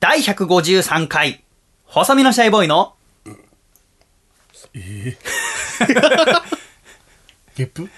[0.00, 1.42] 第153回、
[1.84, 2.94] 細身のシャイボーイの、
[7.56, 7.88] ゲップ？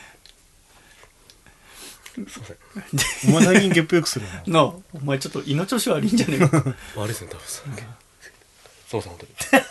[3.29, 4.43] お前最近ゲップよくするな。
[4.47, 6.75] なあ、お前ちょっと胃の調子悪いんじゃねえか。
[6.97, 7.45] 悪いですね、多分。
[8.91, 9.19] そうそう、本
[9.51, 9.65] 当に。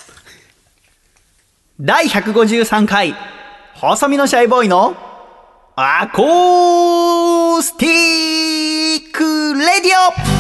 [1.80, 3.16] 第153回、
[3.76, 4.96] 細身のシャイボーイの、
[5.76, 7.90] アコースティ
[9.10, 9.92] ックレディ
[10.36, 10.39] オ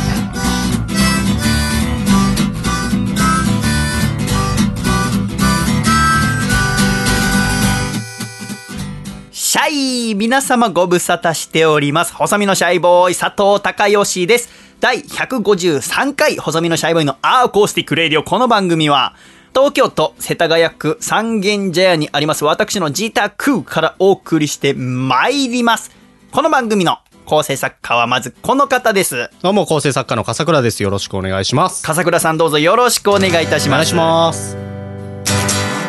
[9.49, 12.13] シャイ皆様ご無沙汰しております。
[12.13, 14.47] 細身のシャイボーイ佐藤孝義です。
[14.79, 18.23] 第153回細身のシャイボーイのアーコースティックレディオ。
[18.23, 19.15] この番組は、
[19.55, 25.89] 東京都世田谷区三軒茶屋にあります私の自宅からお送りしてまいります。
[26.31, 29.31] この番組の構成作家はまずこの方です。
[29.41, 30.83] どうも、構成作家の笠倉です。
[30.83, 31.83] よろしくお願いします。
[31.83, 33.69] 笠倉さんどうぞよろしくお願いいたします。
[33.69, 34.68] お願いします。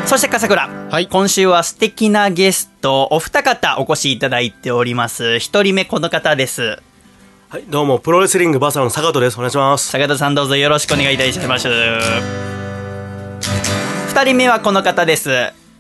[0.07, 0.69] そして笠倉。
[0.69, 5.39] はい今週は素敵なゲスト、お二方お越しいただいております。
[5.39, 6.79] 一人目この方です。
[7.49, 9.37] はい、どうも、プロレスリングバサラの坂戸です。
[9.37, 9.89] お願いします。
[9.89, 11.69] 坂田さんどうぞよろしくお願いいたします。
[14.09, 15.31] 二人目はこの方です。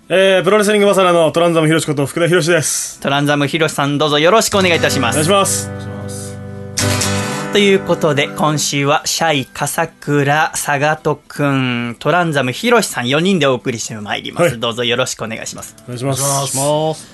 [0.08, 2.98] えー、プロレスリングバサラのトランザムヒロシこと福田博です。
[3.00, 5.28] トランザムヒロシさんどうぞよろしくお願いいたしまお願いす。
[5.28, 5.99] します。
[7.52, 14.42] ということで、今週はシャイ、笠倉、佐賀戸くん、トランザムヒロシさん4人でお送りしてまいります。
[14.50, 15.74] はいどうぞよろしくお願いします。
[15.84, 16.22] お願いします。
[16.22, 17.08] お願いします。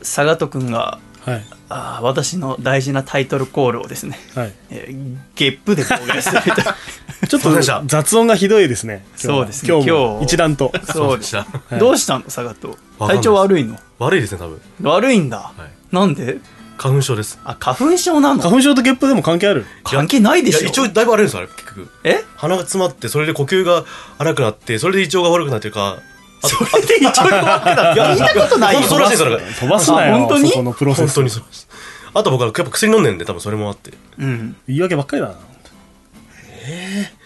[0.00, 1.44] 佐賀戸くんが、はい。
[1.68, 4.52] あー私の大事なタイトルコールをですね、はい。
[4.70, 6.48] えーゲップで公害すると。
[7.28, 9.04] ちょっと雑音がひどいですね。
[9.16, 10.72] そうですね今日も今日一段と。
[10.90, 11.28] そうです。
[11.28, 11.30] し
[11.68, 11.76] た。
[11.76, 12.24] どうしたの？
[12.24, 12.68] 佐賀戸。
[12.70, 13.78] わかんない体調悪いの？
[13.98, 14.60] 悪いですね、多分。
[14.82, 15.36] 悪いんだ。
[15.38, 15.94] はい。
[15.94, 16.38] なんで？
[16.80, 17.38] 花粉症です。
[17.44, 18.40] あ、花粉症なの？
[18.40, 19.66] 花粉症とゲップでも関係ある？
[19.84, 21.90] 関係ないでいや、しょ一応だいぶ悪いんですよ、あれ、結局。
[22.04, 22.24] え？
[22.36, 23.84] 鼻が詰まって、それで呼吸が
[24.16, 25.98] 荒くなって、それで胃腸が悪くなってるか、
[26.42, 28.82] あと、それで一応弱くなる聞いたことないよ。
[28.82, 30.14] そうらしいから飛ばすなよ。
[30.14, 30.48] あ本当に？
[30.48, 31.06] そこのプロセス。
[31.08, 31.68] 本当にそうです。
[32.14, 33.92] あと僕はやっぱ薬飲んでんで、多分それもあって。
[34.18, 34.56] うん。
[34.66, 35.34] 言い訳ばっかりだな。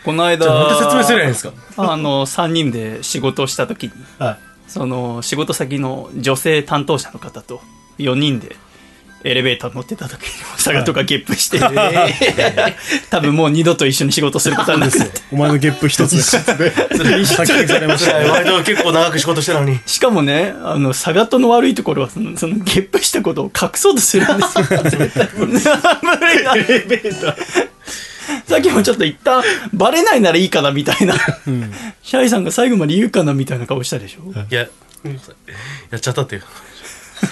[0.05, 1.53] この間、じゃあ、なんで説明すればいいんですか？
[1.77, 4.39] あの、3人で仕事をした時に、はい。
[4.67, 7.61] その、仕事先の女性担当者の方と
[7.99, 8.57] 4人で、
[9.25, 11.59] エレベーター乗ってた時に、佐賀とかゲップして、
[13.11, 15.07] 多分もう二度と一緒に仕事することはなくな。
[15.33, 16.71] お前のゲップ一つで。
[17.25, 18.29] 発見されましたね。
[18.31, 19.81] 割と結構長く仕事してたのに。
[19.87, 24.65] しかもね、あの、佐賀との悪いところは、その、そのゲップしたことを隠そうとするんですよ。
[25.39, 26.55] 無理だ。
[26.55, 27.69] エレベーター。
[28.47, 29.43] さっきもちょっと一旦、
[29.73, 31.15] バレないならいいかなみたいな。
[32.03, 34.33] シャイさんが最後まで言うかなみたいな顔したでしょ。
[34.51, 34.67] いや、
[35.91, 36.43] やっちゃったっていう。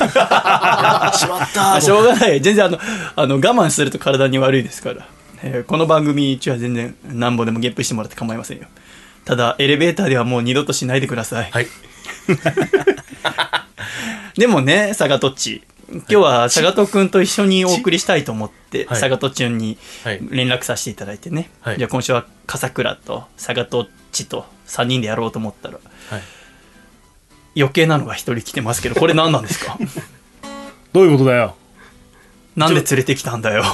[0.00, 2.41] やっちまったあ しょうがない。
[2.41, 2.78] 全然あの、
[3.16, 5.06] あの、我慢すると体に悪いですから。
[5.42, 8.64] えーこの番組中は全然、なんぼでもゲップしてもらって構いませんよ。
[9.25, 11.48] ただ、エレベーターではもう二度としないでください。
[11.50, 11.66] はい。
[14.36, 15.62] でもね、佐賀とっち。
[15.92, 21.50] 今日は佐賀とくんと一緒にお送りしたいと思って、はい佐賀とっちゅんにはい連絡させていただいてね。
[21.60, 25.75] はいじゃあ今週は笠倉と佐賀とっちと3人でやろうと思ったら、
[26.08, 26.22] はい。
[27.56, 29.78] 余計なのが一人来てますけど、これ何なんですか？
[30.92, 31.54] どういうことだよ？
[32.56, 33.64] なんで連れてきたんだよ？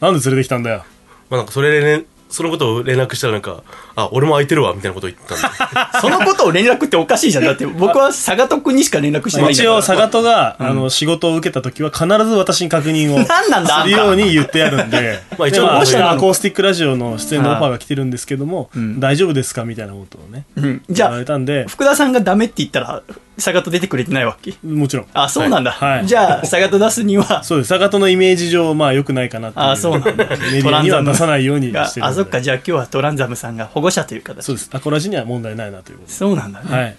[0.00, 0.84] なんで連れてきたんだよ？
[1.30, 3.62] まあなんかそれでね、そのことを連絡したらなんか、
[3.96, 5.44] あ、俺も空いてるわ、みたいなことを言ったんで。
[6.00, 7.44] そのことを連絡っておかしいじゃん。
[7.44, 9.78] だって僕は佐賀とくんにしか連絡してないんだから。
[9.78, 23.02] 一応、佐賀とが、あの、仕事を受けた時は必ず私に確認を 何なんだするように言ってやるんで、 まあ一応でまあどうしアコースティックラジオの出演のオファーが来てるんですけども、ん大丈夫ですかみたいなことをね、うんじ言わゃれたんであ、、福田さんがダメって言ったら、
[23.36, 24.54] 佐賀と出てくれてないわけ？
[24.66, 25.06] もちろん。
[25.14, 25.74] あ、そうなんだ。
[26.04, 27.68] じゃあ、佐賀と出すには、そうです。
[27.70, 29.66] 佐賀とのイメージ上、まあ良くないかなっていう。
[29.66, 30.10] あ、そうなんだ。
[30.12, 32.40] メディアには出さないようにしてるあそっか。
[32.40, 34.46] じゃあ今日はトランザムさんが保護者という形。
[34.46, 34.70] そうです。
[34.72, 36.68] アコラジには問題ないなということそうなんだね。
[36.70, 36.74] で。
[36.74, 36.96] はい。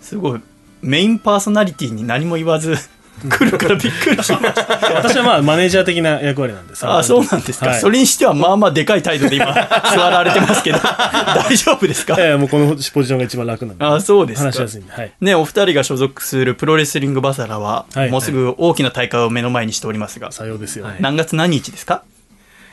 [0.00, 0.40] すごい。
[0.82, 2.76] メインパーソナリティに何も言わず
[3.30, 4.94] 来るからびっくりしました。
[4.94, 6.86] 私はまあマネージャー的な役割なんです。
[6.86, 7.70] あ、そうなんですか。
[7.70, 9.46] はいそれにしてはまあまあでかい態度で今
[9.94, 12.14] 座られてますけど、大丈夫ですか？
[12.18, 13.84] ええ、もうこのポジションが一番楽なんで。
[13.84, 14.44] あ、そうですか。
[14.48, 14.92] 話しやすいんで。
[14.92, 15.12] はい。
[15.22, 20.84] ね、お二人が所属するプロレスリングバサラは、はいもうすぐ大きな大会を目の前にしておりますが、さようですよ。
[20.84, 22.02] はい何月何日ですか？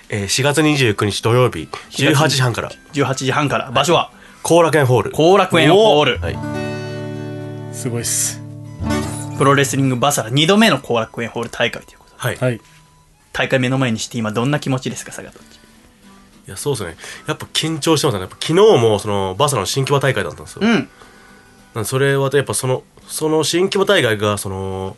[0.10, 3.72] えー4月29日土曜日、18時半から、?18 時半から。
[3.72, 4.12] 場所は、
[4.44, 5.12] 後楽園ホール。
[5.12, 6.20] 後楽園ホール。
[6.20, 6.30] は
[7.72, 7.76] い。
[7.76, 8.42] すごいっす。
[9.38, 12.62] プロレスリングバサラ2度目の後楽園ホール大会ということではい。
[13.32, 15.40] 大会目の前にして今どんな気持ちですか佐賀と
[16.48, 16.96] や、そうですね。
[17.28, 18.22] やっぱ緊張してますね。
[18.22, 20.62] やっぱ昨日も、その、バサラの新規場大会だったんですよ。
[20.64, 20.90] うん
[21.74, 24.96] なんでそれはやっぱその、その新規模大会が、その、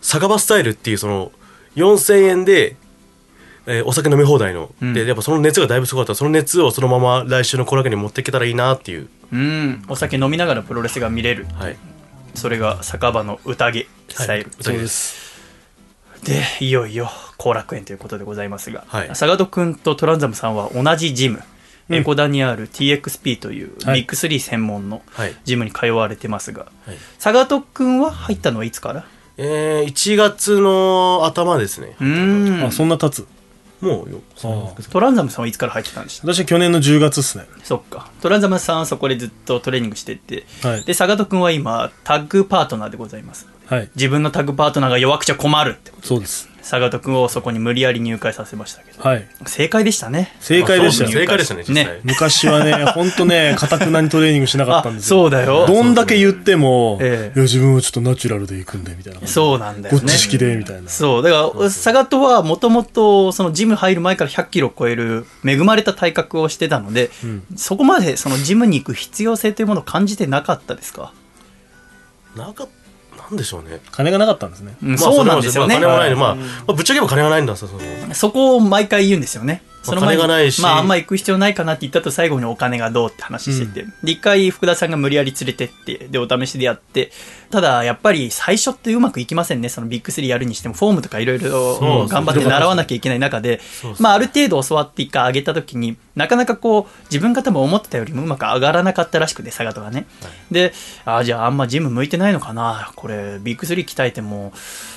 [0.00, 1.30] 酒場スタイルっていうその、
[1.76, 2.76] 4000円で、
[3.72, 6.14] えーお酒飲み放題の、でやっぱその熱がだいぶすごかった。
[6.14, 9.08] その熱をそのまま来週の後楽園に持っていけたらいいなっていう。
[9.32, 9.84] うん。
[9.88, 11.46] お酒飲みながらプロレスが見れる。
[11.54, 11.76] はい。
[12.34, 15.30] それが酒場の宴スタイル、そうです。
[16.24, 17.08] でいよいよ
[17.38, 19.10] 後楽園ということでございますが、はい。
[19.14, 21.40] サガド君とトランザムさんは同じジム、
[21.88, 24.04] エコダにある TXP というビはい。
[24.04, 25.34] ッグ3専門のはい。
[25.44, 26.96] ジムに通われてますが、はい。
[27.18, 29.04] サガド君は入ったのはいつから？
[29.38, 31.96] えー、1月の頭ですね。
[32.00, 32.66] うーん。
[32.66, 33.26] あそんな経つ
[33.80, 34.20] もうよ
[34.90, 36.32] トランザムさんはいつから入ってたんでした？
[36.32, 37.46] 私は去年の10月っすね。
[37.64, 38.10] そっか。
[38.20, 40.84] トランザムさんはそこでずっとトレーニングしてて、はい。
[40.84, 43.90] でサガド君は今タッグパートナーでございますはい。
[43.94, 49.26] 自分のタッグパートナーが弱くちゃ困るってそうですサガド君をそこに無理やり入会させましたけど、はい。
[49.46, 50.34] 正解でしたね。
[50.40, 51.04] 正解でした。
[51.04, 51.84] よまあそう正解でしたね実際。
[51.86, 52.00] ね。
[52.04, 55.22] 昔はね本当ねかたくなにトレーニングしなかったんあですよ。
[55.22, 55.66] そうだよ。
[55.66, 57.38] どんだけ言っても、ええ。
[57.38, 59.26] いや自分はちょっとナチュラルで行くんでみたいな。
[59.26, 60.00] そうなんだよね。
[60.00, 60.88] ごっち式でみたいな。
[60.88, 61.22] そう。
[61.22, 67.10] だからサガトはもともとそのジム入る前から100キロ超える恵まれた体格をしてたので、
[67.56, 71.12] そこまでそのジムに行く必要性というものを感じてなかったですか、
[72.36, 72.68] なんか
[73.30, 73.80] なんでしょうね。
[73.92, 74.74] 金がなかったんですね。
[74.82, 76.10] うんそうなんですよね、まあ、金もない。
[76.10, 77.56] の、まあ、まあぶっちゃけ言えば金がないんだ。
[77.56, 79.62] そのそこを毎回言うんですよね。
[79.82, 87.12] その前に金がないしまああんま行く必要ないかなって言ったと最後にお金がどうって話してて、で、一回福田さんが無理やり連れてって、で、お試しでやって、
[87.50, 89.68] ただやっぱり最初ってうまくいきませんね。
[89.68, 93.60] そのビッグスリーやるにしても、フォームとかいろいろ頑張って習わなきゃいけない中で、
[93.98, 100.06] まあある程度教わって一回上げた時に、なかなかこう、自分が多分思ってたよりもうまく上がらなかったらしくて、サガトがね。
[100.50, 100.72] で、
[101.04, 102.92] ああ、じゃああんまジム向いてないのかな。
[102.96, 104.52] これ、ビッグスリー鍛えても、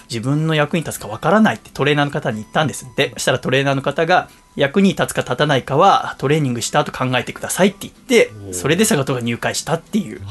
[0.09, 3.11] 自分の役に立つかわからないってトレーナーの方に言ったんですって。
[3.13, 10.21] そしたらトレーナーの方が、役に立つか立たないかはトレーニングした後考えてくださいって言って、それでサガトが入会したっていう。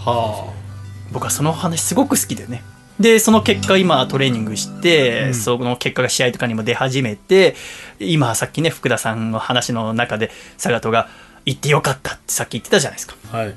[1.13, 2.63] 僕はその話すごく好きでね。
[3.01, 7.57] で、その結果今トレーニングして、その結果が試合とかにも出始めて、
[7.99, 11.09] 今さっきね、福田さんの話の中で、サガトが
[11.45, 13.17] 行ってよかったってさっき言ってたじゃないですか。
[13.31, 13.55] はい。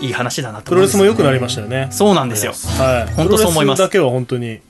[0.00, 1.88] いい話だなとプロレスも良くなりまましたよね。
[1.92, 2.52] そうなんですよ。
[2.52, 3.14] はい。
[3.14, 3.82] 本当そう思います。
[3.82, 4.60] だけは本当に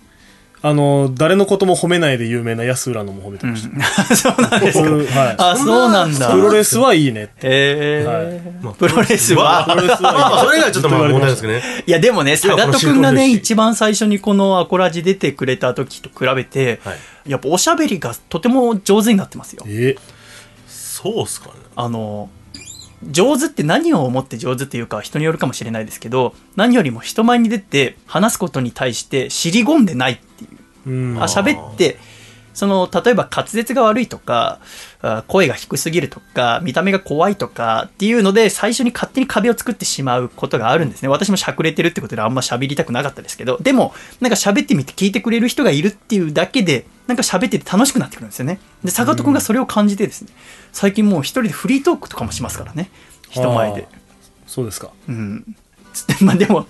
[0.65, 4.89] あの誰のことも褒めないで有名な安浦野も褒めてました、 そうなんですか。
[4.89, 5.35] うんはい。
[5.37, 6.31] あ、そうなんだ。
[6.31, 7.33] プロレスはいいねって。
[7.43, 11.63] へはープロレスは、プロレスはいいまあそれ以外ちょっとまあ問題ですけどね。
[11.85, 17.31] いやでもね、サガト君がね、一番最初にこのアコラジ出てくれた時と比べて、はい。
[17.31, 19.65] やっぱおしゃべりがとても上手になってますよ。
[19.67, 19.97] え？
[20.69, 21.55] そうっすかね。
[21.75, 22.29] あの、
[23.11, 30.32] 上手って何を思って上手っていうかは人によるかもしれないですけど、何よりも人前に出て話すことに対して尻込んでないってい
[30.87, 30.91] う。
[30.91, 31.23] うん。
[31.23, 31.99] あ喋って
[32.55, 34.61] その例えば滑舌が悪いとか
[35.01, 41.09] あ声が低すぎるとか見た目が怖いとかっていうので最初に勝手に壁を作ってしまうことがあるんですね。
[41.09, 43.59] 私もしゃくれてるってことであんま喋りたくなかったですけど。
[43.59, 48.61] でもなんか喋ってみて聞いてくれる人がいるっていうだけでなんか喋ってて楽しくなってくるんですよね。
[48.85, 50.29] で坂戸君がそれを感じてですね。
[50.73, 52.91] 最近もう一人でフリートークとかもしますからね。
[53.31, 53.89] 人前で。
[54.47, 54.91] そうですか。
[55.09, 55.57] うん。
[56.21, 56.67] まあでも、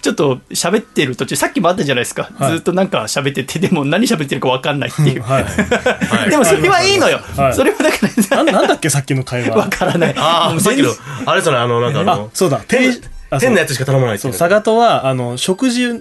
[0.00, 2.30] ちょっと喋ってる途中、さっきもあったじゃないですか。
[2.38, 2.52] はい。
[2.52, 5.22] ずっとなんか喋ってて、でも何喋ってるか分かんないっていう。
[5.22, 5.44] はい。
[6.30, 7.20] でもそれはいいのよ。
[7.36, 7.54] はい。
[7.54, 7.98] それはだか
[8.36, 10.14] ら、ななんだっけさっきの会分話からない。
[10.16, 10.90] ああさっきの
[11.26, 12.60] あれですよねあのなんかああのそうだ。
[12.68, 12.98] 変あそ
[13.36, 13.38] う。
[13.40, 14.34] 変なやつしか頼まないってそいう。
[14.34, 16.00] う佐賀とはあの食事 例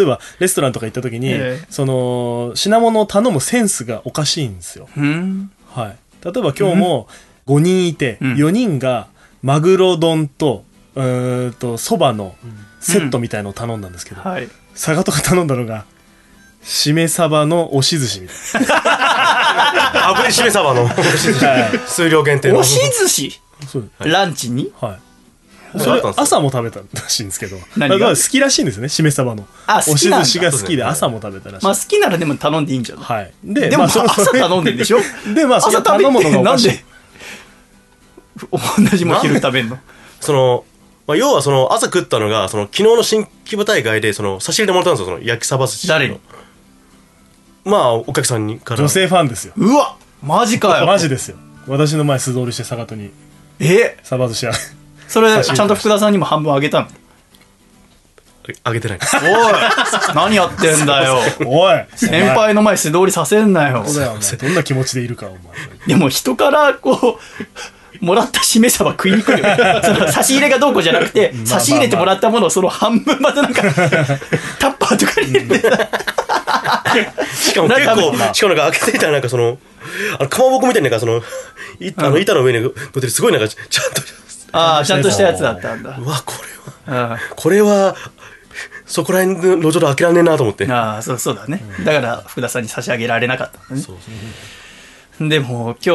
[0.00, 1.66] えばレストランとか行った時に、ええ。
[1.68, 4.88] その品物を頼むセンスがおかしいんですよ。
[4.96, 5.50] うん。
[5.74, 7.08] はい、例えば今日も
[7.46, 8.34] 5人いて、うん。
[8.34, 9.08] 4人が
[9.42, 10.64] マグロ丼と
[10.94, 12.34] うーんとそばの
[12.92, 14.48] セットみたいのを頼んだんですけど、はい。
[14.74, 15.84] 佐賀とか頼んだのが
[16.62, 18.36] しめ鯖の押し寿司みたい
[20.14, 21.78] 炙りしめ鯖のな、はい。
[21.88, 22.58] 数量限定の。
[22.60, 23.40] 押し寿司？
[23.70, 23.90] そう。
[24.00, 24.72] ランチに？
[24.80, 24.98] は
[25.74, 29.46] い、それ朝も食べたらしいんですけど好きらしいんですねしめ鯖の。
[29.66, 30.20] あ好きなんだ。
[30.20, 33.04] 押し寿司が好きではい朝も食べたらしい、まあ好きならでも頼んでいいんじゃない？
[33.04, 33.32] はい。
[33.44, 34.98] ででも、その朝頼んでんでしょ？
[35.34, 36.68] でまあ朝頼むのがおかしい。
[36.68, 36.84] なんで？
[38.90, 39.78] 同じもん昼食べんの？
[40.20, 40.64] その、
[41.06, 45.16] まあ、要はその朝食ったのがその昨日の新規舞大会でその差し入れでもらったんですよ。
[45.16, 45.94] その焼きサバ寿司の。
[45.94, 46.20] 誰に？
[47.64, 48.80] まあお客さんにから。
[48.80, 49.54] 女性ファンですよ。
[49.56, 50.86] うわマジかよ。
[50.86, 51.36] マジですよ。
[51.68, 53.10] 私の前素通りして佐賀とに
[53.60, 53.98] え？
[54.02, 54.52] サバ寿司屋。
[55.08, 56.88] それちゃんと福田さんにも半分あげたの？
[58.62, 61.16] あげてないおい何やってんだよ。
[61.46, 61.84] おい。
[61.96, 63.84] 先輩の前素通りさせんなよ。
[63.84, 65.40] そうだよどんな気持ちでいるかお前。
[65.88, 67.20] でも人からこう
[68.00, 69.56] もらったしめ鯖食いにくいよね。
[69.84, 73.62] その差し入れがどうこうじゃなくて差し入れてもらったものをその半分までなんか
[74.58, 75.70] タッパーとかに入れて。
[75.70, 75.88] さ
[77.34, 79.58] しかも結構しかもなんか開けていたらなんかその
[80.18, 81.22] あのかまぼこみたいななんかその
[81.80, 84.02] いあの板の上に乗っててすごいなんかちゃんと
[84.52, 85.96] ああちゃんとしたやつだったんだ。
[85.98, 86.34] うわこ
[86.88, 87.14] れは。
[87.14, 87.94] あこれは
[88.86, 90.66] そこら辺の路上で開けられねえなと思って。
[90.70, 91.62] あそうそうだね。
[91.84, 93.96] だから福田さんに差し上げられなかったんだね
[95.20, 95.94] でも今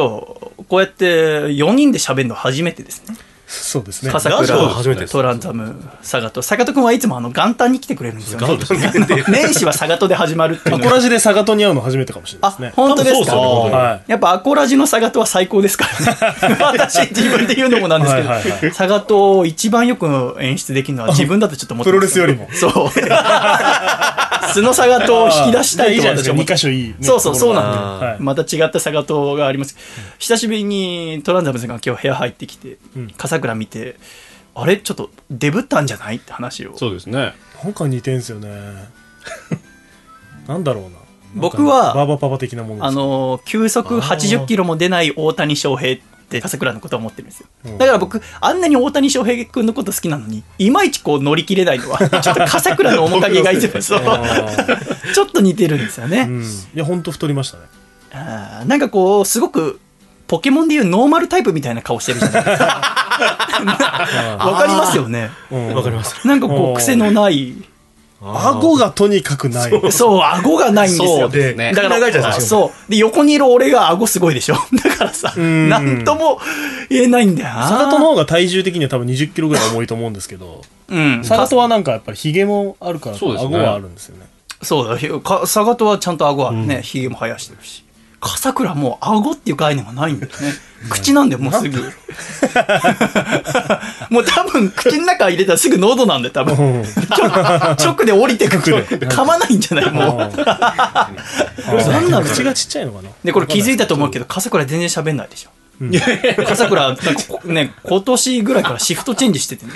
[0.68, 3.16] こうやって4人で喋るの初めてですね。
[3.52, 4.10] そうですね。
[4.10, 6.40] 笠倉初めてトランザム、サガト。
[6.40, 8.58] サガト君はいつもあの元旦に来てくれるんですよね。
[9.28, 13.36] 年始 はサガトで始まるっていうアコラジでサガトに会うの初めてかもしれないあですね。、本当ですか？
[13.36, 15.86] ねはやっぱアコラジのサガトは最高ですか
[16.40, 16.56] らね。
[16.64, 22.90] 私自分で言うのもなんですけどはいはいは、サガトを一番よく演出できるのは自分だとちょっと思ってますプロレスよりもそう。
[24.52, 26.02] 素のサガトを引き出したいと。
[26.02, 26.94] 2私は思って箇所いいね。
[27.00, 29.76] そうそう、そうなんだはいまた違ったサガトがあります。
[30.18, 32.76] 久しぶりにトランザムさんが今日部屋入ってきて、
[33.16, 33.96] 笠倉見て、
[34.54, 34.78] あれ？
[34.78, 36.16] ちょっとデブったんじゃない？
[36.16, 36.78] って話を。
[36.78, 37.34] そうですね。
[37.62, 38.48] なんか似てんすよね。
[40.46, 40.90] なんだろうな。
[41.34, 47.46] 僕はバーバパパ的なものあのー、球速80キロも出ない大谷翔平って笠倉のことを思ってるんですよ。
[47.78, 54.00] だから僕、あんなに大谷翔平君のこと好きなのに、いまいちこう乗り切れないのは、 ちょっと笠倉の面影がいつもそう。
[55.14, 56.26] ちょっと似てるんですよね。
[56.28, 56.42] うん。
[56.42, 57.64] いや、ほんと太りましたね。
[58.66, 59.80] なんかこう、すごく、
[60.32, 62.64] ポケモンでいうノーマルタイプみたいな顔してるじゃないですか。
[64.40, 65.30] わかりますよね。
[65.50, 66.26] うんわかります。
[66.26, 67.52] なんかこう、癖のない。
[68.22, 69.92] 顎がとにかくない。
[69.92, 71.18] そう、顎がないんですよ。
[71.18, 72.90] そうですねだから、長いじゃないですかそう。
[72.90, 74.54] で、横にいる俺が顎すごいでしょ。
[74.82, 76.40] だからさ、んなんとも
[76.88, 77.68] 言えないんだよな。
[77.68, 81.20] サガトの方が体重的には多分20キロぐらい重いと思うんですけど、うん。
[81.24, 84.28] サガトはなんかやっぱりヒゲもあるから、そうですね顎はあるんですよね。
[84.62, 87.84] そうだ、ひかサガトはちゃんと顎はね、ひげも生やしてるし。
[88.22, 90.54] 笠倉もう顎っていう概念がないんだよね。
[90.88, 91.78] 口なんだよ、もうすぐ。
[94.10, 96.56] もう多分、口の中入れたらすぐ喉なんだよ、多分。
[96.56, 98.86] うん直で降りてくる。
[98.86, 100.18] 噛まないんじゃないもう。
[101.88, 105.50] 何なの口がちっちゃいのかなで、これ気づいたと思うけど、笠倉全然喋んないでしょ。
[106.46, 106.96] 笠倉、
[107.44, 109.72] ね、今年ぐらいからシフトチェンジしててね。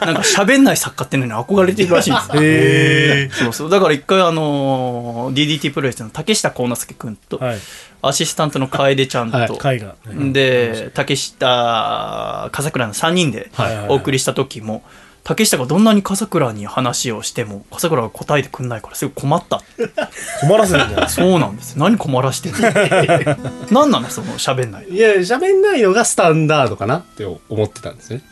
[0.00, 2.42] なんか喋んない作家ってのに憧れてるらしいんですよ。
[2.42, 3.70] へそうそう。
[3.70, 7.58] だから一回あのー DDT プロレスの竹下幸之助君と、はい。
[8.04, 10.32] アシスタントの楓ちゃんと、はい。
[10.32, 14.82] で、竹下、笠倉の3人ではいはいはいお送りした時も、
[15.24, 19.62] 竹下がどんなに笠倉に話をしても、笠倉が答えてくんないからすごい困った。
[20.40, 21.78] 困らせるんじゃないそうなんです。
[21.78, 23.36] 何困らしてるの？
[23.70, 24.10] 何なの？
[24.10, 24.88] その喋んない。
[24.88, 28.22] いや、喋んないのがスタンダードかなって思ってたんですね。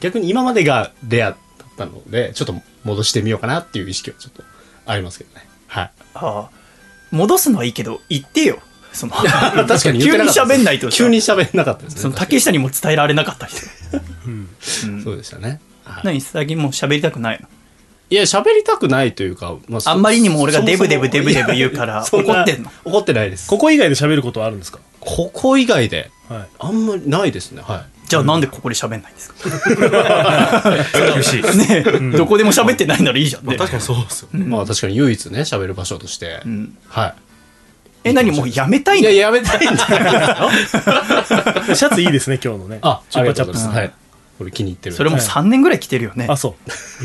[0.00, 1.36] 逆に今までがレアだっ
[1.76, 2.54] たので、ちょっと
[2.84, 4.42] 戻してみようかなっていう意識はちょっと
[4.86, 5.46] ありますけどね。
[5.66, 5.90] はい。
[6.14, 6.50] ああ
[7.10, 8.60] 戻すのはいいけど、言ってよ。
[8.94, 12.00] その確かに急に喋んないとさ急に喋んなかったですね。
[12.00, 13.68] その竹下にも伝えられなかったりして。
[15.02, 15.60] そうでしたね。
[15.84, 17.48] はい何最近もう喋りたくないの？
[18.10, 22.70] いや、喋りたくないというか、まそあんまりにも俺がデブデブデブデブ言うから怒ってんの？
[22.84, 23.48] 怒ってないです。
[23.48, 24.78] ここ以外で喋ることはあるんですか？
[25.00, 26.48] ここ以外で、はい。
[26.58, 27.62] あんまりないですね。
[27.62, 28.08] はい。
[28.08, 29.34] じゃあなんでここで喋んないんですか？
[31.14, 31.42] 厳しい。
[31.42, 33.56] ねえ、どこでも喋ってないならいいじゃんね。
[33.56, 34.28] 確かにそうですよ。
[34.32, 36.40] まあ確かに唯一ね、喋る場所として。
[36.46, 37.14] んは
[38.04, 39.00] え、何もうやめたいい。
[39.00, 42.78] いのや、やめたいんじゃないですかシャツいいですね、今日のね。
[42.82, 43.66] あ、チュッパチャップス。
[43.66, 43.90] はい。
[44.38, 44.96] これ気に入ってる。
[44.96, 46.26] それも3年ぐらい来てるよね。
[46.28, 46.56] あ、そ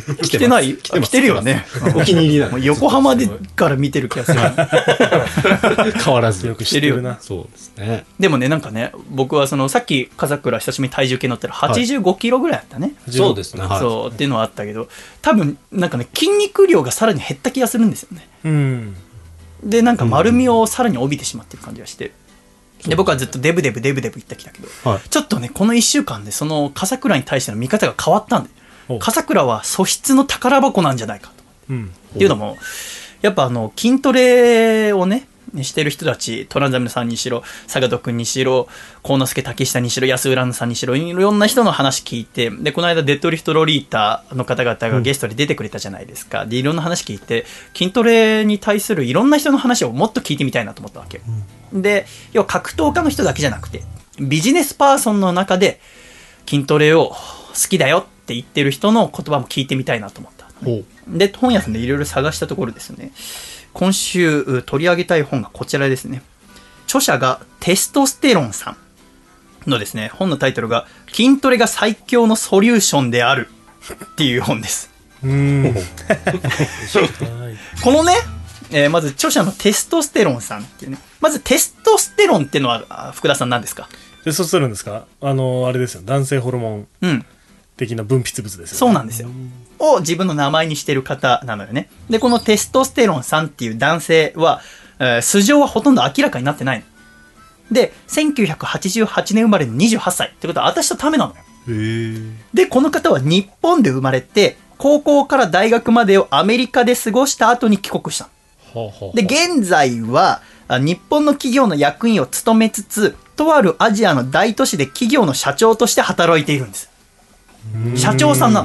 [0.09, 0.15] う。
[0.25, 1.65] 来てない来て来てるよね。
[1.95, 2.57] お気に入りなの。
[2.57, 4.39] 横浜でから見てる気がする。
[6.03, 6.47] 変わらず。
[6.47, 7.17] よく知ってるな。
[7.21, 8.05] そうですね。
[8.19, 12.93] でもね、なんかね、僕はその、さっき、笠倉久しぶりに体重計乗ったら85キロぐらいあったね。
[13.09, 13.63] そうですね。
[13.63, 13.79] はい。
[13.79, 14.89] そう、っていうのはあったけど、
[15.21, 18.27] 多分、なんかね、筋肉量がさらに減った気がするんですよね。
[18.43, 18.95] うん。
[19.63, 22.11] で、なんか丸みをさらに帯びてしまってる感じがして。
[22.85, 28.49] で、僕はずっとデブデブデブデブ言ってきたけど、はいちょっとね、この1週間でその笠倉に対しての見方が変わったんで
[28.87, 31.43] お、笠倉は素質の宝箱なんじゃないかと。
[31.69, 31.91] うん。
[32.15, 32.57] っていうのも、
[33.21, 35.27] やっぱあの、筋トレをね、
[35.61, 38.67] してる人たち、トランザムさんにしろ、坂戸くんにしろ、
[39.03, 46.45] 幸之助竹下にしろ、安浦さんにしろ、いろんな人の話聞いて、で、この間、デッドリフトロリータの方々がゲストで出てくれたじゃないですか。
[46.45, 51.21] で、いろんな話聞いて、筋トレに対するいろんな人の話をもっと聞いてみたいなと思ったわけ。
[51.73, 53.83] で、要は格闘家の人だけじゃなくて、
[54.19, 55.79] ビジネスパーソンの中で、
[56.47, 57.15] 筋トレを好
[57.69, 60.47] きだよって言ってる人の言葉も聞いてみたいなと思った。
[61.07, 63.11] で、本屋さんでいろいろ探したところですね、
[63.73, 66.21] 今週う取り上げたい本がこちらですね。
[66.85, 68.75] 著者がテストステロンさ
[69.65, 73.47] んのですね、本のタイトルが筋トレが最強のソリューションである
[73.93, 74.89] っていう本です。
[75.23, 75.73] うん。
[77.83, 78.13] このね、
[78.71, 83.87] えーまず著者のテストステロンさんっていうね、まずテストステロンっていうのはあ福田さん何ですか？
[84.23, 85.05] テストステロンですか？
[85.21, 86.01] あの、あれですよ。
[86.05, 87.25] 男性ホルモンうん。
[87.77, 88.67] 的な分泌物ですよ、ね。
[88.67, 89.29] そうなんですよ。
[89.79, 91.89] を自分の名前にしてる方なのよね。
[92.09, 94.61] で、このテストステロンさんっていう男性は、
[94.99, 96.85] えー素性はほとんど明らかになってないの。
[97.73, 100.27] で、1988年生まれの28歳。
[100.29, 101.41] ってことは私とためなのよ。
[102.53, 108.29] で、この方は日本で生まれて、高校から大学までをアメリカで過ごした後に帰国したの。
[108.73, 109.15] ほうほう。
[109.15, 110.41] で、現在は、あ
[110.77, 116.89] 日本の企業の役員を務めつつとあるアジアの大都市で企業の社長として働いているんです。
[117.95, 118.63] 社長さんな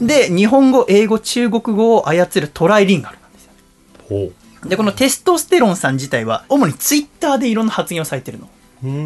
[0.00, 0.06] の。
[0.06, 4.30] で日本語英語中国語を操るトライリンガルなんですよ。
[4.68, 8.48] でこのテストステロンさん自体は主にツイッターでいろんな発言をされてるの。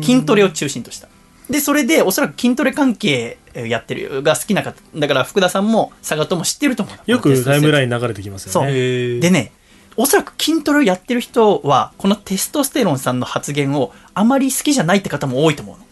[0.03, 1.09] 筋トレを中心とした。
[1.49, 6.97] でそれでおそらく筋トレ関係やってるが好きな方だから福田さんも佐賀とも知ってると思う。
[6.97, 8.65] のよくタイムラインン流れてきますそう。
[8.65, 9.21] よね。
[9.21, 9.53] でね
[9.97, 15.87] おそらく筋トレをやってる人はこのテストステロンさんの発言をあまり好きじゃないって方も多いと思うの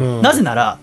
[0.00, 0.78] うんなぜなら、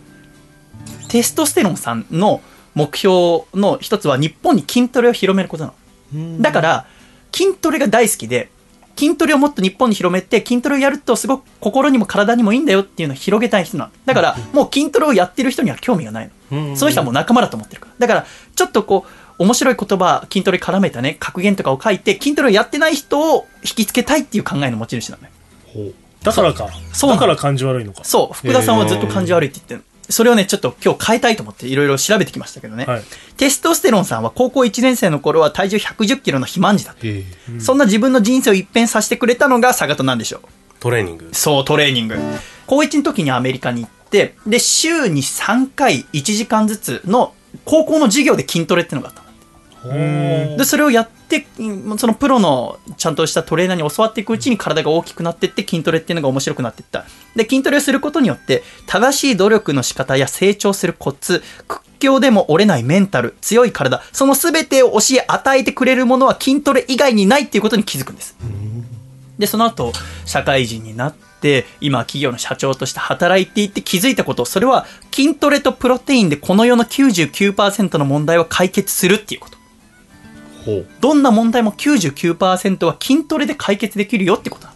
[1.09, 2.41] テストステロンさんの
[2.75, 5.73] 目標の一つは日本に筋トレを広めることな
[6.13, 6.41] の。
[6.41, 6.85] だから、
[7.33, 8.49] 筋トレが大好きで、
[8.97, 13.91] 筋トレをもっと日本に広めて、筋トレをやるとすごく心にも体にもいいんだよっていうのを広げたい人なの。
[14.05, 16.75] だから、もう筋トレをやってる人には興味がないの。
[16.75, 17.93] そういう人はもう仲間だと思ってるから。
[17.99, 25.29] だから、ちょっとこう、面白い言葉、筋トレ絡めたね、格言とかを書いて、筋トレをやってない人を引きつけたいっていう考えの持ち主なのよ。
[25.73, 25.93] ほう
[26.23, 26.67] だからか。
[26.91, 28.03] そうだから感じ悪いのか。
[28.03, 29.83] そう、福田さんはずっと感じ悪いって言ってる。
[30.09, 32.85] それをね、ちょっと今日変えたいと思っていろいろ調べてきましたけどね。
[32.85, 33.03] はい
[33.37, 37.07] テストステロンさんは高校1年生の頃は体重110キロの肥満児だった。
[37.07, 40.41] へえそんな自分の人生を一変させてくれたのが佐賀となんでしょう
[40.81, 41.29] トレーニング。
[41.31, 42.17] そう、トレーニング。
[42.67, 49.28] 高1の時にアメリカに行って、で、週に3回1時間ずつの高校の授業で筋トレっていうのがあった
[50.57, 51.47] で、それをやって、
[51.97, 57.05] そのプロのちゃんとしたトレーナーに教わっていくうちに体が大きくなっていって筋トレっていうのが面白くなっていった。
[57.35, 68.35] で、筋トレをすることによって、正しい努力の仕方や成長するコツ、屈強でも折れないメンタル、強い体、その全てを教え与えてくれるものは筋トレ以外にないっていうことに気づくんです。
[69.37, 69.93] で、その後、
[70.25, 79.58] 社会人になって、今、企業の社長として働いていて気づいたこと、それは、筋トレとプロテインでこの世の99%の問題は解決するっていうこと。
[80.99, 84.73] どんな問題も99%は筋トレで解決できるよってことだ。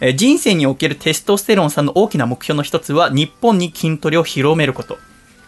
[0.00, 4.98] え人生におけるテストステロンさんの大きな目標の一つは日本に筋トレを広めること。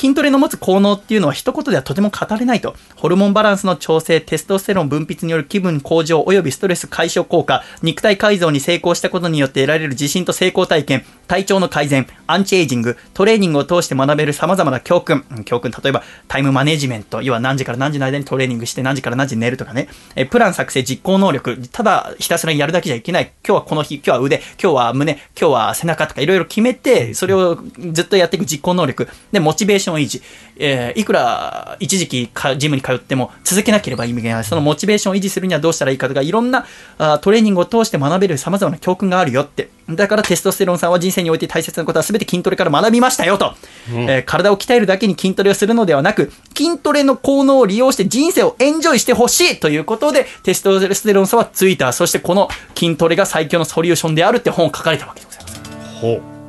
[0.01, 2.75] 筋トレの持つ効能っていうのは一言ではとても語れないと。
[2.97, 23.33] ホルモンバランスの調整、テストステロン分泌による気分向上及びストレス解消効果、肉体改造に成功したことによって得られる自信と成功体験、体調の改善、アンチエイジング、トレーニングを通して学べる様々な教訓、教訓、例えばタイムマネジメント、要は何時から何時の間にトレーニングして何時から何時に寝るとかね、えプラン作成実行能力、ただひたすらやるだけじゃいけない。
[23.47, 27.59] 今日はこの日、今日は腕、今日は胸、今日は背中とかいろいろ決めて、それを
[27.93, 30.22] ずっとやっていく実行能力、で、モチベーション維持、
[30.57, 34.44] えーいくら一時期かジムに通っても続けなければ意味がない。
[34.44, 36.66] そのモチベーションを維持するにはどうしたらいいかとか、いろんな
[36.98, 39.70] あートレーニングを通して学べる様々な教訓があるよって。
[39.88, 43.55] だからテストステロンさんは人生において大切なことは全て筋トレから学びましたよと。
[43.88, 55.61] えー体を鍛えるだけに筋トレをするのではなく、筋トレの効能を利用して人生をエンジョイしてほしいということで、テストステロンさんはツイッター、そしてこの筋トレが最強のソリューションであるって本を書かれたわけでございます。
[56.00, 56.39] ほう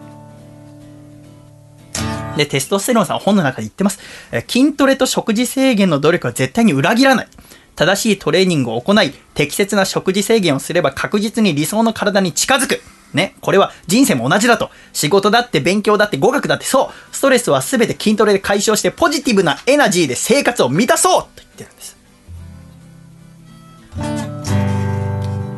[2.38, 4.00] で、テストステロンさんは本の中で言ってます。
[4.32, 7.28] えー筋トレと食事制限の努力は絶対に裏切らない。
[7.76, 12.82] 正しいトレーニングを行い、適切な食事制限をすれば確実に理想の体に近づく。
[13.14, 13.36] ね。
[13.42, 14.70] これは人生も同じだと。
[14.94, 17.16] 仕事だって勉強だって語学だってそう。
[17.16, 21.98] ストレスは全て筋トレで解消してポジティブなエナジーで生活を満たそうと言ってるんです。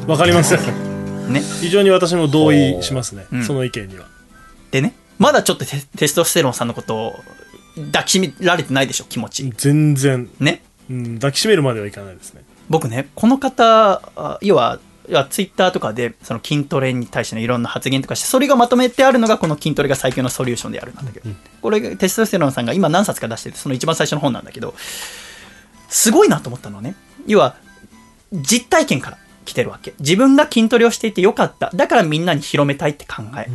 [0.07, 0.55] わかります。
[0.55, 1.41] ね。
[1.61, 4.05] 非常に私も同意しますね、んその意見には。
[4.71, 4.93] でね。
[5.23, 7.15] まだちょっとテテストステロンさんのことを
[7.93, 9.49] 抱きしめられてないでしょ、気持ち。
[9.55, 10.61] 全然、ね？
[10.89, 12.43] うん、抱きしめるまではいかないですね。
[12.69, 14.79] 僕ねこの方あ要は
[15.29, 21.29] ツイッターとかでその筋トレに対してのいろんな発言とかしてそれがまとめてあるのがこの筋トレが最強のソリューションであるなんだけど、
[21.61, 24.73] これテストステロンさんが今何冊か出しててその一番最初の本なんだけど。
[25.89, 26.95] すごいなと思ったのはね
[27.27, 27.55] 要は
[28.31, 29.93] 実体験から来てるわけ。
[29.99, 31.69] 自分が筋トレをしていてよかった。
[31.73, 33.47] だからみんなに広めたいって考え。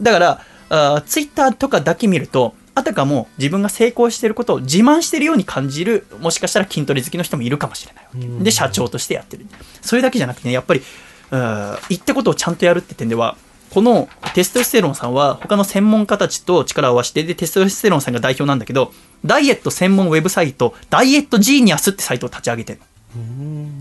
[0.00, 0.40] だから
[0.72, 8.44] あツイッターとかだけ見るとあたかも自分が成功していることを自慢しているように感じるもしかしたら筋トレ好きの人もいるかもしれないわけ。
[8.44, 9.46] で社長としてやってる。
[9.82, 10.82] それだけじゃなくてねやっぱり
[11.30, 13.36] うん言ったことをちゃんとやるって点では
[13.70, 18.92] このテストステロンさんは他の専門家たちと力を合わせてでテストステロンさんが代表なんだけど
[19.24, 22.84] ダイエット専門ウェブサイトダイエットジーニアスってサイトを立ち上げてるの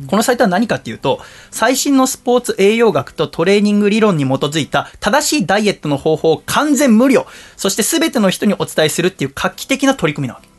[0.07, 10.49] このサイトは何かっていうと、最新のスポーツ栄養学とトレーニング理論に基づいた正しいダイエットの方法を完全無料、そして全ての人にお伝えするっていう画期的な取り組みなわけ。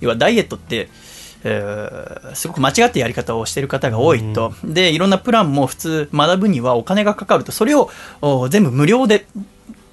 [0.00, 0.88] 要はダイエットって、
[1.44, 4.52] えーすごく間違ったやり方をしている方が多いと。
[4.64, 7.52] で、いろんなプランも普通学ぶにはお金がかかると。
[7.52, 9.26] それをお全部無料で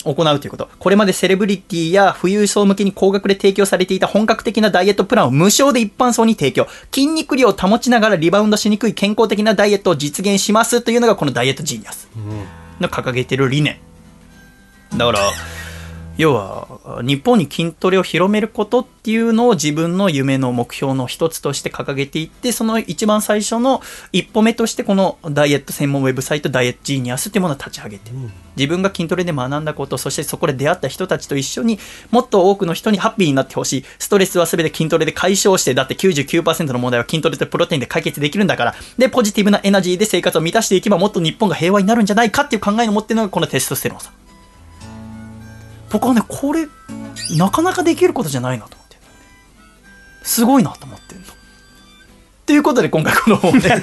[0.04, 0.70] 行うということ。
[0.80, 6.68] これまでセレブリティや富裕層向けに高額で提供されていた本格的なダイエットプランを無償で一般層に提供。
[6.92, 12.10] 筋肉量を保ちながらリバウンドしにくい健康的なダイエットを実現しますというのがこのダイエットジーニアス
[12.80, 13.78] の掲げてる理念。
[14.98, 15.20] だから、
[16.18, 28.12] 要は、日本に筋トレを広めることっていうのを自分の夢の目標の一つとして掲げていって、その一番最初の一歩目としてこのダイエット専門ウェブサイトダイエットジーニアスっていうものを立ち上げて、
[28.56, 31.80] 自分が筋トレで学んだこと、そしてそこで出会った人たちと一緒に
[32.12, 33.86] もっと多くの人にハッピーになってほしい。
[33.98, 44.14] ストレスは全て筋トレで解消して、だって99%の問題は筋トレとプロテインで解決できるんだから、で、ポジティブなエナジーで生活を満たしていけばもっと日本が平和になるんじゃないかっていう考えを持ってるのがこのテストステロンさん。
[45.94, 46.68] 僕はね、これ、
[47.38, 48.96] なかなかできることじゃないなと思って。
[48.96, 49.02] る
[50.24, 51.28] すごいなと思ってるの。
[52.48, 53.80] ということで今回この本ね、 え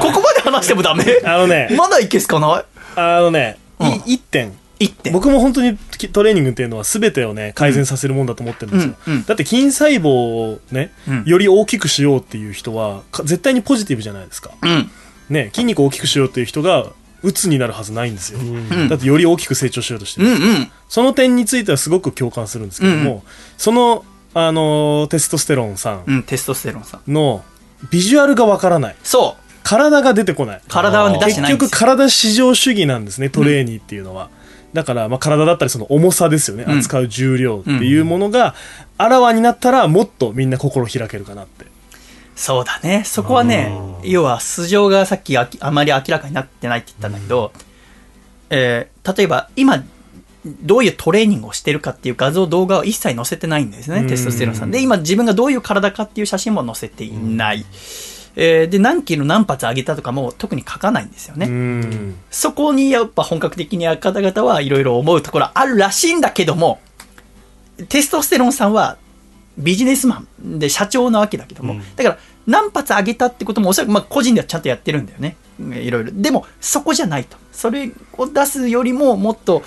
[0.00, 1.04] ここまで話してもダメ？
[1.24, 1.68] あのね。
[1.76, 2.64] まだいけすかない
[2.96, 3.88] あのね、うん。
[3.88, 4.52] い一点。
[4.78, 5.10] 一点。
[5.12, 9.24] 僕も本当にきトレーニングっていうのは全てをね改善させるもんだと思ってるんですよ、うんうん。
[9.24, 11.24] だって筋細胞をね、うん。
[11.24, 14.50] より大きくしようっていう人はか絶対にポジティブじゃないですか。
[14.62, 14.90] うん。
[15.30, 16.86] ね筋肉を大きくしようっていう人が
[17.22, 18.88] 鬱になるはずないんですよ、ん。
[18.88, 20.70] だってより大きく成長しようとしてる、うんうん。
[20.88, 23.22] その点についてはすごく共感するんですけども、うん
[23.56, 27.12] その、あのーテストステロンさんうん、テストステロンさん。
[27.12, 27.44] の
[27.90, 28.96] ビジュアルがわからない。
[29.02, 29.46] そう。
[29.62, 30.60] 体が出てこない。
[30.68, 31.42] 体は結。
[31.42, 34.30] 局体至上主義なんですねトレーニーっていうのは、
[34.72, 36.78] だから、まあ、体だったりその重さですよね、うん。
[36.78, 38.54] 扱う重量っていうものが
[38.98, 41.66] あらわになったらもっとみんな心開けるかなって
[42.36, 43.02] そうだね。
[43.04, 43.72] そこはね、
[44.04, 47.52] 要は素性がさっきあきあまり明らかになってないって言ったんだけど、
[48.50, 49.84] えー例えば今、
[50.44, 54.70] どういうトレーニングをしてるかっていう画像、動画を一切載せてないんですね、うんテストステロンさん。
[54.70, 57.64] で、今自分がどういう体かっていう写真も載せていない。
[58.36, 61.46] えーで、何キロ何発上げたとかも特に書かないんですよね。
[61.46, 66.80] うんそこにやっぱ本格的に方々はいろいろ思うところあるらしいんだけども、
[67.88, 68.98] テストステロンさんは
[69.58, 75.36] ビジネスマンで社長なわけだけども、だから何発上げたってこともおそらくまあ個人ではちゃんとやってるんだよね。
[75.58, 76.10] いろいろ。
[76.12, 77.36] でもそこじゃないと。
[77.52, 79.62] それを出すよりももっと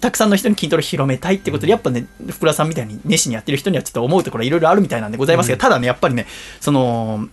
[0.00, 6.26] たくさんの人に筋トレを広めたいってことで、やっぱね、福田さんみたいに熱心にやってる人にはちょっと思うところいろいろあるみたいなんでございますが、ただね、やっぱりね、
[6.60, 7.28] その、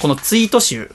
[0.00, 0.90] このツイート集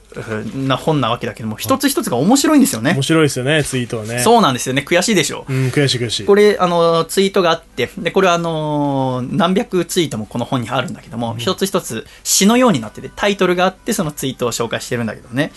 [0.55, 3.01] な本なわけだけども、一つ一つが面白いんですよね面。
[3.01, 4.85] 白いですよねツイートはねそうなんですよね。
[4.87, 15.51] 悔しいでしょうん悔しい悔しいこれ、あの、ツイートがあって、で、これはあの、何百ツイートもこの本にあるんだけども、一つ一つ詩のようになってて、タイトルがあって、そのツイートを紹介してるんだけどね。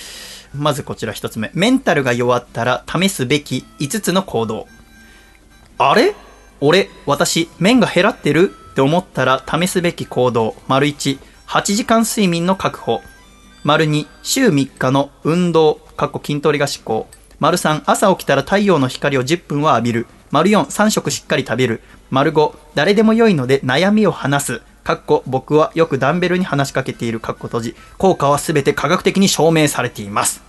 [0.55, 1.51] まずこちら一つ目。
[1.53, 4.69] メンタルが弱ったら試すべき5つの行動。
[5.79, 6.15] あれ？
[6.61, 8.51] 俺、私、麺が減らってる？
[8.71, 10.55] って思ったら試すべき行動。
[10.69, 11.19] 丸1、
[11.49, 13.03] 8時間睡眠の確保。
[13.65, 17.09] 丸2、週3日の運動、かっこ筋トレが思考。
[17.41, 20.07] 丸3、朝起きたら太陽の光を10分は浴びる。
[20.31, 21.81] 丸4、3食しっかり食べる。
[22.11, 24.63] 丸5、誰でも良いので悩みを話す。
[24.83, 27.77] かっこ僕はよくダンベルに話しかけているかっこ閉じ。
[27.97, 30.43] 効果はすべて科学的に証明されています。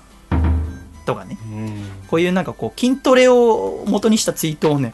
[1.05, 1.37] とかね。
[2.09, 4.93] こういうなんかこう筋トレを元にしたツイートをね、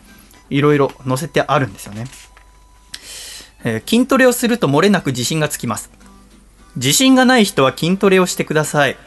[0.52, 2.06] いろいろ載せてあるんですよね。
[3.64, 5.90] えー筋トレをすると漏れなく自信がつきます。
[6.76, 8.98] 自信がない人は筋トレをしてください。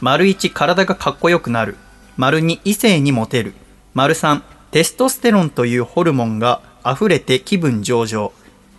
[0.00, 1.76] 丸1、体がかっこよくなる。
[2.16, 3.54] 丸2、異性にモテる。
[3.94, 8.30] 丸3、テストステロンというホルモンが溢れて気分上々。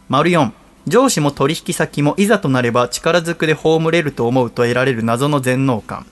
[0.08, 0.52] 丸4、
[0.88, 6.06] 上司も取引先もいざとなれば力ずくで葬れると思うと得られる謎の全能感。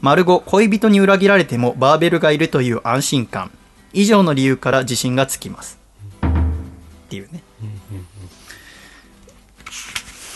[0.00, 3.50] 丸5、恋人に裏切られてもバーベルがいるという安心感。
[3.92, 5.78] 以上の理由から自信がつきます。
[6.22, 7.42] っていうね。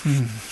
[0.06, 0.49] うん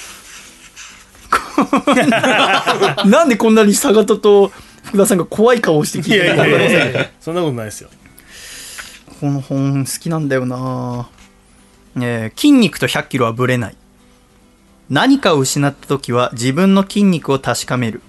[3.07, 4.53] なんでこんなに坂戸と
[4.85, 6.43] 福田さんが怖い顔をして聞いてるのか。
[6.45, 7.91] 分かりませんけどそんなことないですよ。
[9.21, 11.09] この本好きなんだよな、
[11.97, 13.77] えー筋肉と100キロはぶれない。
[14.89, 18.01] 何かを失った時は自分の筋肉を確かめる。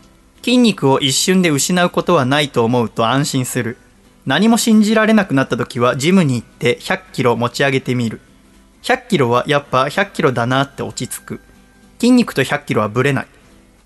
[0.43, 3.77] 筋肉を一瞬で失うことはないと思うと安心する。
[4.25, 8.21] 何も信じられなくなった時はジムに行って100キロ持ち上げてみる。
[8.83, 11.41] 100キロはやっぱ100キロだなって落ち着く。
[11.99, 13.27] 筋肉と100キロはぶれない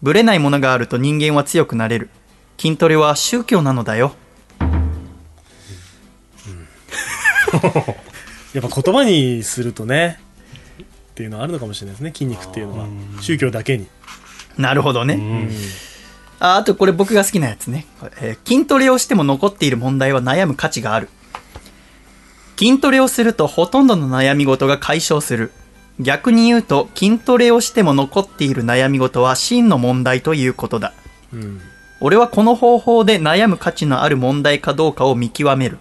[0.04, 2.10] ぶれないものがあると人間は強くなれる。
[2.60, 4.14] 筋トレは宗教なのだよ。
[8.54, 10.20] やっぱ言葉にするとね
[10.82, 10.86] っ
[11.16, 12.12] ていうのはあるのかもしれないですね。
[12.14, 12.86] 筋肉っていうのは。
[13.22, 13.88] 宗教だけに。
[14.58, 15.50] なるほどね、
[16.40, 17.88] ああとこれ僕が好きなやつね、
[18.22, 21.08] えー筋トレをしても残っている問題は悩む価値がある。
[22.60, 25.54] 筋トレをするとほとんどの悩み事が解消する
[26.00, 30.94] 逆に言うと筋トレをしても残っている悩み事は真の問題ということだ
[31.34, 31.62] うん
[32.00, 35.78] 俺はこの方法で悩む価値のある問題かどうかを見極める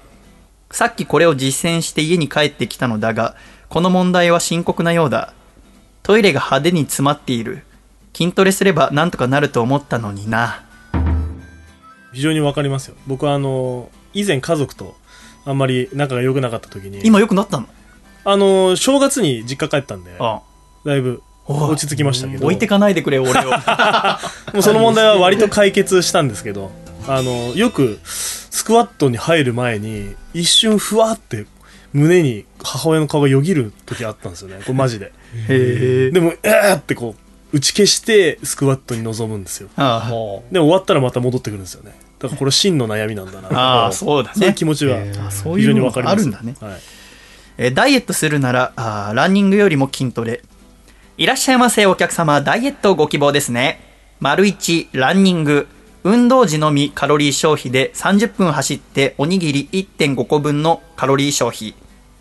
[0.73, 3.37] さっきこれを実践して家に帰ってきたのだが、
[3.69, 5.35] この問題は深刻なようだ。
[6.03, 7.63] トイレが派手に詰まっている。
[8.17, 10.65] 筋トレすればなんとかなると思ったのにな。
[12.15, 14.95] 非常にわかりますよ僕はあの以前家族と
[15.47, 17.67] あんまり仲が良くなかった時に今良くなったの？
[18.25, 20.41] あの正月に実家帰ったんであ。
[20.85, 22.45] だいぶお落ち着きましたけど。
[22.45, 23.51] 置いてかないでくれ、俺を。
[24.53, 26.71] もうその問題は割と解決したんですけど
[27.09, 31.47] あのよくスクワットに入る前に一瞬ふわって
[31.93, 34.59] 胸に母親の顔がよぎる時あったんですよね。
[34.59, 35.07] これマジで。
[35.07, 35.11] へ
[35.49, 36.11] え。
[36.11, 37.17] でもえーってこ
[37.53, 39.69] う打ち消してスクワットに臨むんですよ。
[39.77, 41.93] あもでも終わったらまた戻ってくるんですよね。
[42.19, 44.55] だからこれ真の悩みなんだなあああ、そうだそういうね。
[44.55, 44.99] 気持ちは
[45.57, 46.13] 非常にわかります。
[46.13, 46.55] があるんだね。
[46.61, 46.81] はい
[47.59, 50.43] えダイエットするならあランニングよりも筋トレ。
[51.19, 52.41] いらっしゃいませお客様。
[52.41, 53.81] ダイエットをご希望ですね。
[54.21, 55.69] 丸1ランニング。
[56.05, 61.75] 運動時のみカロリー消費で30分走っておにぎり1.5個分のカロリー消費。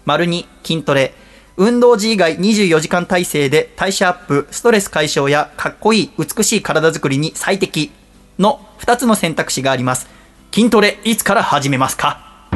[0.05, 1.13] 丸2筋トレ。
[1.57, 7.91] 運動時以外24時間体制で代謝アップストレス解消やかっこいい美しい体作りに最適。
[8.39, 10.07] の2つの選択肢があります。
[10.51, 12.47] 筋トレいつから始めますか？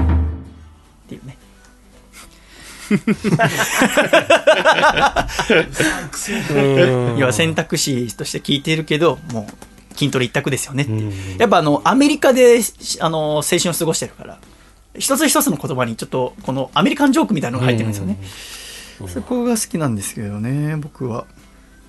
[1.05, 1.34] っていうね。
[7.17, 14.39] 要は選択肢として聞いているけど、もう筋トレ一択ですよねってやっぱあの、アメリカでしあの青春を過ごしてるから、
[14.97, 18.17] 一つ一つの言葉にちょっとこのアメリカンジョークみたいなのが入ってるんですよね。
[19.07, 21.25] そこが好きなんですけどね、僕は。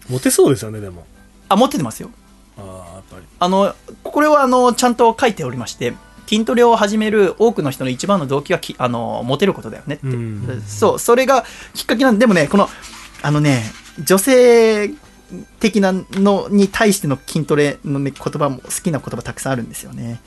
[0.09, 1.07] モテそうですよねでも。
[1.49, 2.11] あ、持っててますよ。
[2.59, 3.23] ああやっぱり。
[3.39, 5.95] あの、これはあの、ちゃんと書いておりまして、
[6.29, 10.07] 筋トレを始める多くの人の一番の動機はき、あの、モテることだよねって。
[10.07, 12.69] うんそう、それがきっかけなんで、でもね、この、
[13.23, 13.63] あのね、
[14.05, 14.91] 女性
[15.61, 20.21] 的なのに対しての筋トレの、ね、言葉も好きな言葉たくさんあるんですよね。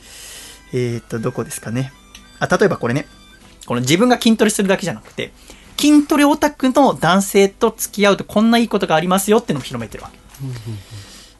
[0.73, 1.91] えーっと、どこですかね。
[2.39, 3.07] あ、例えばこれね、
[3.65, 5.31] この自分が筋トレするだけじゃなくて、
[5.77, 10.19] 筋トレオタクの男性と付き合うとこんないいことがありますよってのを広めてるわけ。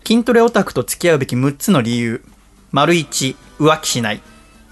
[0.07, 2.23] 筋トレオタクと付き合うべき6つの理由。
[2.71, 4.21] 丸1、浮気しない。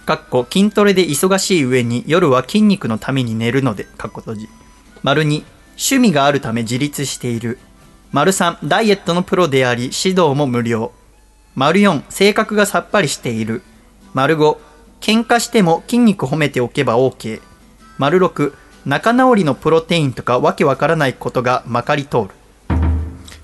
[0.07, 4.49] かっこ筋トレで忙しい上に夜は筋肉のために寝るので、かっこ閉じ。
[5.03, 7.59] 丸2、趣味があるため自立している。
[8.13, 10.93] 丸3、ダイエットのプロであり指導も無料。
[11.55, 13.63] 丸4、性格がさっぱりしている。
[14.13, 14.57] 丸5、
[15.01, 17.41] 喧嘩しても筋肉褒めておけば OK。
[17.97, 18.53] 丸6、
[18.85, 22.29] 仲直りのプロテインとかわけわからないことがまかり通る。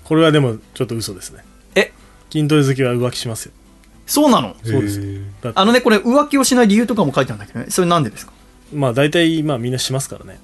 [0.05, 1.43] これはでもちょっと嘘ですね
[1.75, 1.91] え、
[2.31, 3.51] 筋トレ好きは浮気しますよ
[4.05, 4.55] そうなの？
[4.63, 5.01] そうです
[5.55, 7.67] あのね、これ浮気をしない理由とかも書いてあるんだけどね。
[7.69, 8.33] それなんでですか？
[8.73, 10.39] まあ大体まあみんなしますからね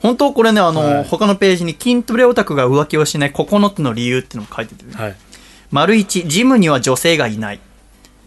[0.00, 5.16] 本当これね、あの、はい他のページに筋トレオタクが浮気をしない9つの理由っていうのも書いてて、ね、はい
[5.70, 7.60] 丸1、ジムには女性がいない。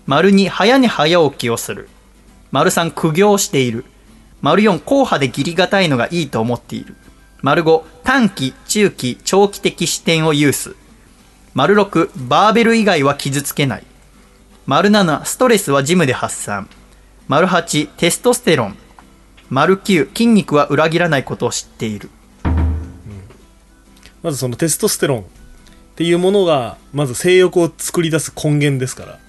[0.06, 1.90] 丸2、早寝早起きをする。
[2.52, 3.86] 丸3、苦行している。
[4.42, 6.96] 丸4、硬派で義理がたいのがいいと思っている。
[7.42, 10.76] 丸5、短期、中期、長期的視点を有す。
[11.56, 13.84] 丸6、バーベル以外は傷つけない。
[14.72, 16.70] 丸7、ストレスはジムで発散。
[17.28, 18.78] 丸8、テストステロン。
[19.50, 22.10] 丸9、筋肉は裏切らないことを知っている。
[24.24, 25.24] まずそのテストステロンっ
[25.98, 29.20] ていうものがまず性欲を作り出す根源ですから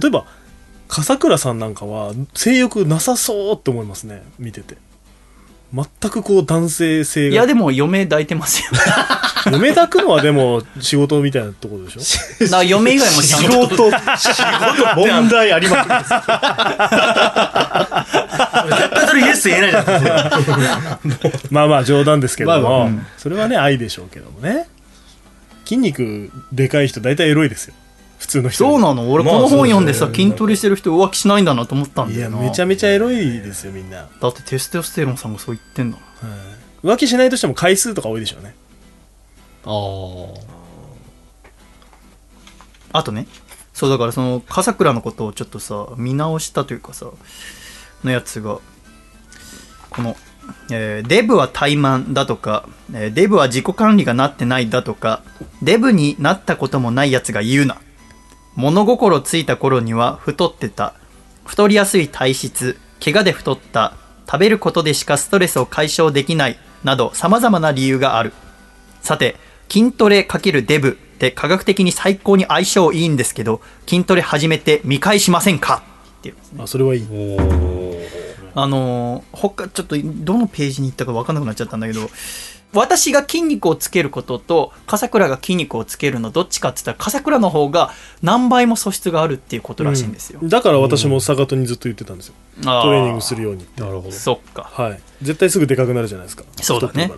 [0.00, 0.24] 例えば
[0.88, 4.78] 笠倉さんなんかは性欲なさそうって思いますね見てて
[5.74, 8.68] 全くこう男性性がいや、でも嫁抱いてますよ。
[9.52, 12.50] 嫁抱くのはでも仕事みたいなところでしょ？
[12.50, 13.68] ら嫁以外もちゃん仕と。
[13.68, 13.90] 事、
[14.96, 16.10] 問題ありまくりです。
[18.68, 19.84] 絶対それイエス言えないじゃん。
[21.50, 24.68] まあまあ冗談ですけども、まあまあうんそれはね愛でしょうけどもね
[25.64, 27.74] 筋肉でかい人大体エロいですよ
[28.18, 29.12] 普通の人そうなの？
[29.12, 32.48] 俺こまあの本読んでさ、そうですね筋トレしてる人浮気しないんだなと思ったんいやだよな。
[32.48, 35.98] めちゃめちゃエロいですよみんな、はいだってテストステロンさんがそう言ってんだ
[36.82, 38.54] 浮気しないとしても回数とか多いでしょうね。
[39.64, 39.70] あ
[42.92, 42.98] あ。
[43.00, 43.26] あとね、
[43.74, 47.10] そうだからその、笠倉のことをちょっとさ、見直したというかさ、
[48.04, 48.60] のやつが、
[49.90, 50.16] この、
[50.70, 55.22] えーデブは怠慢だとか、えーデブは自己管理がなってないだとか、
[55.62, 57.78] デブになったこともないやつが言うな。
[58.56, 60.94] 物心ついた頃には太ってた。
[61.44, 63.94] 太りやすい体質、怪我で太った、
[64.26, 68.32] 食べることでしかストレスを解消できない、など様々な理由がある。
[69.02, 69.36] さて、
[69.68, 75.82] 筋トレ×デブって科学的に最高に相性いいんですけど、筋トレ始めて見返しませんか？
[76.18, 76.36] っていう。
[76.58, 77.02] あそれはいい
[78.58, 82.08] あのー他、ちょっとどのページに行ったか分かんなくなっちゃったんだけど、
[82.76, 87.90] 私が筋肉をつけることと、笠倉が筋肉をつけるのどっちかって言ったら、笠倉の方が
[88.22, 90.40] 何倍も素質があるっていうことらしいんですよ。
[90.42, 92.34] だから私も坂戸にずっと言ってたんですよ、
[92.66, 94.12] あトレーニングするようになるほど。
[94.12, 94.70] そっか。
[94.72, 95.00] はい。
[95.22, 96.44] 絶対すぐでかくなるじゃないですか。
[96.60, 97.10] そうだね。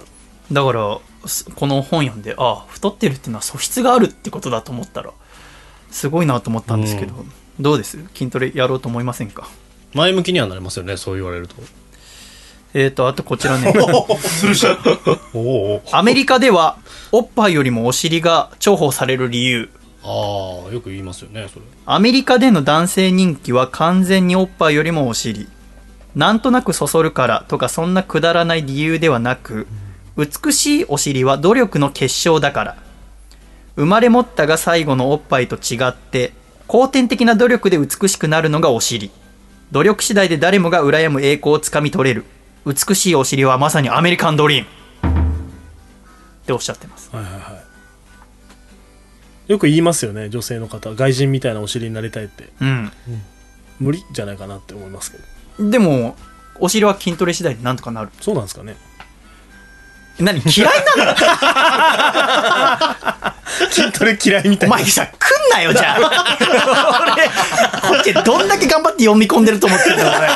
[0.52, 5.10] だから、すこの本読んで、ああ、太ってるっていうのは素質があるってことだと思ったら、
[5.90, 7.12] すごいなと思ったんですけど、
[7.58, 7.98] どうです？
[8.14, 9.48] 筋トレやろうと思いませんか？
[9.92, 11.56] 前向きにはなりますよね、そう言われると。
[12.74, 13.72] えーと、あとこちらね。
[15.92, 16.76] アメリカでは、
[17.12, 19.70] おっぱいよりもお尻が重宝される理由。
[20.04, 20.08] あ
[20.68, 21.64] あ、よく言いますよね、それ。
[21.86, 25.48] アメリカでの男性人気は完全におっぱいよりもお尻。
[26.14, 29.66] なんとなくそそるからとかそんなくだらない理由ではなく、
[30.16, 32.76] 美しいお尻は努力の結晶だから。
[33.76, 36.32] 生まれ持ったが最後のおっぱいと違って、
[36.66, 39.10] 後天的な努力で美しくなるのがお尻。
[39.70, 42.24] 努力次第で誰もが羨む栄光をつかみ取れる。
[42.66, 44.68] 美しいお尻はまさにアメリカンドリーム。
[44.68, 47.10] っておっしゃってます。
[47.14, 47.42] はいはいはい
[49.50, 52.92] よく言いますよね女性の方外人みたいなお尻になりたいってうん。
[53.80, 55.16] 無理じゃないかなって思いますけ
[55.62, 56.16] どでも、
[56.60, 58.10] お尻は筋トレ次第でなんとかなる。
[58.20, 58.76] そうなんですかね
[60.18, 61.04] 何嫌いな
[63.30, 63.32] の？
[63.70, 65.98] 筋トレ嫌いみたいなお前さ、来んなよ、じゃあ。
[67.12, 67.28] 俺、
[67.96, 70.28] こっちどんだけ頑張って読み込んでると思ってんだよ、俺。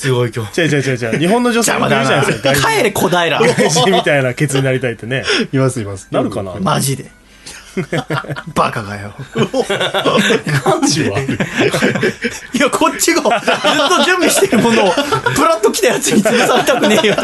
[0.00, 0.60] すごい今日。
[0.62, 3.38] 違う違う違う違う日本の女性もいるじゃないですか外帰れ、小平。
[3.38, 6.08] 人外人みたいなケツになりたいってねいますいます。
[6.10, 6.54] なるかな？
[6.58, 7.10] マジで。
[8.54, 9.12] バカがよ。
[10.64, 11.20] 感じは。
[11.20, 11.26] い？
[12.58, 13.30] や、こっちがずっ
[13.98, 15.00] と準備してるものを、プ
[15.44, 17.16] ラッと来たやつに潰されたくねえよ。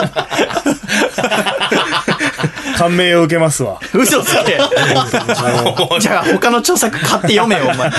[2.79, 4.59] 感銘を受けますわ嘘つけ。
[5.99, 7.91] じゃあ、他の著作買って読めよ、お前。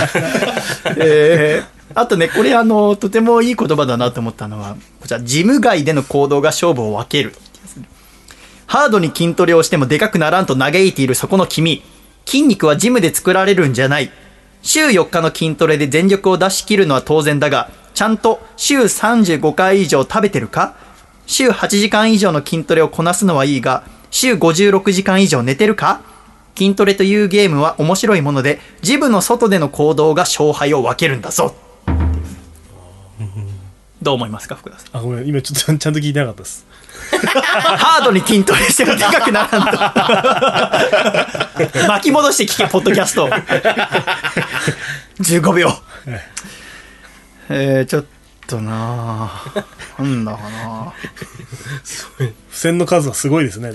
[0.98, 7.34] えーあとね、これあの、とてもいい言葉だなと思ったのは、こちら、ジム外での行動が勝負を分ける。
[8.66, 11.84] ハードに筋トレをしてもでかくならんと嘆いているそこの君。
[12.26, 14.12] 筋肉はジムで作られるんじゃない。
[14.62, 20.76] 週4日の筋トレで全力を出し切るのは当然だが、ちゃんと週35回以上食べてるか？
[21.26, 26.02] 週8時間以上の筋トレをこなすのはいいが、週56時間以上寝てるか？
[26.58, 31.56] 筋トレというゲームは面白いもので、ジムの外での行動が勝敗を分けるんだぞ。
[34.02, 34.98] どう思いますか、福田さん？
[34.98, 36.66] あごめん今ちょっとちゃんと聞いてなかったです
[37.18, 39.62] ハードに筋トレしてもでかくならん
[41.82, 41.88] と。
[41.88, 43.30] 巻き戻して聞け、ポッドキャスト。
[45.20, 45.72] 15秒。
[47.50, 48.06] えー、ちょっ
[48.48, 49.64] となぁ。
[50.00, 50.94] なんだかな
[52.20, 53.72] 付箋の数はすごいですね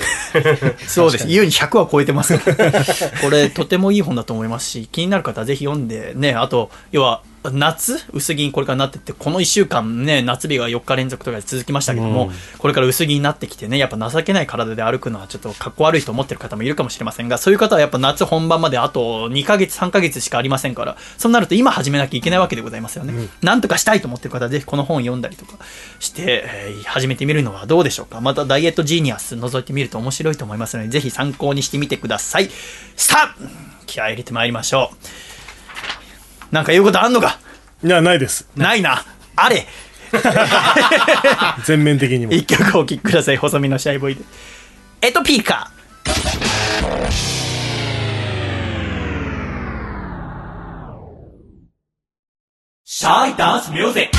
[0.86, 1.26] そうです。
[1.28, 2.38] 優に100は超えてます。
[2.38, 7.98] これ、とてもいい本だと思いますし、気になる方はぜひ読んで、ね、あと、要は、夏？
[8.12, 23.28] 薄着にこれからなってって、この1週間ね、夏日が4日連続とかで続きましたけども、これから薄着になってきてね、やっぱ情けない体で歩くのはちょっとかっこ悪いと思ってる方もいるかもしれませんが、そういう方はやっぱ夏本番まであと2ヶ月、3ヶ月しかありませんから、そうなると今始めなきゃいけないわけでございますよね。
[23.42, 25.58] なんとかしたいと思ってる方はぜひこの本読んだりとか
[25.98, 28.20] して、えー始めてみるのはどうでしょうか。
[28.20, 32.50] またダイエットジーニアス覗いてみると面白いと思いますので、ぜひ参考にしてみてください。
[32.96, 33.36] さあ、
[33.86, 35.31] 気合い入れてまいりましょう。
[36.52, 37.38] なんか言うことあんのか？
[37.82, 38.46] いやないです。
[38.56, 39.02] ないな。
[39.34, 39.66] あれ。
[41.64, 42.32] 全面的にも。
[42.32, 43.38] 一曲お聴きください。
[43.38, 44.22] 細身のシャイボーイで。
[45.00, 47.12] エトピーカー。
[52.84, 54.16] シャイダンスミュージック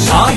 [0.00, 0.32] シャ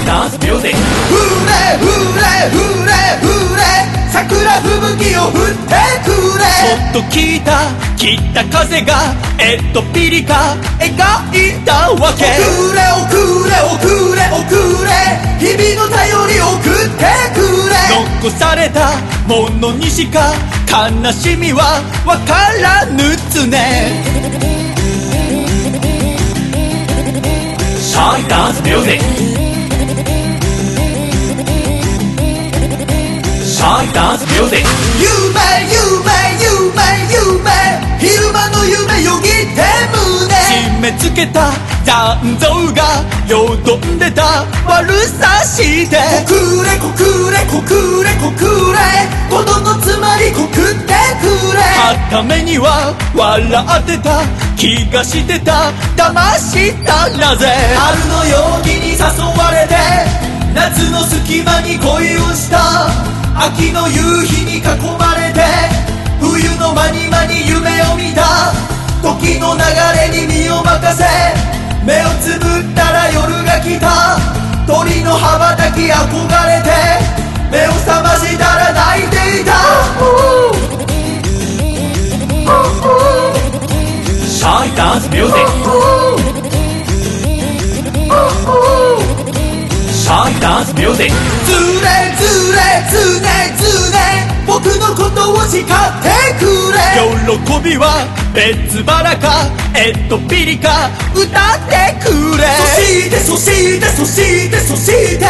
[3.80, 4.30] イ桜
[4.62, 4.70] 吹
[5.10, 5.74] 雪を振って
[6.06, 6.46] くれ。
[6.94, 10.86] そっと聞いた切った風がえっとピリカ描
[11.34, 12.24] いたわけ。
[12.24, 13.18] くれおく
[13.50, 14.54] れおくれおく
[14.86, 14.94] れ。
[15.40, 17.02] 日々の頼り送って
[17.34, 17.74] くれ。
[18.22, 20.32] 残されたものにしか
[20.70, 24.04] 悲しみはわからぬつね。
[27.82, 29.33] シャイダンスミュージック
[33.64, 34.68] シャイダンスミュージック
[35.00, 35.08] 夢
[35.72, 36.04] 夢
[36.44, 36.68] 夢
[37.16, 37.48] 夢
[37.98, 38.76] 昼間の夢
[39.08, 39.64] よぎって
[39.96, 40.36] 胸。
[40.36, 41.54] 締め付抜けた
[41.86, 45.96] 残像がよどんでた悪さして。
[46.28, 46.36] 告
[46.66, 48.80] れ告れ告れ告れ。
[49.30, 51.24] ことのつまり告ってく
[51.56, 51.64] れ。
[51.64, 53.48] はためには笑
[53.80, 54.26] ってた
[54.58, 57.48] 気がしてた騙したなぜ。
[57.78, 59.76] 春の陽気に誘われて
[60.54, 64.62] 夏の隙間に恋をした秋の夕日に囲
[64.98, 65.42] まれて
[66.20, 68.54] 冬の間に間に夢を見た。
[69.02, 69.62] 時の流
[70.00, 71.04] れに身を任せ
[71.84, 74.18] 目をつぶったら夜が来た。
[74.66, 76.70] 鳥の羽ばたき憧れて
[77.52, 79.52] 目を覚ましたら泣いていた。
[84.26, 86.13] シャイダンスミュージック
[90.04, 91.14] シャイダンスミュージック
[91.48, 91.88] ずれ
[92.20, 92.60] ずれ
[92.92, 93.64] ずねず
[93.96, 95.64] ね僕のことを叱っ
[96.04, 96.12] て
[96.44, 96.44] く
[96.76, 96.84] れ。
[97.32, 98.04] 喜びは
[98.36, 101.32] 別腹かえっとピリか歌っ
[101.72, 102.44] てくれ。
[102.52, 105.24] そしてそしてそしてそして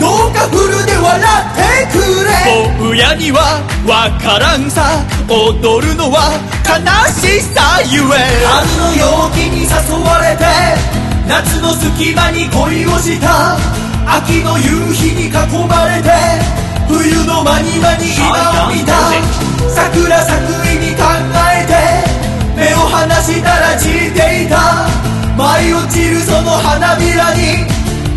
[0.00, 2.82] どうかフルで笑ってくれ。
[2.82, 6.34] 坊やにはわからんさ踊るのは
[6.66, 6.82] 悲
[7.14, 8.42] しさゆえ。
[8.42, 10.42] 春の陽気に誘われて
[11.28, 13.56] 夏の隙間に恋をした
[14.06, 15.30] 秋の夕日に囲
[15.68, 16.10] まれて
[16.88, 18.30] 冬の間に間に今
[18.66, 18.94] を見た。
[19.68, 21.02] 桜咲く意味考
[21.52, 21.74] えて
[22.56, 24.88] 目を離したら散っていた。
[25.36, 27.66] 舞い落ちるその花びらに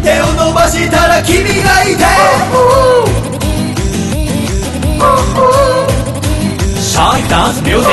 [0.04, 2.06] 手を伸ばしたら君がいて。
[6.80, 7.90] シャイダンスミュージッ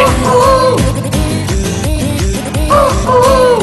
[3.53, 3.56] ク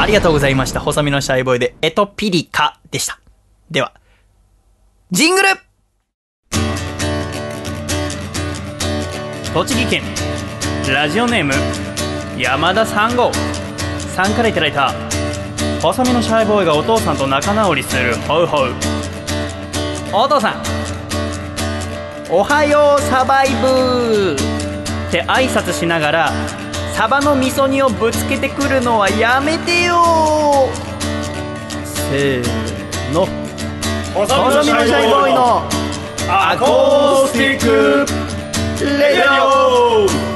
[0.00, 0.80] ありがとうございました。
[0.80, 3.20] 細身のシャイボーイで、エトピリカでした。
[3.70, 3.92] では、
[5.10, 5.48] ジングル
[9.52, 10.02] 栃木県、
[10.88, 11.52] ラジオネーム、
[12.38, 13.30] 山田三号
[14.14, 14.94] さんからいただいた、
[15.82, 18.72] 細身のシャイボーイがお父さんと仲直りするホウホウ。
[20.14, 20.62] お父さん、
[22.30, 26.32] おはようサバイブって挨拶しながら、
[27.00, 30.68] サバの味噌煮をぶつけてくるのはやめてよ。
[32.10, 33.26] せーの。
[34.12, 35.62] 細身のシャイボーイの
[36.28, 38.04] アコースティック
[38.84, 40.29] レディオ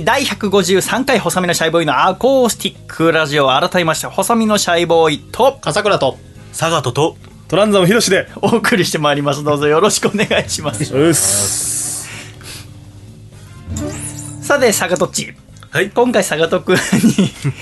[0.00, 6.18] ャイ第153回細身のシャイボーイのアコースティックラジオ改めまして細身のシャイボーイと笠倉と
[6.56, 7.16] 佐賀とと。
[7.48, 9.42] トランザムヒロシで お送りしてまいります。
[9.42, 12.06] どうぞよろしくお願いします。
[14.40, 15.34] さて坂戸っち？
[15.70, 15.90] はい。
[15.90, 16.80] 今回坂戸くんに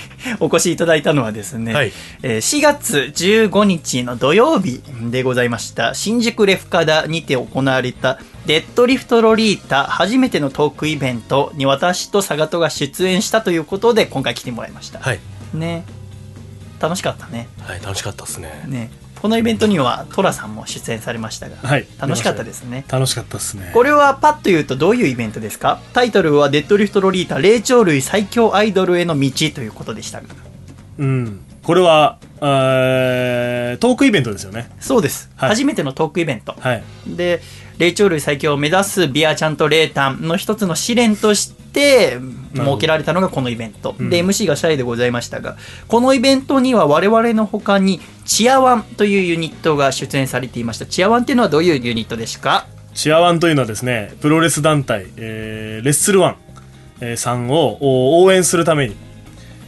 [0.41, 1.91] お越しいただいたのはですね、はい。
[2.23, 4.81] えー4月15日の土曜日
[5.11, 5.93] でございました。
[5.93, 15.19] 新宿レフカダにて行われたデッドリフトロリータ初めてのトークイベントに私と坂戸が出演したということで今回来てもらいました、はい。
[15.53, 15.85] ね。
[16.79, 17.47] 楽しかったね。
[17.61, 18.63] はい楽しかったですね。
[18.65, 18.89] ね
[19.21, 21.85] このイベントにはトラさんも出演されましたが、はい。
[21.99, 22.85] 楽しかったですね。
[22.87, 23.71] 楽しかったっすね。
[23.73, 25.81] これはパッと言うとどういうイベントですか？
[25.93, 30.27] タイトルは「デッドリフトロリータ霊長類最強アイドルへの道」ということでしたが。
[30.99, 31.41] うん。
[31.63, 34.71] これはえートークイベントですよね。
[34.79, 35.49] そうです、はい。
[35.49, 36.55] 初めてのトークイベント。
[36.59, 36.83] はい。
[37.05, 37.41] で
[37.79, 42.19] 霊長類最強を目指すビアちゃんとレータンの一つの試練として
[42.53, 44.09] 設けられたのがこのイベント、うん。
[44.09, 45.55] で MC がシャイでございましたが
[45.87, 50.85] このイベントには我々の他にチアワンというユニットが出演されていました。
[50.85, 52.67] チアワンっていうのはどういうユニットですか？
[52.93, 56.35] チアワンというのはですねプロレス団体、えーレッスルワン、
[56.99, 58.95] えーさんをお応援するために、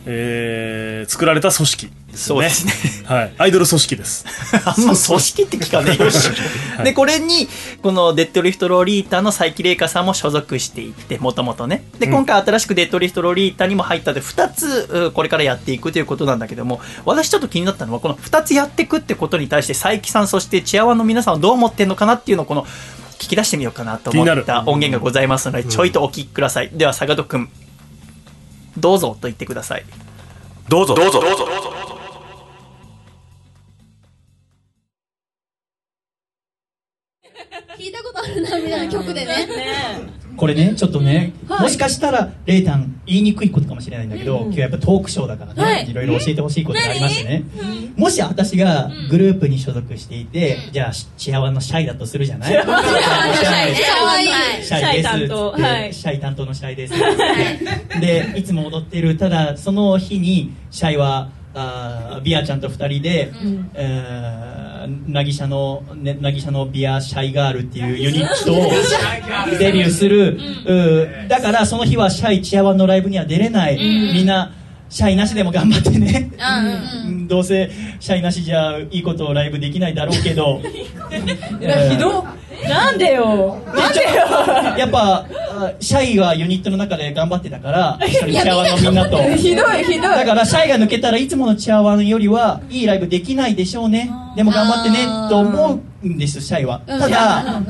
[0.06, 2.74] えー作られた組織そうですね。
[3.06, 3.34] はい。
[3.40, 4.26] アイドル組織です。
[4.66, 6.10] あんま組織って聞かねえよ。
[6.84, 7.48] で、これに、
[7.82, 11.84] このデッドリフトロリータの佐伯玲香さんも所属していて、もともとね。
[12.00, 22.66] で、今回新しくデッドリフトロリータにも入ったで、2つ、うこれからやっていくということなんだけども、私ちょっと気になったのは、この2つやっていくってことに対して、佐伯さん、そしてチアワンの皆さんはどう思ってんのかなっていうのを、この、
[23.20, 26.72] 聞き出してみようかなと思った音源がございますので、ちょいとお聞きください。
[26.74, 27.50] では、坂戸くん、
[28.78, 29.86] どうぞと言ってください。
[30.68, 30.96] どうぞ。
[30.96, 31.20] どうぞ。
[31.20, 31.81] 聞いたことあ
[38.32, 39.48] るなみたいな曲でね。
[40.38, 41.62] これねちょっとね、はい。
[41.64, 44.46] もしかしたらレイタン言いにくいことかもしれないんだけど、うん。
[44.46, 45.90] 今日やっぱトークショーだからね、はい。
[45.90, 47.44] い、ろいろ教えてほしいことがありましてね、
[47.98, 52.54] もし私がグループに所属していて、じゃあチアワンのシャイだとするじゃない？
[52.54, 52.62] シャ
[53.72, 55.52] イシャイシャイですシャイ担当。
[55.52, 55.94] はい。
[55.94, 56.94] シャイ担当のシャイです
[58.00, 63.32] でいつも踊ってるただその日にシャイはあービアちゃんと二人で、
[63.74, 64.71] えー
[65.08, 71.28] なぎしゃの、ね、なぎしゃのビアシャイガールっていうユニットをデビューする、うん。
[71.28, 74.54] だからその日はシャイチアワンのライブには出れない、みんな
[74.92, 76.30] シャイなしでも頑張ってね、
[77.06, 77.72] うんどうせ
[78.02, 80.60] シャイなしじゃいいことをライブできないだろうけど。
[81.90, 82.26] ひど
[82.68, 83.58] なんでよ。
[83.74, 84.78] なんでよ。
[84.78, 89.18] やっぱあシャイはユニットの中で頑張ってたから一緒にチアワンのみんなと。
[89.38, 90.02] ひどいひどい。
[90.02, 94.12] だからシャイが抜けたらいつものチアワンよりはいいライブできないでしょうね。
[94.36, 96.82] でも頑張ってねと思うんですシャイは。
[96.86, 97.62] ただ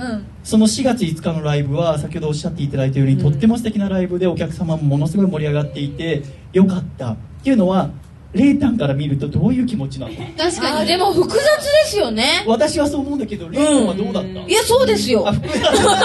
[0.44, 6.24] その4月5日のライブは先ほどおっしゃっていただいたように、とっても素敵なライブでお客様もものすごい盛り上がっていて
[6.54, 7.90] よかったっていうのは
[8.34, 10.14] レイタンから見るとどういう気持ちなの？
[10.38, 10.88] 確かに。
[10.88, 11.44] でも複雑で
[11.86, 12.44] すよね。
[12.48, 15.28] 私はそう思うんだけどレイタンはどうだった、いやそうですよ。
[15.28, 15.60] あ複雑。
[15.62, 15.98] それはね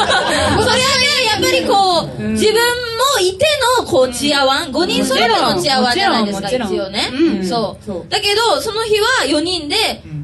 [1.32, 2.60] やっぱりこう、自分も
[3.22, 3.46] いて
[3.80, 7.46] のこうチアワン5人揃ってのチアワンじゃないですかもちろん一応ね、うん。
[7.46, 7.84] そう。
[7.84, 8.06] そう。
[8.10, 9.76] だけどその日は4人で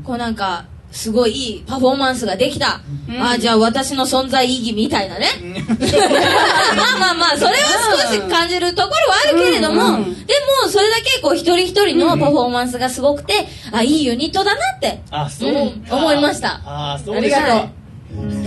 [0.04, 2.82] こうなんかすごいいいパフォーマンスができた、
[3.20, 5.26] あじゃあ私の存在意義みたいなね。
[6.76, 10.12] まあまあまあそれは少し感じるところはあるけれども、で
[10.62, 13.32] もそれだけこう一人一人のパフォーマンスがすごくて
[13.72, 16.60] あいいユニットだなってあそう、うん思いました。
[16.64, 17.70] あそうありがとう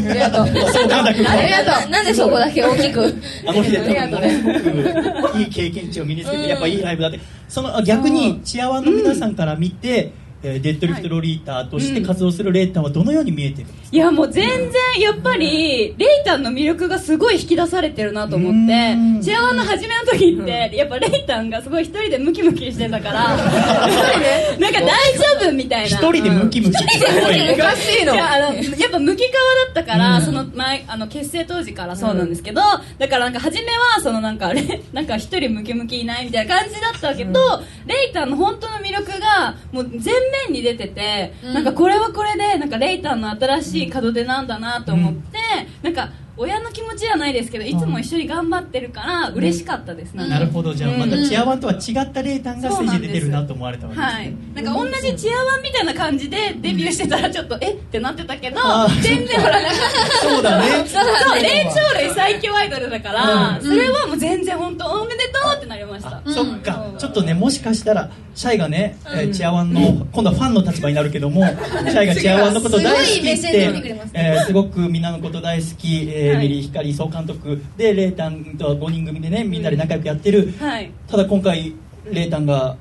[0.07, 0.47] ありがとう。
[0.71, 1.89] そうなんだけどありがとう。
[1.89, 3.15] なんでそこだけ大きく？
[3.47, 3.79] あの日で。
[3.79, 7.19] 多分ものすごくいい経験値を身につけてやっぱいいライブだって。
[7.49, 10.13] そのあ逆にチアワンの皆さんから見て、
[10.47, 13.95] えーデッドリフトロリーターとして活動するレイタンはどのように見えてるんですか？
[13.95, 14.71] いやもう全然
[15.01, 23.35] やっぱりレイタンの魅力がすごい引き出されてるなと思ってチアワンの初めの時ってやっぱレイタンがすごい一人でムキムキしてたから
[24.59, 24.87] なんか大
[25.17, 25.87] 丈夫みたいな。
[25.87, 28.15] 一人でムキムキってすごいおかしいの。
[28.15, 29.33] やあのやっぱムキ顔
[29.75, 32.61] だったから、その前あの結成当時からそうなんですけど、
[32.97, 37.39] だからなんか初めはそのなんかレなんか一人ムキムキいないみたいな感じだったけど、
[37.85, 40.13] レイタンの本当の魅力がもう全面
[40.49, 45.37] に出てて、なんかこれはこれでなんかレイタンの新しい門出なんだなと思って、
[45.81, 50.35] なんか親の気持ちじゃないですけどいつも一緒に頑張ってるから嬉しかったです、なんか。
[50.35, 50.73] なるほど。
[50.73, 57.73] じゃあまたチアワンとは違ったレイタンがステージで出てるなと思われたわけですはい、なんか同じチアワンみたいな感じでデビューしてたらちょっとえ？
[57.73, 58.61] ってなってたけど
[59.01, 59.59] 全然ほら
[60.21, 60.85] そうだね。
[60.85, 66.93] そう霊長類最強アイドルだから、それはもう全然本当おめでとうってなりました、そっか。
[66.97, 76.47] ちょっとねもしかしたらシャイがね、えーチアワンの今度はファンの立場になるけども シャイがチアワンのこと大好きってます、えーすごくみんなのこと大好き、えーはい。
[76.47, 80.91] ミリヒカリ総監督でレイタンとは5人組でねみんなで仲良くやってる、はい。
[81.07, 81.73] ただ今回
[82.11, 82.77] レイタンが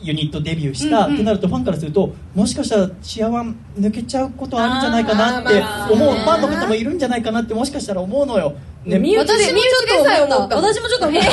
[0.00, 1.14] ユニットデビューした、うんうん。
[1.14, 5.62] ってなるとファンからするともしかしたらチアワン抜けちゃうことあるんじゃないかなって
[5.92, 8.54] 思う、まあファンの方もいるんじゃないかなってもしかしたら思うのよ、
[8.84, 10.56] ね、私もちょっと思った。
[10.56, 11.28] 私もちょっとえー、なん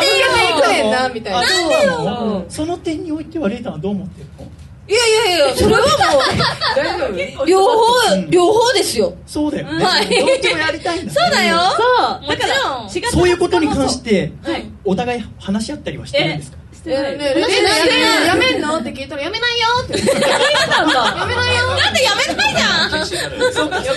[0.00, 1.40] でよねんなみたいな。
[1.42, 2.46] んでよ。
[2.48, 4.50] そうその点においてはレイタンはどう思ってるの？
[4.88, 7.46] いやいやいや それはもう。
[7.46, 7.76] 両方
[8.28, 9.14] 両方ですよ。
[9.26, 10.06] そうだよね、はい。
[10.08, 11.58] どっちもやりたいんだ、ね、そうだよ。
[11.76, 12.28] そう。
[12.28, 12.54] だから
[12.88, 13.28] 4月そう。
[13.28, 14.64] いうことに関して、はい。
[14.84, 16.56] お互い話し合ったりはしてるんですか？
[16.74, 17.16] してない。
[17.18, 17.34] ね
[18.26, 20.04] やめんのって聞いたらやめないよってや
[21.26, 23.06] めないよなんでやめないじゃん
[23.54, 23.88] そうなんか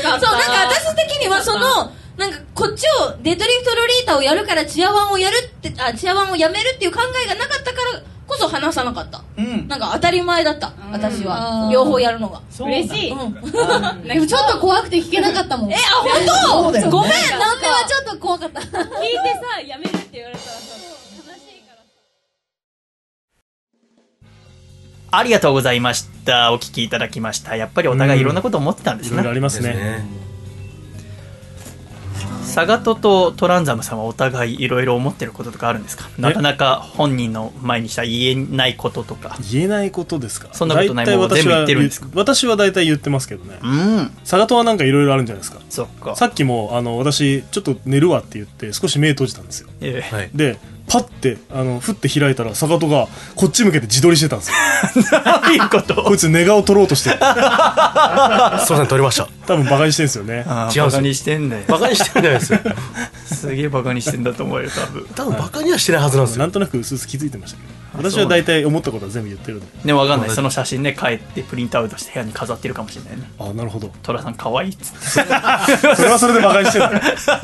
[0.69, 8.01] 私的にはそのなんかこっちをデッドリフトロリータをやるからチアワンをやるってあチアワンをやめるっていう考えがなかったから
[8.35, 9.23] こそ話さなかった。
[9.37, 9.67] うん。
[9.67, 10.73] なんか当たり前だった。
[10.91, 11.69] 私は。
[11.71, 12.41] 両方やるのが。
[12.59, 13.33] 嬉しい、うん。
[14.03, 15.71] でもちょっと怖くて聞けなかったもん。
[15.71, 15.79] えあ
[16.49, 16.89] 本当？
[16.89, 18.59] ごめんなんではちょっと怖かった。
[18.59, 18.77] 聞いて
[19.55, 20.75] さやめるって言われたらさ
[21.17, 21.73] 悲しいか
[25.11, 26.53] らありがとうございました。
[26.53, 27.55] お聞きいただきました。
[27.55, 29.35] やっぱりお互いいろんなこと思ってたんですいろいろあね。
[29.35, 29.73] りますね。
[29.73, 30.24] ね
[32.43, 36.09] サガトとトランザムさんはお互いいろいろ思ってることとかあるんですか？
[36.17, 39.37] なかなか本人の前にしたら言えないこととか。
[39.51, 40.49] 言えないことですか？
[40.53, 42.07] そんなことないもう全部言私はってるんですか？
[42.13, 43.59] 私は大体言ってますけどね。
[43.61, 44.11] うん。
[44.21, 45.59] 佐賀とはなんかいろいろあるんじゃないですか？
[45.69, 46.15] そっか。
[46.15, 49.69] さっきもあの私ちょっと寝るわって言って少し目閉じたんですよ。
[49.81, 50.15] ええ。
[50.15, 50.57] はいで
[50.87, 54.55] パッてあのふって開いたら坂戸がこっち向けて自撮りしてたんですよ。
[55.53, 55.95] いうこと？
[56.03, 57.09] こいつ寝顔撮ろうとして。
[57.09, 59.27] るすいません撮りました。
[59.47, 60.43] 多分バカにしてんですよね。
[60.47, 61.63] あ違うバカにしてんだよ。
[61.67, 62.59] バカにしてないですよ。
[63.25, 65.05] すげえバカにしてんだと思うよ、多分。
[65.15, 66.41] 多分バカにはしてないはずなんですよ。
[66.41, 69.65] なんとなく薄々気づいてましたけど私は大体思ったことは全部言ってるんで。
[69.83, 70.29] ねわかんない。
[70.29, 73.29] その写真ね帰ってプリントアウトして部屋に飾ってるかもしれないね。
[73.39, 74.97] あなるほどトラさん可愛いっつって。
[75.95, 76.85] それはそれで馬鹿にしてる。
[77.25, 77.37] それ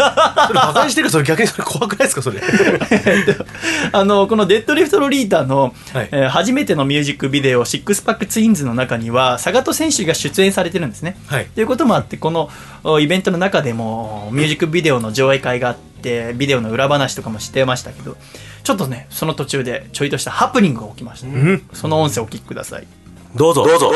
[0.53, 2.41] バカにしてるそれ逆にそれ怖くないですかそれ。
[3.91, 6.09] あのこの「デッドリフトロリータの」はい。
[6.11, 11.17] えー初めてのミュージックビデオ「シックスパックツインズ」の中にはサガト選手が出演されてるんですね。
[11.27, 11.45] はい。
[11.53, 12.49] ということもあってこの
[12.83, 18.17] おイベントの中でもミュージックビデオの上映会があってビデオの裏話とかもしてましたけど
[18.63, 21.27] ちょっとねその途中でちょいとしたハプニングが起きました、
[21.75, 22.87] その音声をお聞きください。
[23.35, 23.65] どうぞ。
[23.65, 23.93] どうぞ。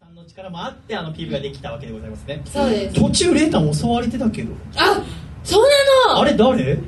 [0.00, 2.42] さんの力もあってあの PV ができたわけでございますね。
[2.44, 3.00] そうです。
[3.00, 4.52] 途中レータン襲われてたけど。
[4.76, 5.02] あ
[5.44, 5.62] そう
[6.06, 6.20] なの。
[6.20, 6.78] あれ誰？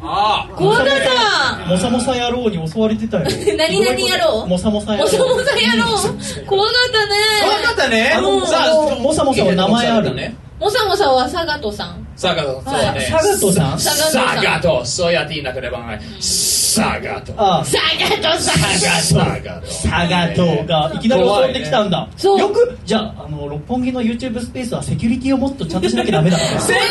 [0.00, 3.24] 怖かったモサモサ野郎に襲われてたよ。
[3.56, 4.46] 何々野郎。
[4.46, 5.04] モサモサ野郎。
[5.04, 6.46] もさもさ野郎。
[6.46, 7.16] 怖かったね。
[7.42, 8.12] 怖かったね。
[8.14, 10.14] あのさモサモサは名前ある。
[10.14, 10.36] ね。
[10.60, 13.00] もさもさはサガトさんサガトそうだね。
[13.02, 13.78] サガトさん？
[13.80, 17.64] サガトそうやって言いなければならないサガトあ。
[17.64, 17.78] サ
[18.22, 18.58] ガトさん。
[18.78, 26.82] サガトサガトがいきなり襲ってきたんだ、よくじゃああの六本木の YouTube スペースはセキュリティをもっとちゃんとしなきゃダメだ先生 だよ。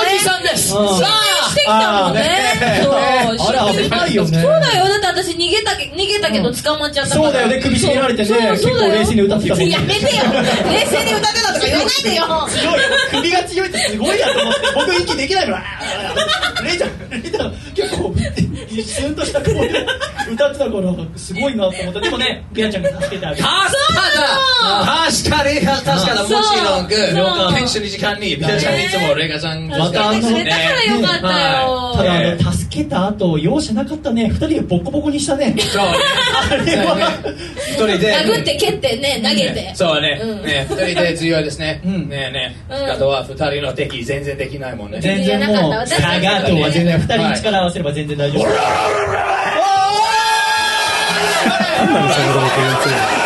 [0.00, 0.74] おじさんです。
[0.76, 0.88] うん。
[0.98, 1.06] さ
[1.50, 2.80] してきたもんね。
[2.82, 2.94] そう。
[2.94, 4.42] あれ危ないよね。
[4.42, 4.88] そうだよ。
[4.88, 7.24] だって私逃げたけ逃げたけど捕まっちゃったから。
[7.24, 7.60] そうだよね。
[7.62, 8.50] 首絞められてね。
[8.52, 10.22] 結構冷静に歌ってたもんねやめてよ。
[10.70, 12.24] 冷静に歌ってたとか言わないでよ。
[12.48, 12.80] 強い。
[13.10, 15.62] 首が強いすごいなと思って僕息できないから
[16.64, 18.14] レイちゃんレイちゃん結構
[18.68, 19.86] 一瞬とした声で
[20.32, 23.52] 歌ってたからすごいなと思ってでもねビアちゃんが助けてあげて確
[23.94, 24.44] かだ。
[24.84, 26.22] 確かに確かだ。
[26.22, 27.48] もちろんグそう。
[27.48, 28.42] ー研修の時間にいつ
[28.98, 31.94] もレガちゃんまたあのそれだからよかったよ。
[31.96, 34.28] ただあの助けた後容赦なかったね。
[34.28, 35.54] 二人でボコボコにしたね。
[35.58, 35.98] そうね。
[36.50, 37.10] あれは
[37.56, 38.14] 一人で。
[38.16, 39.74] 殴って蹴ってね投げて。
[39.74, 40.42] そうね、うん。
[40.42, 41.80] ね、二人で強いですね。
[41.84, 42.08] ん。
[42.08, 42.56] ねえね。
[42.70, 42.90] え、うん。
[42.90, 45.00] あとは二人の敵全然できないもんね。
[45.00, 48.53] 全然もうサガートは全然二人に力合わせれば全然大丈夫
[51.76, 53.24] 何なのその動画って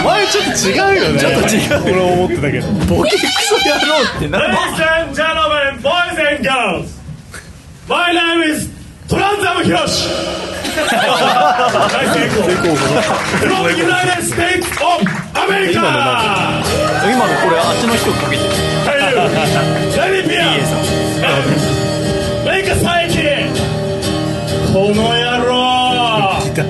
[0.00, 1.20] お前ちょっと違うよね。
[1.20, 1.96] ちょっと違う。
[1.96, 2.66] 俺思ってたけど。
[2.72, 4.42] ボケクソ野郎って何
[5.02, 6.98] and gentlemen, boys and girls,
[7.88, 8.71] my name is
[9.12, 10.08] Tranzam Hiroshi.
[13.44, 15.04] From United States of
[15.36, 15.84] America.
[17.04, 18.48] 今のこれあっちの人かけてる
[19.92, 20.36] Let me be
[22.46, 23.12] Make a sight
[24.72, 26.40] この野郎。
[26.54, 26.62] て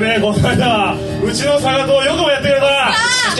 [0.00, 2.94] めえこの間うちの佐賀とよくもやってくれたな。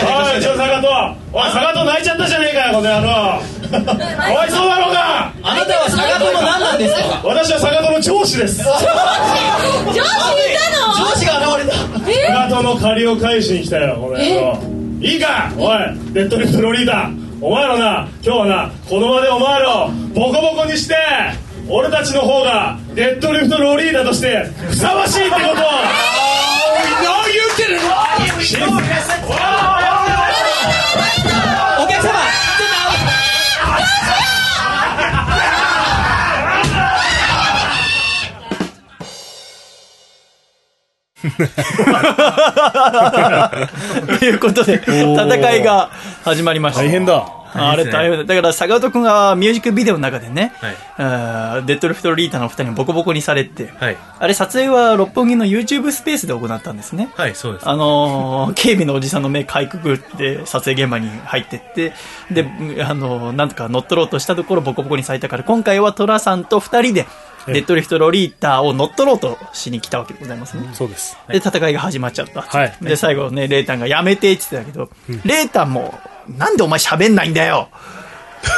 [0.05, 0.89] おい、うちの佐賀と
[1.33, 3.62] おい、佐賀と泣いちゃったじゃねえかよ、この野郎。
[3.73, 5.33] わいそうだろうが。
[5.43, 7.23] あなたはサガトの何なんですか？
[7.25, 8.63] 私は佐賀との上司です。
[8.63, 8.85] 上司？
[8.85, 10.95] いたの？
[10.95, 11.77] 上司が現れた。
[11.79, 14.59] 佐賀との借りを返しに来たよ、この野郎。
[15.01, 15.53] いいか？
[15.57, 15.79] おい、
[16.13, 17.11] デッドリフトロリータ
[17.41, 20.97] お前らな、今日はな、この場でお前らをボコボコにして
[21.69, 25.55] 俺たちの方がデッドリフトロリータとしてふさわしいってことを。
[25.55, 27.43] No, you!
[28.55, 28.75] お
[44.19, 45.91] ということで戦いが
[46.25, 46.83] 始まりました。
[46.83, 47.39] 大変だ。
[47.55, 48.25] あれ大変だ。
[48.25, 50.55] だから坂本君がミュージックビデオの中でね、
[50.97, 51.67] はい。
[51.67, 53.97] デッドリフトリータのお二人にボコボコにされて、はい。
[54.19, 57.11] あれ撮影は六本木の YouTube スペースで行ったんですね。
[57.15, 57.69] はいそうです。
[57.69, 61.93] あのー警備のおじさんの目かいくぐって撮影現場に入ってって
[62.31, 67.07] で、あのーなんとか乗っ取ろうとしたところボコボコにされたから今回は寅さんと二人で
[67.47, 71.17] デッドリフトロリータを乗っ取ろうとしに来たわけでございますね、そうです。
[71.29, 72.77] で戦いが始まっちゃった、はい。
[72.83, 74.91] で最後ねレータンがやめてって言ってたけど、
[75.25, 75.95] レータンも
[76.29, 77.69] なんでお前喋んないんだよ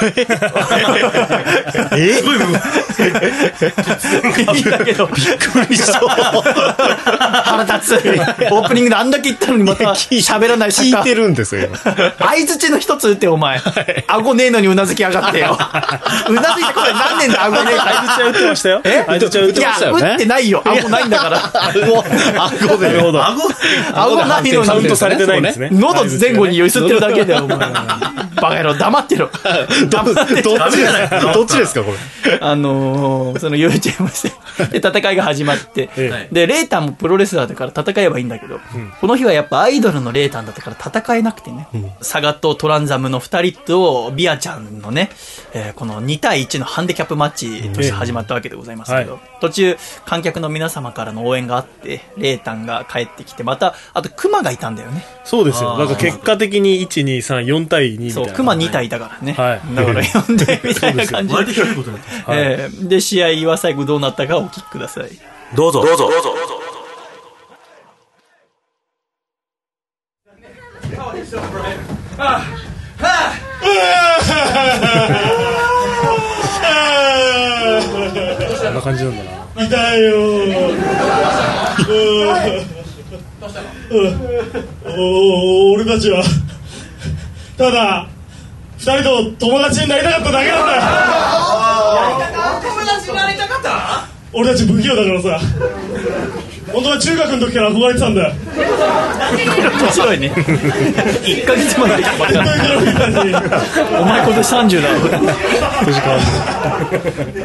[0.03, 0.27] え？
[4.55, 6.01] いいんだけど、びっくりした。
[7.45, 8.03] 腹立つ。
[8.51, 11.77] オープニングであんだけ言ったのにまた喋らない聞いてるんですよ、今。
[11.77, 11.95] 相
[12.47, 13.61] づちの一つ打って、お前。
[14.07, 15.59] 顎ねえのにうなずきやがってよ。
[16.29, 17.93] うなずいてこれ何年だ、顎ねえから。
[17.95, 20.63] 相づちは打ってましたよえ相づちは打っていやましたよね打ってないよ。
[20.65, 21.39] 顎ないんだから。
[21.55, 23.37] 顎でなるほど顎
[24.27, 27.59] ないのにカウントされてないんですね喉前後に揺すってるだけだよ、お前。
[27.59, 29.31] バカ野郎、黙ってろ。
[29.89, 30.43] どっちです
[31.11, 31.33] か？
[31.33, 31.83] どっちですか？
[31.83, 32.39] これ。
[32.41, 34.05] あのーその YouTube
[34.71, 38.61] で戦いが始まって、えで、レータンもプロレスラーだから戦えばいいんだけど、
[39.01, 41.67] この日はやっぱアイドルのレータンだったから戦えなくてね、
[42.01, 45.11] サガとトランザムの2人とビアちゃんのね、
[45.53, 55.05] えーこの2対1のハンデキャップマッチとして始まったわけでございますけど、は途中観客の皆様からの応援があって、レータンが帰ってきて、また、あとクマがいたんだよね。
[55.25, 55.77] そうですよ。
[55.79, 58.33] だから結果的に1、2、3、4対2みたそ、いうな。
[58.35, 59.33] クマ2体いたからね。
[59.33, 61.29] はいだから4対みたいな感じ。
[61.29, 61.35] で。
[61.35, 65.11] 割とひどいことになってるえーで、試合は最後どうなったかお聞きください。
[65.55, 65.85] どうぞ。
[65.85, 66.11] どうぞ。
[78.65, 79.65] こんな感じなんだな。
[79.65, 80.17] 痛いよ。
[84.97, 86.25] お俺たちは
[87.57, 88.09] ただ
[88.85, 90.75] 二人と友達になりたかっただけなんだ
[92.63, 95.41] 友達になりたかった俺たち不器用だからさ
[96.71, 98.35] 本当は中学の時から憧れてたんだよ
[99.81, 100.31] 面白いね。
[100.35, 102.43] 1ヶ月前で来たばっか
[103.25, 103.35] り。
[103.97, 104.89] おお前今年30だ。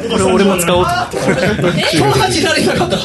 [0.10, 1.98] これ俺も使おうと思って。
[1.98, 2.98] 友達になりたかった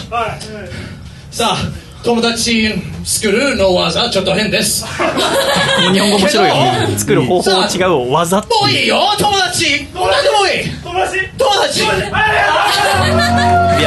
[1.30, 2.68] さあ友達
[3.02, 4.84] 作るの技ちょっと変です。
[5.90, 6.54] 日本語面白いよ。
[6.54, 6.88] ね。
[6.98, 8.26] 作る方法違うをわ。
[8.26, 9.86] ざってもういいよ友達。
[9.94, 10.64] 何でもいい。
[10.84, 11.18] 友達？
[11.38, 11.80] 友達。
[11.80, 11.88] ビア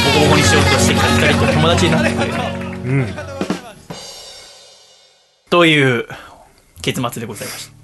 [0.04, 2.10] ボコボコにしようとしてきた二人と友達になって。
[2.10, 2.34] くれる。
[5.52, 6.08] という
[6.82, 7.81] 結末でございました。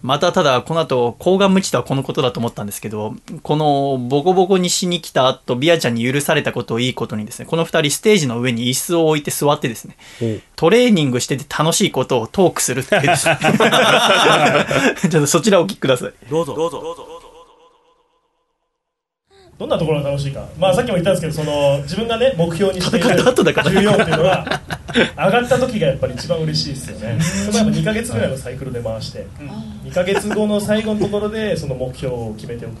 [0.00, 9.96] またただこの後抗顔無知とはこのことだと思ったんですけどこのボコボコにしに来た後ビアちゃんに許されたことをいいことにですねこの二人ステージの上に椅子を置いて座ってですね
[10.54, 13.38] トレーニングしてて楽しいことをトークするっていうですね
[15.00, 16.54] ちょっとそちらをお聞きくださいどうぞ。
[16.54, 16.82] どうぞ。
[19.58, 24.77] どんなところが楽しいか、まあ、さっきも言ったんですけどその自分がね目標にしている戦った後だから14っていうのは
[25.16, 27.18] 上がった時がやっぱり一番嬉しいですよね。
[27.20, 29.26] それもやっぱ2ヶ月ぐらいのサイクルで回して
[29.84, 32.80] 2ヶ月後の最後のところでその目標を決めておくんで。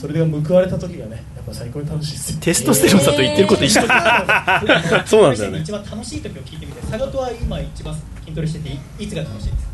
[0.00, 3.84] それが報われた時がねやっぱ最高に楽しいですよテストステロンさんと言ってること一緒。
[3.84, 5.58] だ そうなんだよね。
[5.60, 8.68] 一番楽しい時を聞いてみて佐賀とは今一番筋トレしてて
[9.00, 9.68] いいつが楽しいですか？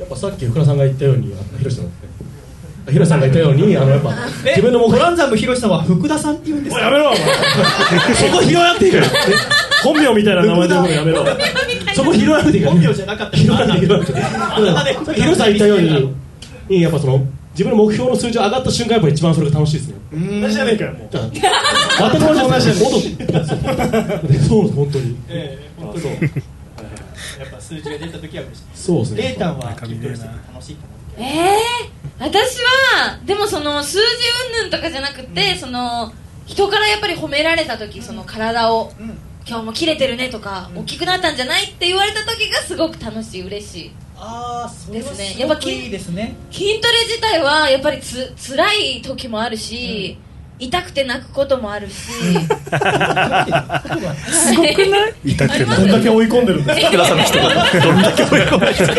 [0.00, 1.90] やっぱさっき福田さんが言ったようにあの広瀬さん
[2.92, 4.12] 広瀬 さんが言ったようにあのやっぱ
[4.44, 4.98] 自分の目標。
[4.98, 6.82] トランザムヒロシさんは福田さんって言うんですか？
[6.82, 7.16] やめろお前。
[8.14, 9.06] そこ拾わなくていいから
[9.84, 11.26] 本名みたいな名前で呼ぶのやめろ。
[11.94, 12.76] そこ拾わなくていいから。
[12.76, 13.36] 本名じゃなかった。
[13.36, 14.00] 拾わなくていいから。
[14.00, 14.06] うん
[14.74, 15.80] さっき広瀬さん言ったよう
[16.68, 17.20] にやっぱその
[17.52, 19.94] 自分の目標の数字が上がった瞬間やっぱ一番それが楽しいですね
[20.42, 29.22] 同じじゃねえかよもう全く同じ同じじゃねえそう本当にええ本当にそうやっぱ数字が出た時は嬉しいそうですね。
[29.22, 30.82] レータンは筋トレしてて楽しいか
[31.18, 31.58] なええ
[32.18, 34.02] 私はでもその数字
[34.58, 36.12] 云々とかじゃなくて、その
[36.46, 38.92] 人からやっぱり褒められた時その体を、
[39.46, 43.90] 今日も切れてるねとか、大きくなったんじゃないって言われた時がすごく楽しい嬉しい。
[44.16, 45.26] ああそれはですね。
[45.42, 46.34] すごくいいですね。
[46.50, 50.16] 筋トレ自体はやっぱりつ辛い時もあるし、
[50.58, 51.94] 痛くて泣くこともあるし。
[51.94, 52.10] す
[54.54, 55.14] ごくない？
[55.32, 56.86] 痛くてどんだけ追い込んでるんですか？
[56.88, 57.48] 福田さんの人が
[57.82, 58.94] どんだけ追い込まれてるん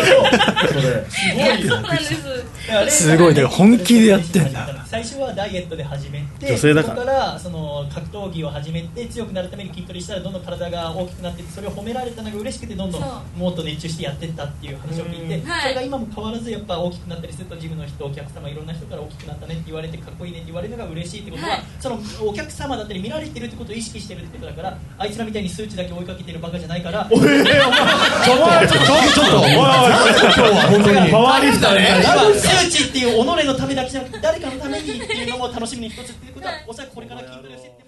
[2.84, 3.02] です。
[3.02, 3.44] すごいね。
[3.44, 6.96] 本気でやってんだ最初はダイエットで始めて女性だから。
[6.96, 13.02] そこからその格闘技を始めて強くなるために筋トレしたらどんどん体が大きくなってそれを褒められたのが嬉しくてどんどん
[13.36, 21.60] もっと熱中してやってったっていう話を聞いてそれが今も変わらずやっぱ大きくなったりするとジムの人お客様いろんな人から大きくなったねって言われてかっこいいねって言われるのが嬉しいってことは、はい。
[21.78, 27.20] そのお客様だったり見られてるってことを意識してるってことだからあいつらみたいに数値だけ追いかけてるバカじゃないからおい。
[27.20, 32.02] おいおいちょっとちょっとおいおい今日は本当にパワーリフターね
[32.40, 37.85] 数値っていう己のためだけじゃなくて誰かのためにっていうのも楽しみに一つっていうことはおそらくこれから筋トレをしていって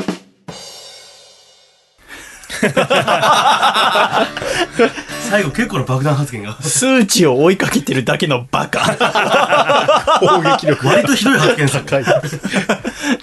[5.29, 6.61] 最後結構の爆弾発言が。
[6.63, 8.97] 数値を追いかけてるだけのバカ。
[10.21, 11.83] 攻撃力割とひどい発言さ。
[11.85, 12.05] 高 い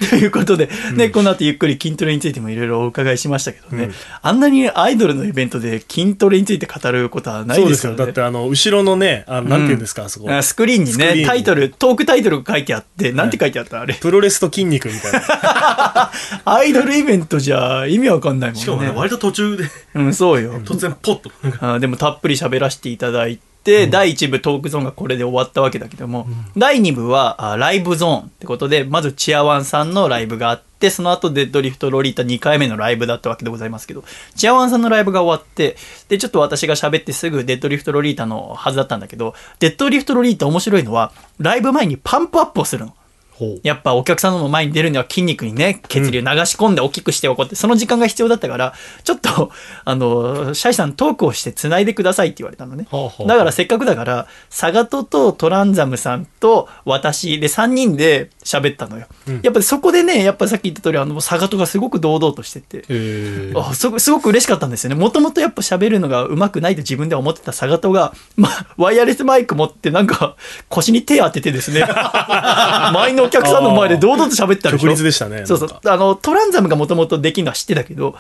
[0.10, 3.90] ということで、ね、この後ゆっくり筋トレについてもいろいろお伺いしましたけどね、
[4.22, 7.72] あんなにアイドルのイベントで筋トレについて語ることはないでよね。
[7.72, 7.96] ですすよ。
[7.96, 10.32] だってあの後ろのねあのなんて言うんですかあそこ。
[10.32, 13.96] あスクリーンにねタイトルトークタイトルが書いてあってなんて書いてあったあれ？
[13.96, 16.12] プロレスと筋肉みたいな。
[16.46, 18.62] アイドルイベントじゃ意味わかんないもんね。
[18.62, 19.64] しかもね、割と途中で、
[19.96, 21.32] うんそうよ突然ポッと。
[21.60, 34.04] あでもたっぷり喋らせていただいって、第1部トークゾーンがこれで終わったわけだけども、第2部はあライブゾーンってことで、まずチアワンさんのライブがあって、その後デッドリフトロリータ2回目のライブだったわけでございますけど、
[34.36, 35.76] チアワンさんのライブが終わって、
[36.08, 42.94] で、ちょっと私が喋ってすぐデッドリフトロリータのはずだったんだけど、デッドリフトロリータ面白いのは、ライブ前にパンプアップをするの。
[43.64, 48.74] やっぱお客さんの前に出るには筋肉にね、血流流し込んで大きくしておこうって、その時間が必要だったから、
[49.04, 49.52] ちょっと、
[49.84, 52.88] あの、シャイさんトークをして繋いでくださいって言われたのね。
[53.28, 59.08] だからせっかくだから、サガトとトランザムさんと私で3人で喋ったのよ。
[59.42, 62.86] やっぱりそこでね、やっぱさっき言った通り、あの、サガトがすごく堂々としてて、
[63.56, 64.96] あすごすごく嬉しかったんですよね。
[64.96, 70.36] もともとやっぱ喋るのが上手くないと自分では思ってたサガトが、まあ、ワイヤレスマイク持ってなんか
[70.70, 71.82] 腰に手当ててですね、
[72.94, 74.96] 前のお客さんの前で堂々と喋ってたでしょ？
[75.04, 75.80] でしたねそうそう。
[75.86, 78.16] あの、トランザムがもともとできるのは知ってたけど、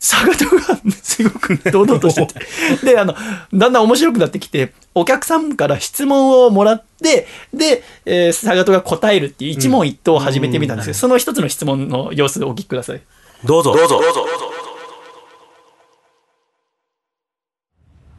[0.00, 0.60] サガトが
[1.02, 2.40] すごく堂々としてて。
[2.86, 3.14] で、あの、
[3.52, 13.00] だんだん面白くなってきて、お客さんから質問をもらって、で、えーサガトが答えるっていう一問一答を始めてみたんですけど、その一つの質問の様子をお聞きください。
[13.44, 13.74] どうぞ。
[13.76, 14.00] どうぞ。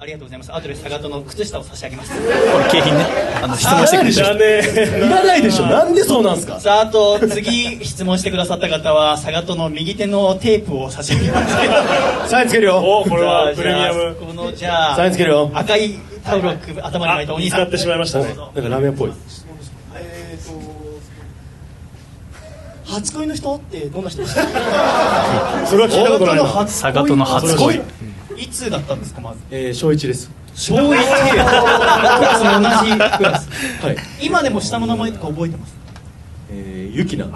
[0.01, 3.05] ありがとうございます後でサガトの靴下を差し上げます これ景品ね。
[3.43, 5.05] あの、質問してくれいらねえ。
[5.05, 5.65] いらないでしょ。
[5.67, 6.59] なんでそうなんすか？
[6.59, 11.55] さああと次質問してくださった方はサガトの右手のテープを差し上げます。
[12.31, 12.77] サインつけるよ。
[12.77, 14.15] おこれはプレミアム。
[14.15, 15.51] このじゃあサインつけるよ。
[15.53, 17.59] 赤いタオルを首頭に巻いたお兄さん。
[17.61, 19.11] 使ってしまいましたねなんかラーメンっぽい。
[19.95, 20.59] えーと
[22.91, 24.23] 初恋の人ってどんな人？
[24.23, 24.41] でした
[25.67, 26.43] それは聞いたことないな。
[26.43, 27.81] 本当の初サガトの初恋。
[28.37, 29.39] いつだったんですかまず？
[29.51, 30.99] えー、小一です小一。
[30.99, 31.05] ク
[31.37, 33.49] ラスも同じクラス
[33.81, 35.79] はい今でも下の名前とか覚えてます
[36.51, 37.27] えー、ゆきな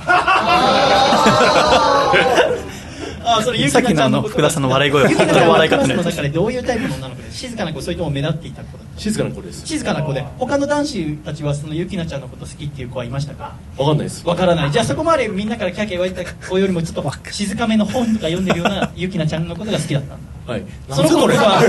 [3.26, 20.65] あそれゆきさっきのあのなちゃんの福田さんの笑い声はゆきなちゃん本当の笑い方ねの中でどういうタイプの女の子で静かな子それとも目立っていた子静かな子です静かな子で他の男子たちはそのゆきなちゃんのこと好きっていう子はいましたかわかんないですわからないじゃあそこまでみんなからキャーキャー言われた子よりもちょっと静かめの本とか読んでるようなゆきなちゃんのことが好きだったんだはい。
[20.89, 21.61] その子のは。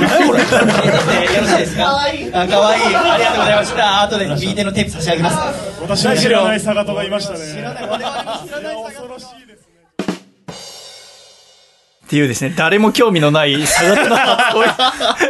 [0.00, 0.40] 何これ？
[0.40, 1.82] よろしいですか。
[1.88, 1.94] あ
[2.46, 2.82] 可愛い。
[2.94, 4.02] ありがとうございました。
[4.02, 5.36] 後で右手のテープ差し上げます。
[5.80, 7.40] 私の知らないサガトがいましたね。
[7.40, 9.60] 知らない我々の知らない恐ろしいです
[12.06, 14.54] っていうですね、誰も興味のないサガトの初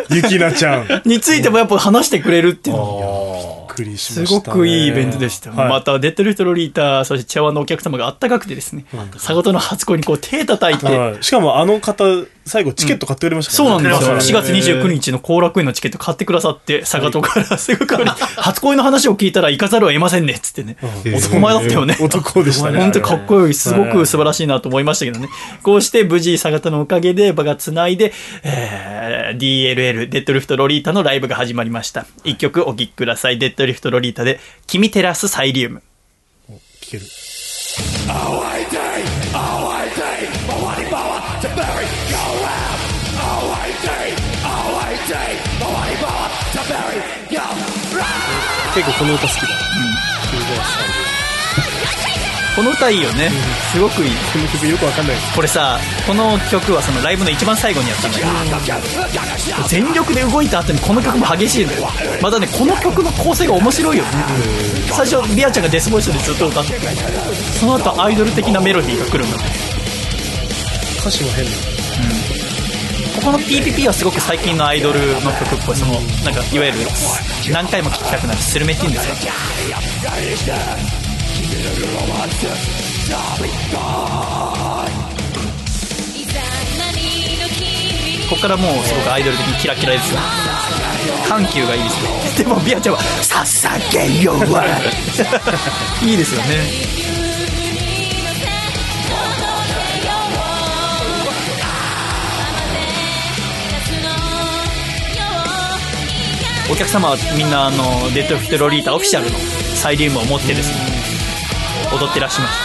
[0.09, 1.03] 恋ゆきなちゃん。
[1.05, 3.50] についてもやっぱ話してくれるっていうの
[3.81, 5.51] くりしすましたねごくいいイベントでした。
[5.51, 8.85] はいまた、デッドリフトロリータ、そしてチャワのお客様があったかくてですね、
[9.17, 12.05] サガトの初恋にこう手叩いて、はいしかもあの方
[12.47, 14.15] 最後チケット買ってくれましたそうなんですよ。
[14.15, 18.11] ね4月29日の後楽園のチケット買ってくださって、サガトからすぐ来る。
[18.37, 20.77] 初恋の話を聞いたら行かざるを得ませんね、っつってね。
[21.15, 21.97] 男前だったよね。
[22.01, 25.29] 男でしたね本当にかっこいい、すごく素晴らしいなと思いましたけどね。
[25.63, 28.13] こうして無事、サガタのおかげで場が繋いで、
[28.43, 32.07] えー DLL、デッドリフトロリータのライブが始まりました。
[32.25, 33.39] 一曲お聴きください。
[33.39, 35.83] デッドリフトロリータで、君テラスサイリウム。
[36.81, 37.05] 聞ける
[48.75, 49.49] 結構この歌好きだ
[52.61, 53.31] この歌いいよね。
[53.73, 54.11] すごくいい。
[54.11, 58.25] この曲よくわかんないですこれさ、この曲はそのライブの一番最後にやったんだけ
[59.57, 61.89] ど、全力で動いた後にこの曲も激しいのよ。
[62.21, 64.11] またね、この曲の構成が面白いよね。
[64.93, 66.81] 最初、ビアちゃんがデスボイスでずっと歌ってて
[67.59, 69.39] その後アイドル的なメロディーが来るんだ
[71.01, 71.51] 歌詞も変な
[73.17, 76.79] ここの PPP はすごく最近のアイドルの曲っぽい、その、なんか、いわゆる、
[77.51, 79.15] 何回も聴きたくなるスルメっていうんですか。
[88.29, 90.21] ここからもうすごくアイドル的にキラキラですよ。
[91.29, 92.11] 緩急がいいですよ。
[92.39, 94.65] でも、ビアちゃんは、捧げよわ
[96.03, 97.01] いいですよね。
[106.71, 109.37] お客様はみんなあのデッドフィットロリータオフィシャルの
[109.75, 111.00] サイリウムを持ってですね
[111.93, 112.61] 踊ってらっしゃいます。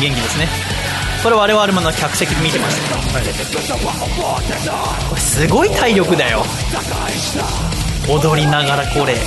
[0.00, 0.48] 元気ですね。
[1.22, 2.96] これ我々もあの客席で見てました。
[5.08, 6.44] これすごい体力だよ。
[8.08, 9.14] 踊りながらこれ。
[9.14, 9.20] こ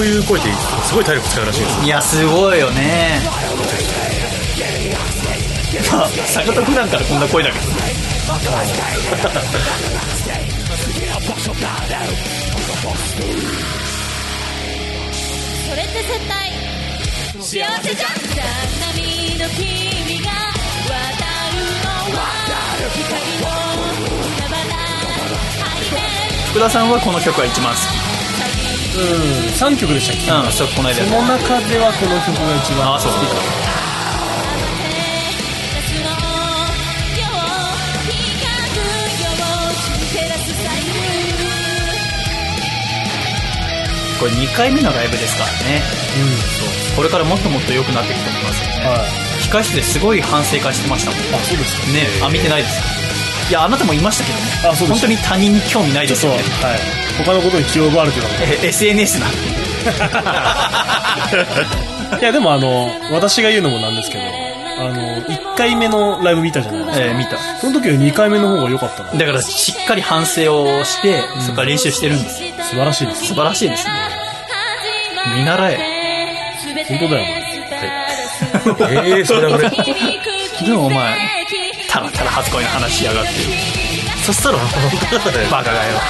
[0.00, 0.48] ういう声って
[0.84, 1.84] すごい体力使うらしいです。
[1.84, 3.20] いやすごいよね
[5.92, 7.64] まあ坂田普段からこんな声だけど。
[15.68, 16.50] それって絶対
[17.40, 18.40] 幸せじゃん高
[18.80, 18.92] 波
[19.38, 20.26] の君が
[20.88, 20.92] 渡
[21.52, 21.86] るの
[22.16, 22.20] は
[22.94, 23.06] 光
[23.38, 23.46] の
[26.50, 27.82] 福田さんはこの曲が一番好き。
[28.98, 29.04] うん
[29.52, 30.30] 3曲でしたっけ？
[30.32, 33.06] うんそうこの間その中ではこの曲が一番好き。
[33.06, 33.12] あそう。
[44.18, 45.82] これ2回目のライブですからね。
[46.58, 46.96] そう。
[46.96, 48.74] これからもっともっと良くなっていくと思いますよね、
[49.40, 51.20] 控室ですごい反省会してましたもん。
[51.40, 51.86] あそうですか。
[51.92, 52.80] ねあ見てないです。
[52.82, 52.88] か
[53.48, 54.44] いやあなたもいましたけどね。
[54.72, 56.38] あそうです本当に他人に興味ないですよね。
[56.38, 56.42] は
[56.76, 56.80] い。
[57.24, 59.36] 他のことに気を奪われてたのえ SNS なんて。
[62.20, 64.26] いやでもあの私が言うのもなんですけどあ
[64.88, 66.84] の1回目のライブ見たじゃない。
[66.86, 67.36] ですか、えー見た。
[67.60, 72.42] その時より2回目の方が良かったのだからしっかり反省をして、そこから練習してるんです。
[72.44, 73.92] よ素晴らしいです素晴らしいですね。
[75.36, 75.78] 見習え。
[76.88, 77.26] 本当だよ
[78.90, 79.68] ええそれはこれ。
[80.66, 81.16] でもお前
[81.88, 83.30] たらたら初恋の話しやがって。
[84.24, 84.58] そしたら
[85.50, 86.00] バカがよ。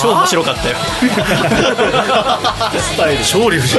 [0.00, 0.76] 超面白かったよ。
[2.78, 3.18] スタイル。
[3.20, 3.76] 勝利不じ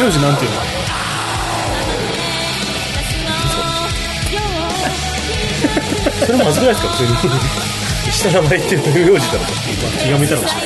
[0.00, 0.56] ゃん名字なんていうの？
[6.26, 7.12] それまずくないですか普通に
[8.12, 8.82] 下の名前言ってる
[9.12, 9.44] 名字だろ
[10.02, 10.60] 気が向いたのかしら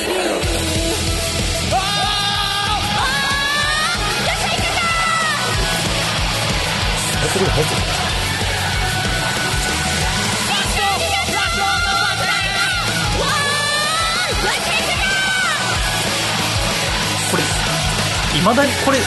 [7.33, 7.81] それ入ってる
[17.31, 17.43] これ
[18.39, 18.97] いまだにこれ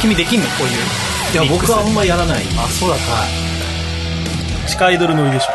[0.00, 0.46] 君できんの？
[0.50, 0.72] こういう
[1.32, 2.44] いや僕はあんまやらない。
[2.58, 3.04] あそうだった。
[4.68, 5.52] 地下アイドル乗りでしょ。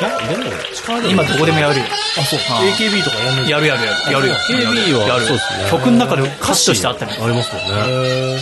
[0.00, 0.06] で
[0.36, 0.44] も
[0.74, 1.84] 力で今どこでもやるよ。
[2.18, 2.40] あそう。
[2.50, 2.60] あ。
[2.76, 4.12] AKB とかやんないやるやるやる。
[4.12, 4.28] やる。
[4.28, 5.24] よ AKB はやる。
[5.26, 5.70] そうですね。
[5.70, 8.40] 曲の中で歌詞としてあったりありますもんね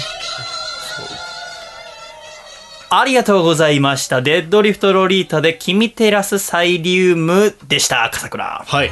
[2.91, 4.21] ありがとうございました。
[4.21, 8.65] デッドリフトロリータで君テラスサイリウムでした、笠倉。
[8.67, 8.91] はい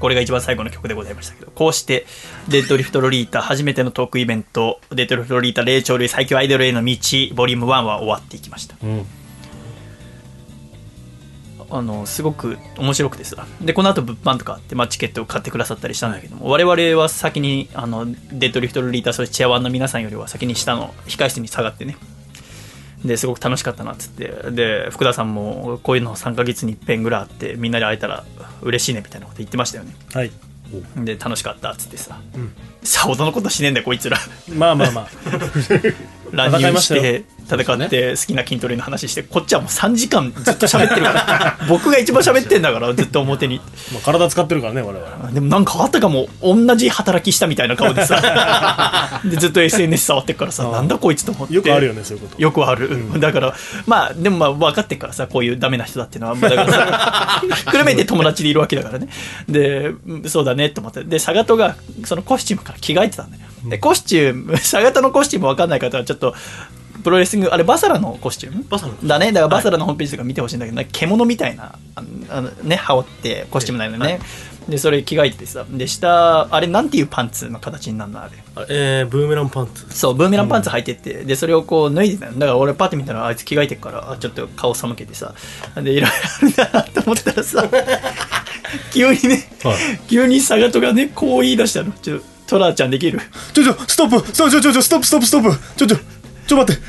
[0.00, 2.06] これが一番最後の曲でございましたけど、こうして、
[2.48, 6.96] デッドリフトロリータ初めてのトークイベント、デッドリフトロリータ霊長類最強アイドルへの道、
[7.34, 8.76] ボリューム1は終わっていきました。
[8.82, 9.06] うん
[11.68, 13.46] あの、すごく面白くてさ。
[13.60, 21.96] で、この後物販とかあって、まあ、チケットを買ってくださったりしたんだけども、我々は先に、あの、デッドリフトロリータ、そしてチェアワンの皆さんよりは先に下の控室に下がってね、
[23.04, 28.24] ですごく楽しかったなっつってで福田さんもこういうの3ヶ月に一遍ぐらいあってみんなで会えたら
[28.62, 29.94] 嬉しいねみたいなこと言ってましたよね。
[30.12, 30.30] はい。
[30.96, 32.52] で楽しかったっつってさ、うん。
[32.82, 34.18] さほどのことしねえんだよこいつら。
[34.54, 35.08] まあまあまあ。
[36.32, 41.58] 乱入して戦って好きな筋トレの話してこっちはもう3時間ずっと喋ってるから。
[41.68, 43.60] 僕が一番喋ってんだからずっと表に。
[43.92, 45.30] まあ体使ってるからね我々。
[45.32, 49.20] でもなんかあったかも同じ働きしたみたいな顔でさ。
[49.24, 51.54] でずっと SNS 触ってっからさなんだこいつと思って。
[51.54, 52.42] よくあるよねそういうこと。
[52.42, 53.54] よくある、だから
[53.86, 59.08] まあでもまあ分かってっからさこういうダメな人だっていうのはまあだからさくるめて友達でいるわけだからね。
[59.48, 61.04] でうんそうだねと思って。
[61.04, 63.42] でサガトがそのコスチュームから着替えてたんだよ。
[63.68, 66.34] でコスチュームサガトのコスチューム分かんない方はちょっと
[67.02, 68.64] プロレスリングあれバサラのコスチューム？
[68.68, 69.32] バサラのだね。
[69.32, 74.20] だからバサラのホームページとか見てほしいんだけど、なんか獣みたいなあのね羽織ってコスチュームなのね、
[74.68, 75.64] でそれ着替えててさ。
[75.68, 78.32] で下あれなんていうパンツの形になるのあれ？
[78.56, 79.88] あれえー、ブーメランパンツ。
[79.90, 82.38] そうブーメランパンツ履いてって、でそれをこう脱いでたの。
[82.38, 85.34] だから俺パッて見たらあいつ着替えてるからあちょっと顔背けてさ。
[85.76, 87.68] でいろいろあるんだなと思ったらさ
[88.92, 89.48] 急にね、
[90.08, 91.92] 急にサガトがねこう言い出したの。
[91.92, 93.20] ちょトラちゃんできる？
[93.52, 94.32] ちょちょストップ。
[94.32, 95.58] ちょちょちょストップストップストップ。
[95.76, 95.96] ちょちょ
[96.46, 96.82] ちょ待って。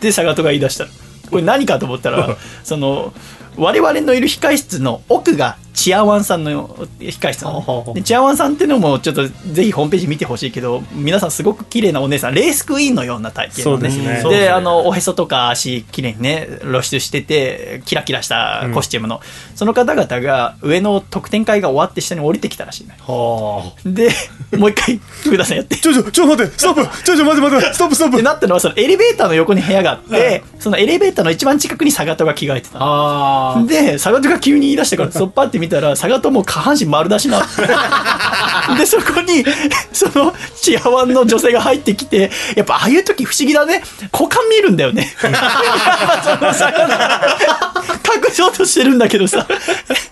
[0.00, 0.90] でサガトが言い出したの
[1.30, 3.14] これ何かと思ったら その
[3.56, 6.68] 我々のいる控室の奥がチアワンさんの
[6.98, 13.90] 控室なのでチアワンさんっていうのもちょっとぜひホームページ見てほしいけど皆さんすごく綺麗なお姉さんレースクイーンのような体型のね。
[13.90, 14.48] そうですね。
[14.48, 19.20] あのおへそとか足綺麗にね露出しててキラキラしたコスチュームの、
[19.54, 24.10] その方々が上の特典会が終わって下に降りてきたらしいねはで
[24.56, 25.76] もう一回福田さんやって。
[25.76, 26.82] ちょちょちょ待ってストップ。
[27.04, 28.16] ちょちょ待って待ってストップストップ。
[28.16, 37.40] ってなったのはそのエレベーターの横に部屋があって、そのエレベーターの一番近くにサガトが着替えてたで、サガトが急に言い出してから、そっぱって見たら、サガトもう下半身丸出しな。
[38.76, 39.44] で、そこに、
[39.94, 43.80] その、チアワンの女性が入ってきて、やっぱああいう時不思議だね。
[44.12, 45.14] 股間見るんだよね。
[45.16, 49.46] そのサガト隠そうとしてるんだけどさ、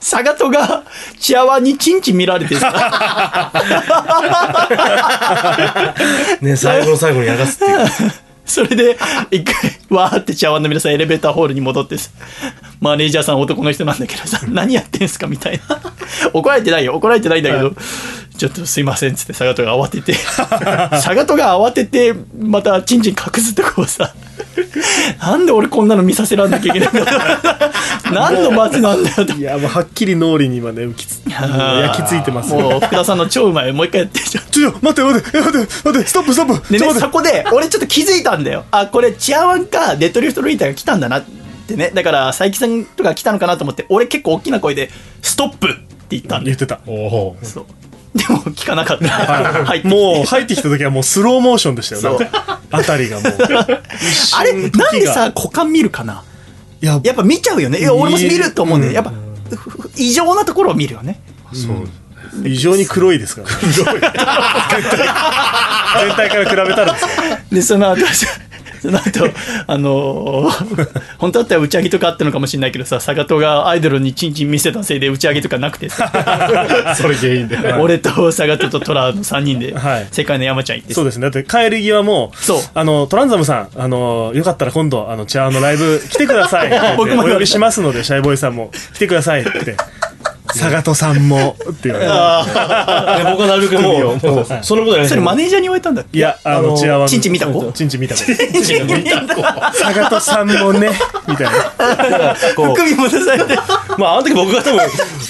[0.01, 0.85] サガトが
[1.19, 3.53] チアワンにチンチン見られてさ、
[6.41, 8.99] ね最後の最後に流すっていうそれで、
[9.31, 9.55] 一回、
[9.89, 12.11] わーってチアワンの皆さんエレベーターホールに戻ってさ、
[12.81, 15.81] マネージャーさん男の人なんだけどさ、何やってんすかみたいな。
[16.35, 16.95] 怒られてないよ。
[16.95, 17.73] 怒られてないんだけど、
[18.37, 20.15] ちょっとすいませんっつって佐賀とが慌てて
[20.91, 24.15] 佐賀とが慌ててまたチンチン隠すとこをさ
[25.21, 27.73] なんで俺こんなの見させらんなきゃいけないんだ
[28.13, 29.33] 何 の罰なんだよと。
[29.35, 33.73] いやもうはっきり脳裏に今ね浮きつ焼き付いてますもう福田さんの超うまい。
[33.73, 34.21] もう一回やって。
[34.21, 36.73] ちょちょ待って待って待って待ってストップストップ。
[36.73, 38.65] でね、そこで、俺ちょっと気づいたんだよ。
[38.71, 41.25] あ、これ、チアワンか、デッドリフトルイーターが来たんだなっ
[41.67, 41.91] てね。
[41.95, 44.91] だから、佐伯さんとか来たのかなと思って、俺結構大きな声で、
[45.23, 45.81] ストップって
[46.11, 46.55] 言ったんだよ。
[46.55, 46.81] 言ってた。
[46.87, 47.65] おおそう。
[48.15, 49.09] でも、聞かなかった。
[49.09, 49.97] 入ってきて。
[49.97, 52.01] もう入ってきた時はもうスローモーションでしたよ。
[52.01, 52.19] そう。
[52.19, 53.33] なんかあたりがもう。
[54.37, 56.25] あれ、なんでさ、股間見るかな？
[56.83, 57.01] いや。
[57.05, 57.79] やっぱ見ちゃうよね。
[57.79, 58.91] いや、俺も見ると思うんだよ。
[58.91, 58.97] うん。
[58.97, 59.13] やっぱ、
[59.97, 61.21] 異常なところを見るよね。
[62.45, 64.01] 異常に黒いですから全体。
[64.01, 64.11] 全
[66.17, 67.09] 体から比べたらですよ。
[67.51, 68.05] で、その後、
[68.81, 69.29] その後、
[69.67, 76.11] あのー本当だったら打ち上げとかあったのかもしれないけどさ、佐賀とがアイドルにチンチン見せたせいで打ち上げとかなくてさ、
[76.97, 77.57] それ原因で。
[77.79, 80.09] 俺と佐賀ととトラの3人ではい。
[80.11, 80.97] 世界の山ちゃん行ってさ。
[80.97, 81.29] そうですね。
[81.29, 82.61] だって帰り際もそう。
[82.75, 89.77] あのトランザムさんあのよかったら今度あのチャーのライブ来てくださいって言って 僕もお呼びしますのでシャイボーイさんも来てくださいって
[90.53, 92.45] 佐賀とさんもって言わ
[93.17, 94.21] れてで僕はなるべくもう
[94.63, 96.19] そのことやそれマネージャーに言われたんだっけ？
[96.19, 97.73] いやあのチアワンチンチン見た子？
[97.73, 98.23] チンチン見た子。
[98.23, 100.91] 佐賀とさんもね
[101.29, 102.35] みたいな。
[102.35, 103.57] 含み戻されて。
[103.99, 104.81] まああの時僕が多分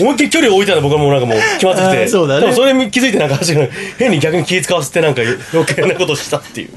[0.00, 2.40] 思いっきり距離を置いたの僕はもうなんかもう決まってきあてーそうだね。
[2.42, 6.70] 多分それに気づいてなんか走る変に逆に気使わせてなんか 余計なことしたっていう。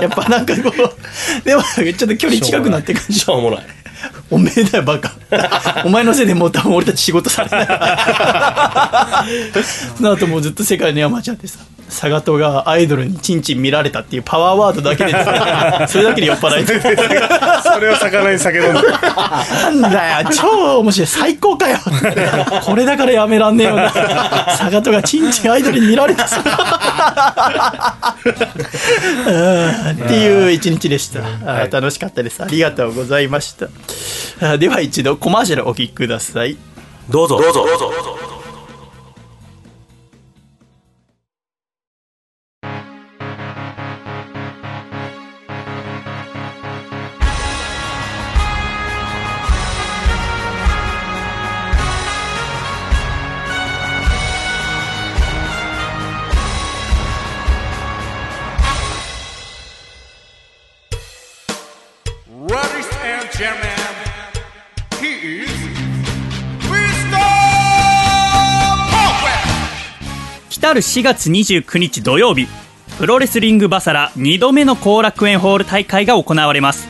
[0.00, 3.60] やっぱなんかこうでもちょっと距離近くなってくるしょうもない
[4.30, 5.12] おめえだよバカ。
[5.84, 7.66] お前のせいでもう多分俺たち仕事されない。
[9.96, 11.58] その後もうずっと世界の山ちゃんってさ
[11.90, 16.64] 佐賀とがアイドルにチンチン見られたっていうパワーワードだけでさ それだけで酔っ払い。
[16.64, 21.06] てそれを魚に酒飲んでなんだよ超面白い。
[21.06, 21.78] 最高かよ。
[22.62, 26.24] これだからやめらんねえよな佐賀とがチンチンアイドルに見られた。
[26.24, 26.28] っ
[30.08, 32.42] ていう一日でした、あー楽しかったです。
[32.42, 34.56] ありがとうございました。
[34.58, 36.56] では一度コマーシャルお聞きください。
[37.08, 37.40] どうぞ。
[37.40, 37.64] どうぞ。
[37.64, 38.19] Ladies
[70.70, 70.72] Pogwell!
[70.72, 72.46] 来たる4月29日土曜日
[72.98, 76.86] プロレスリングバサラ2度目の後楽園ホール大会が行われます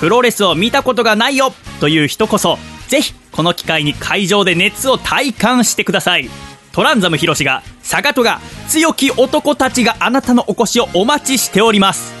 [0.00, 2.58] プロレスを見たことがないよという人こそ
[2.88, 6.28] ぜひこの機会に会場で熱を体感してください
[6.72, 12.12] トランザムヒロシがサガトが強き男たちがあなたのお越しをお待ちしております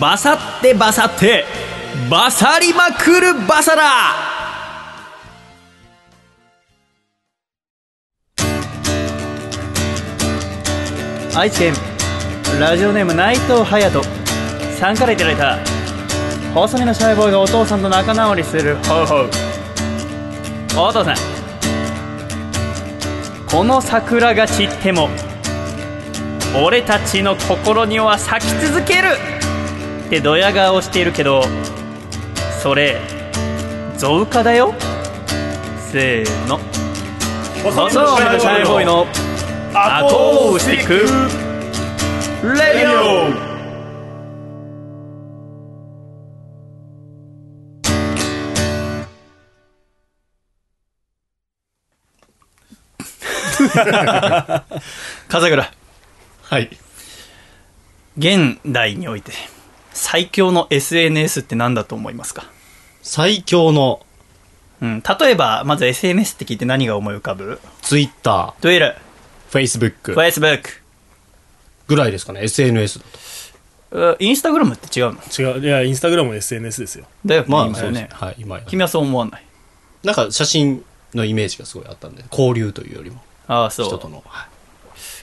[0.00, 1.44] バサってバサって
[2.08, 4.39] バサりまくるバサラ
[11.34, 11.74] 愛知県
[12.58, 14.02] ラジオネーム内藤隼人
[14.78, 15.58] さんからいただいた
[16.52, 19.30] 細身のシャイボーイがお父さんと仲直りするほうほう
[20.76, 21.16] お父さん。
[23.48, 25.08] この桜が散っても
[26.64, 29.08] 俺たちの心には咲き続ける。
[30.06, 31.44] ってドヤ顔しているけど
[32.60, 33.00] それ
[33.96, 34.74] 増加だよ。
[35.92, 36.58] せーの。
[37.62, 39.06] 細身のシャイボーイの
[39.72, 40.94] アコースティック
[42.58, 43.50] レディオ
[55.28, 55.72] 風倉。
[56.42, 56.70] はい。
[58.18, 59.30] 現代において
[59.92, 62.50] 最強の SNS って何だと思いますか、
[63.02, 64.04] 最強の。
[64.82, 68.96] うん、例えばまず SNS って聞いて何が思い浮かぶ？Twitter、Twitter、
[69.50, 70.60] Facebook Facebook
[71.88, 73.04] ぐらいですかね SNS だ
[73.90, 74.12] と。
[74.12, 75.20] うインスタグラムって違うの？
[75.36, 75.60] 違う。
[75.60, 77.06] いやインスタグラムも SNS ですよ。
[77.26, 77.42] だよ。
[77.42, 78.08] ね、まあ今よね。
[78.12, 78.64] はい今や。
[78.66, 79.44] 君はそう思わない？
[80.04, 80.84] なんか写真
[81.14, 83.20] のイメージがすごいあったんで交流というよりも。
[83.48, 83.86] ああそう。
[83.86, 84.48] 人との、はい。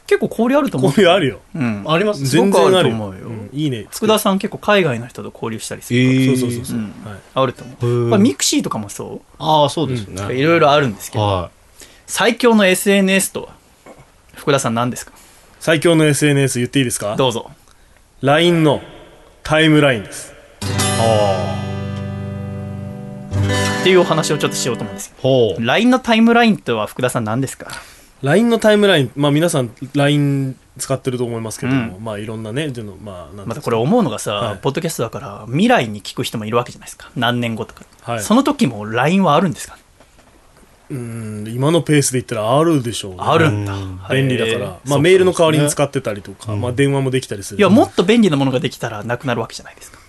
[0.08, 0.92] 結構交流あると思う。
[0.92, 1.40] 交流あるよ。
[1.56, 1.86] うん。
[1.88, 2.26] あります？
[2.26, 2.98] 全然あるよ。
[2.98, 3.50] と思うよ、うん。
[3.54, 3.88] いいね。
[3.90, 6.26] 福田さん結構海外の人と交流したりする。
[6.26, 6.84] そうそうそうそう、うん。
[7.06, 7.20] はい。
[7.34, 11.52] あると思う、まあ、ミクシーとかもそああそうですね、ういろいろあるんですけど、は
[12.06, 13.57] 最強の SNS とは？
[14.38, 15.12] 福田さん何ですか？
[15.60, 17.16] 最強の SNS 言っていいですか？
[17.16, 17.52] どうぞ。
[18.22, 18.82] LINE の
[19.44, 20.34] タイムラインです。
[23.82, 25.16] っていうお話をちょっとしようと思うんですよ。
[25.20, 25.66] ほう。
[25.66, 27.72] LINE のタイムラインとは福田さん何ですか
[28.22, 34.58] ？LINE のタイムライン、まあ、皆さん LINE 使ってると思いますけども、まあいろんなねでのまあなんまたこれ思うのがさ、はい。
[34.58, 37.12] ポッドキャストだから未来に聞く人もいるわけじゃないですか。
[37.16, 38.22] 何年後とか、はい。
[38.22, 39.76] その時も LINE はあるんですか？
[39.76, 39.82] ね
[40.90, 43.18] うん今のペースで言ったらあるでしょうね。
[43.20, 43.76] あるんだ、
[44.10, 47.60] 便利だから、まあ、メールの代わりに使ってたりとか、まあ、電話もできたりする。
[47.60, 50.00] いやもっと便利なものができたらなくなるわけじゃないですか。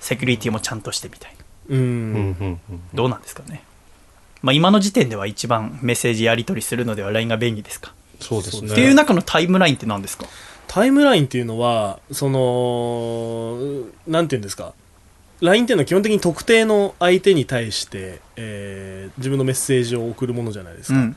[0.00, 1.32] セキュリティもちゃんとしてみたい
[1.68, 1.76] な。
[1.76, 2.60] うん
[2.94, 3.62] どうなんですかね。
[4.42, 7.92] まあ今の時点では一番メッセージやり取りするのでは LINE が便利ですか。
[8.20, 8.72] そうですね。
[8.72, 10.26] っていう中のタイムラインって何ですか？
[10.66, 13.58] タイムラインっていうのはその
[14.06, 14.74] なんていうんですか？
[15.40, 21.16] LINE っていうのは基本的に特定の相手に対して、えー自分のメッセージを送るものじゃないですか、うん。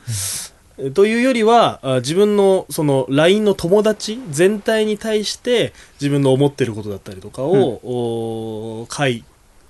[0.78, 9.24] えというよりはあ自分のその LINE の友達全体に対して自分の思ってることだったりとかを、お書い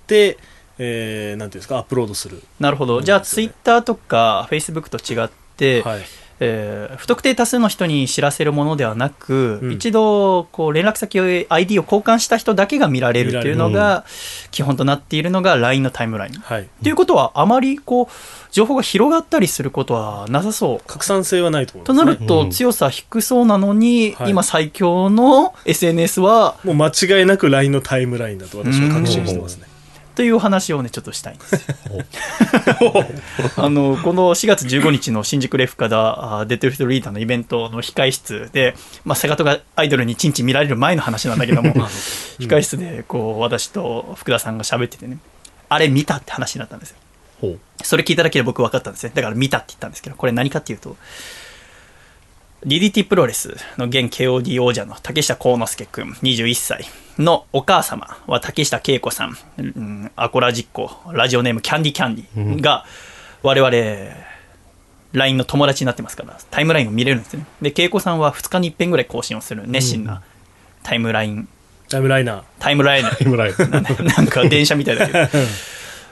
[0.07, 0.37] て、
[0.77, 2.41] えーなんていうんですかアップロードする。
[2.59, 3.01] なるほど。
[3.01, 5.83] じゃあツイッターとかフェイスブックと違って、
[6.43, 14.05] えー不特定多数の人に知らせるものではなく、一度こう連絡先を ID を交換した人だけが見られるっていうのが
[14.51, 16.33] 基本となっているのが LINE のタイムライン。
[16.35, 18.07] はい、ということはあまりこう
[18.51, 20.87] 情報が広がったりすることはなさそう。
[20.87, 24.29] 拡散性はないと思いとなると強さ低そうなのに、はい。
[24.29, 29.72] 今最強の SNS はもう間違いなく LINE のタイムラインだと私は確信してますね
[30.15, 31.65] というお話をねちょっとしたいんです
[33.57, 38.75] あのこの4月15日の新宿レフカダあデッドリフトリーダーのイベントの控室で、
[39.05, 41.73] まあ、セガトがアイドルにチンチン見られる前の話なんだけども
[42.39, 45.17] 控室でこう私と福田さんが喋っててね
[45.69, 46.97] あれ見たって話になったんですよ。
[47.81, 49.11] それ聞いただけで僕分かったんですね。
[49.13, 50.95] だから見たって言ったんですけどこれ何かっていうと
[52.65, 56.85] DDT プロレスの現 KOD 王者の竹下幸之助君21歳。
[57.17, 62.85] のお母様は竹下恵子さん、うん、アコラ実行ラジオネームキャンディキャンディが
[63.43, 64.15] 我々
[65.11, 67.45] LINE の友達になってますからタイムラインを見れるんですね。
[67.61, 70.23] で恵子さんは2日に1遍ぐらい更新をする熱心な
[70.81, 71.47] タイムライン。
[71.89, 72.43] タイムライナー。
[72.57, 73.17] タイムライナー。
[73.17, 73.55] タイムライン
[74.07, 75.27] なんか電車みたいだけど。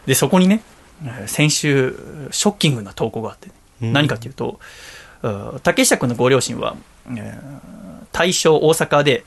[0.06, 0.62] でそこにね
[1.04, 1.96] えー先週
[2.30, 3.94] ショッキングな投稿があってね、うん。
[3.94, 4.58] 何かというとうん
[5.64, 6.76] 竹下君のご両親は、
[7.10, 7.82] えー
[8.12, 9.24] 大正大阪で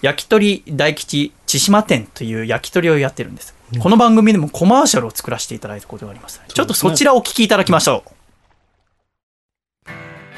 [0.00, 8.10] 焼き鳥大吉千島店という焼き鳥をやってるんです、この番組でもコマーシャルを作らせていただいたことがありますちょっとそちらをお聞きいただきましょう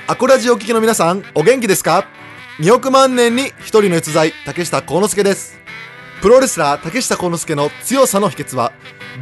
[0.06, 2.06] アコラジお聞きの皆さん、お元気ですか
[2.58, 5.58] ?2 億万年に一人の逸材、竹下幸之助です。
[6.20, 8.72] プロレスラー竹下幸之助の強さの秘訣は、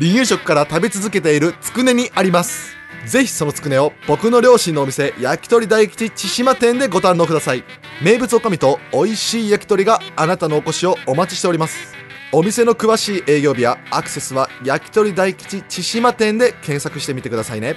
[0.01, 2.82] 離乳食から食べ続けているつくねにあります。
[3.07, 7.65] ぜひそのつくねを僕の両親のお店、焼き鳥大吉千島店でご堪能ください。
[8.03, 11.95] 名物おかみと美味しい焼き鳥があなたのお越しをお待ちしております。
[12.33, 17.77] お店の詳しい営業日やアクセスは焼き鳥大吉千島店で検索してみてくださいね。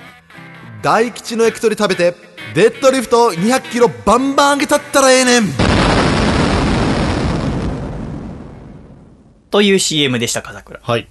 [0.81, 2.13] 大吉の焼き鳥食べて
[2.53, 5.43] デッドリフト200キロバンバン上げたったらええねん
[9.49, 11.09] という CM でした風倉はい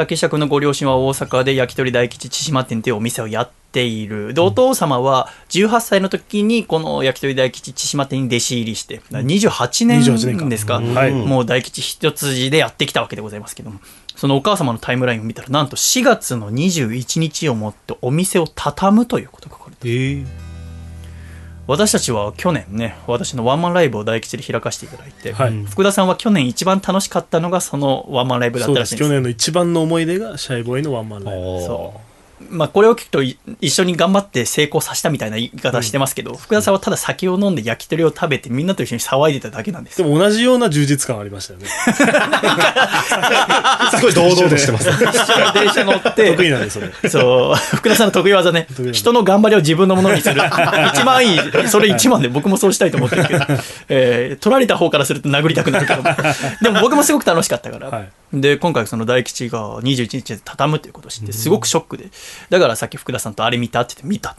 [0.00, 4.32] 竹下君のご両親は大阪で焼き鳥大吉千島店というお店をやっている。
[4.32, 10.80] でお父様は18歳の時にこの焼き鳥大吉千島店に弟子入りしてだから28 28年ですか？
[10.80, 11.12] はい。
[11.12, 13.78] もう大吉一筋でやってきたわけでございますけども。
[14.16, 20.26] そのお母様のタイムラインを見たらなんと4月の21日をもってお店を畳むということが書かれている
[21.70, 25.64] 私たちは去年ね私のワンマンライブを大吉で開かせていただいて、はい。
[25.66, 29.04] 福田さんは去年一番楽しかったのがそのワンマンライブだったらしいんです。
[29.04, 29.08] です。
[29.08, 31.60] 去年の一番の思い出がシャイボーイのワンマンライブ。
[31.64, 32.09] そう
[32.48, 40.02] まあ、これを聞くとい一緒に頑張って成功させたみたいな言い方してますけど、福田さんはただ酒を飲んで焼き鳥を食べてみんなと一緒に騒いでただけなんです。
[40.02, 41.66] でも同じような充実感ありましたよね。
[43.90, 44.88] すごい堂々としてます。
[44.90, 44.98] 一
[45.54, 46.90] 電車乗って得意なんでそれ。
[47.08, 47.76] そう。
[47.76, 48.66] 福田さんの得意技ね。
[48.92, 50.40] 人の頑張りを自分のものにする。
[50.94, 51.40] 一番いい。
[51.68, 53.44] それ一番で僕もそうしたいと思ってるけど、
[53.88, 56.02] えー取られた方からすると殴りたくなるけど
[56.62, 62.06] でも僕もすごく楽しかったから、で今回その大吉が21日で畳むということを知ってすごくショックで、
[62.48, 64.36] だからさっき福田さんとあれ見たって言って見たっ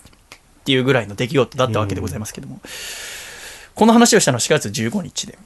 [0.63, 2.59] ていうぐらいの出来事だったわけでございますけども、
[3.75, 5.37] この話をしたのは4月15日で。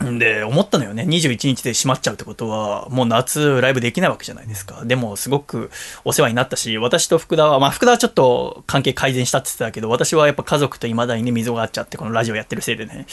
[0.00, 1.02] で思ったのよね。
[1.02, 4.82] 21日で閉まっちゃうってことはもう夏ライブできないわけじゃないですか。
[4.86, 5.70] でもすごく
[6.04, 13.06] お世話になったし私と福田はまあ福田はちょっと関係改善したって言ってたけど私はやっぱ家族といまだにね溝があっちゃってこのラジオやってるせいでね。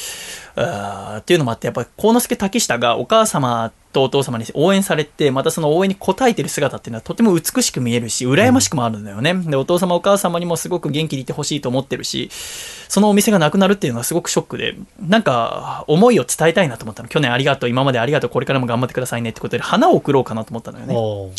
[0.56, 17.10] あっていうのもあってやっぱ幸之助竹下がお母様とお父様に応援されてまたその応援に応えてる姿っていうのはとても美しく見えるし羨ましくもあるんだよね、でお父様お母様にもすごく元気でいてほしいと思ってるしそのお店がなくなるっていうのはすごくショックでなんか思いを伝えたいなと思ったの。
[17.10, 21.34] 去年ありがとう今までありがとうこれからも頑張ってくださいねってことで花を送ろうかなと思ったのよね。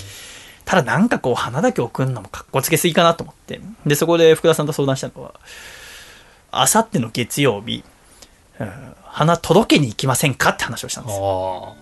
[0.65, 3.61] ただなんかこう花だけ送るのもかっこつけすぎかなと思って。
[3.87, 5.35] でそこで福田さんと相談したのは
[6.51, 7.85] あさっての月曜日、
[8.61, 11.75] うん花届けに行きませんかって話をしたんですよ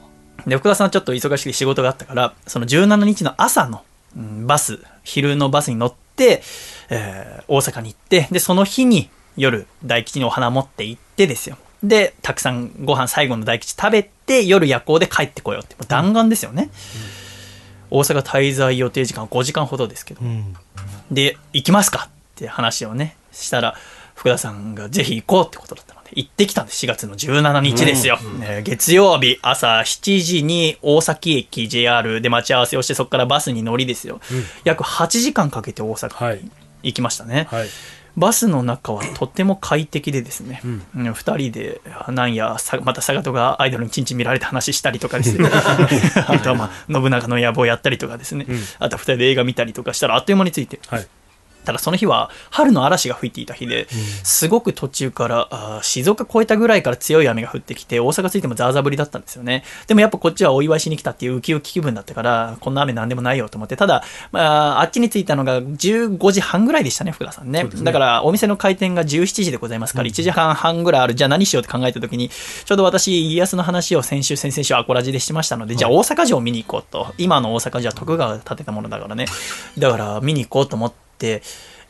[0.47, 3.83] で福田さんはちょっと忙しくて仕事があったからその17日の朝の、
[4.17, 6.43] うんバス昼のバスに乗って、
[6.89, 11.59] えー大阪に行ってでその日に夜大吉にお花持って行ってですよ。
[11.83, 15.75] でたくさんご飯最後の大吉食べて夜夜行で帰ってこようって。
[15.75, 16.71] もう弾丸ですよね、
[17.91, 20.21] 大阪滞在予定時間は5時間ほどですけど、
[21.11, 23.77] で行きますかって話をねしたら
[24.15, 26.85] 福田さんがぜひ行こうってことだった行ってきたんです。
[26.85, 34.21] 4月の17日ですよ、ね月曜日朝7時に大崎駅 JR で待ち合わせをしてそこからバスに乗りですよ、
[34.65, 36.51] 約8時間かけて大阪に
[36.83, 37.49] 行きましたね、
[38.17, 40.83] バスの中はとても快適でですね、うん。
[40.95, 45.49] 2人でなんやさまた佐賀とがアイドルにちんちん見られた話したりとかですね。
[46.27, 48.47] あとは、まあ、信長の野望やったりとかですね、
[48.79, 50.81] あとは2人で映画見たりとかしたらあっという間について、
[51.67, 53.89] ただその日は春の嵐が吹いていた日で、
[54.23, 59.65] すごく途中からあー静岡越えたぐらいから強い雨が降ってきて大阪着いてもザーザー降りだったんですよね。
[59.87, 63.77] でもやっぱこっちはお祝いしに来たっていうウキウキ気分だったからこんな雨なんでもないよと思って。
[63.77, 67.65] ただ、まあ、あっちに着いたのが15時半ぐらいでしたね福田さんね。
[67.83, 71.15] だからお店の開店が17時でございますから1時間半ぐらいある。
[71.15, 77.15] じゃあ何しようって考えた時にちょうど私家康の話を先週先々週アコラジでしてましたのでじゃあ大阪城を見に行こうと。
[77.19, 79.27] 今の大阪城は徳川が建てたものだからね。
[79.79, 81.06] だから見に行こうと思って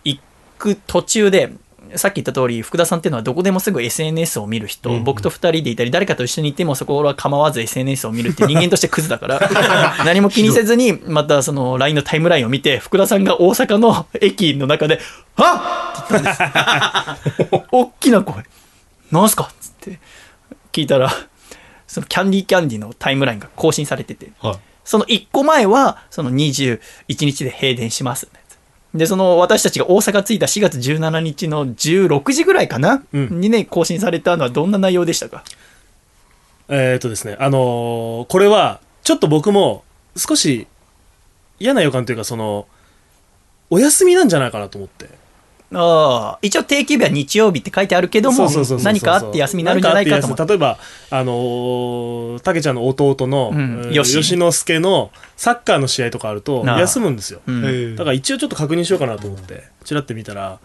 [0.05, 0.21] 行
[0.59, 1.53] く途中で
[1.95, 15.01] さっき言った通り福田さんっていうのはどこでもすぐ SNS を見る人、僕と2人でいたり誰かと一緒にいてもそこは構わず SNS を見るって 人間としてクズだから何も気にせずにまたその LINE のタイムラインを見て福田さんが大阪の駅の中で
[15.37, 18.43] 「あっ!」って言ったんです 大きな声
[19.13, 20.01] 「なんすか?」っつって
[20.73, 21.13] 聞いたら
[21.87, 24.33] そのキャンディーキャンディーのタイムラインが更新されてて、
[24.85, 26.81] その1個前はその21
[27.21, 28.29] 日で閉店します
[28.97, 35.45] で、その私たちが大阪着いた4月17日の16時ぐらいかな、にね、更新されたのはどんな内容でしたか？
[36.69, 39.85] えーっとですね、あのーこれは、ちょっと僕も
[40.17, 40.67] 少し
[41.61, 42.67] 嫌な予感というか、その、
[43.71, 45.09] お休みなんじゃないかなと思って。
[45.73, 48.49] ああ、一応定休日は日曜日って書いてあるけども
[48.83, 50.47] 何かあって休みになるんじゃないかと。
[50.47, 50.79] 例えば、
[51.11, 57.41] あのー、たけちゃんの弟の、うん吉之助のサッカーの試合とかあると休むんですよ。
[57.47, 60.59] うんだから一応ちょっと確認しようかなと思って、ちらって見たら、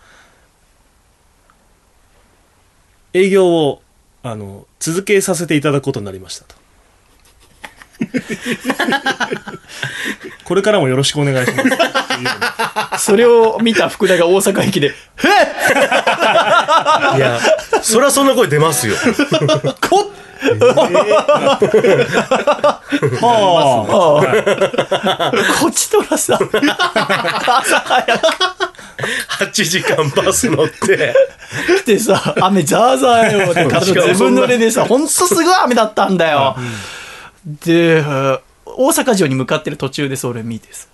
[3.13, 3.81] 営業を、
[4.23, 6.60] あの、続けさせていただくことになりましたと。
[10.43, 13.05] これからもよろしくお願いします。
[13.05, 14.91] それを見た福田が大阪駅で、い
[17.19, 17.39] や、
[17.81, 18.95] そりゃそんな声出ますよ。
[19.89, 20.11] こ
[25.61, 28.25] こっちとらさ、朝早く
[29.45, 31.15] 8時間バス乗って。
[31.81, 33.53] 来てさ、雨ザーザーよ。
[33.53, 36.55] で、体自分のれでさ、ほんとすごい雨だったんだよ。
[37.45, 38.03] で、
[38.65, 40.87] 大阪城に向かってる途中でそれ見てさ、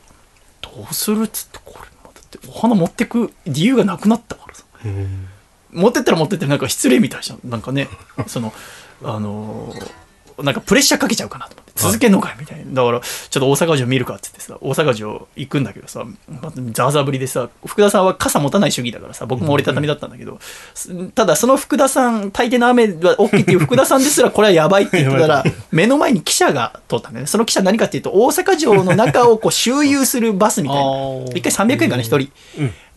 [0.62, 4.64] どうするっつって、これ、だってお花持ってく理由がなくなったからさ。
[5.72, 7.40] 持ってったら持ってってなんか失礼みたいじゃん。
[7.44, 7.90] なんかね、
[8.28, 8.54] その、
[9.04, 9.92] あのー
[10.44, 12.74] なんかプレッシャーかけちゃうかなと思って、続けんのかよみたいな。
[12.74, 20.40] だから、ちょっと大阪城見るかっつってさ、大阪城行くんだけどさ、まザーザーぶりでさ、福田さんは傘持たない主義だからさ、僕も折りたたみだったんだけど、
[20.74, 27.28] すただその福田さん、大抵の雨は OK っていう福田さんですら、これはやばいって言ってたら、 目の前に記者が通ったんだよね。
[27.28, 30.84] その記者何かっていうと、大阪城の中をこう周遊するバスみたいな。
[31.36, 32.30] 一回300円かな、一人。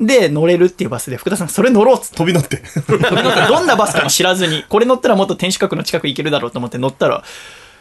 [0.00, 2.16] で、乗れるっていうバスで、福田さん、それ乗ろうっつって。
[2.16, 2.56] 飛び乗って。
[2.86, 7.22] 飛び乗ってどんなバスかも知らずに、これ乗ったらもっと天守閣の近く行けるだろうと思って乗ったら、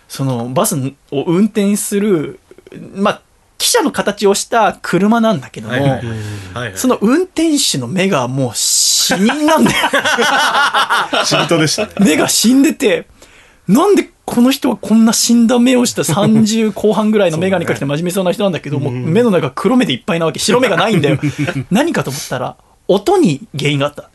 [0.09, 0.75] そのバス
[1.11, 2.39] を運転する、
[2.95, 3.21] まあ、
[3.59, 6.07] 記者の形をした車なんだけども、はいはいはい
[6.53, 9.77] はいその運転手の目がもう死人なんだよ。
[11.23, 11.93] 死人でしたね。
[11.99, 13.07] 目が死んでて、
[13.67, 20.39] なんでこの人はこんな死んだ目をした30後半ぐらいの眼鏡かけて真面目そうな人なんだけど、もう目の中黒目でいっぱいなわけ。
[20.39, 21.19] 白目がないんだよ。
[21.69, 22.55] 何かと思ったら、
[22.87, 24.09] 音に原因があった。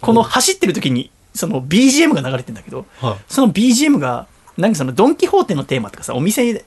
[0.00, 2.86] この走ってる時に、その BGM が流れてんだけど、
[3.28, 4.26] その BGM が、
[4.56, 6.60] なんかそのドン・キホーテのテーマとかさ、お店に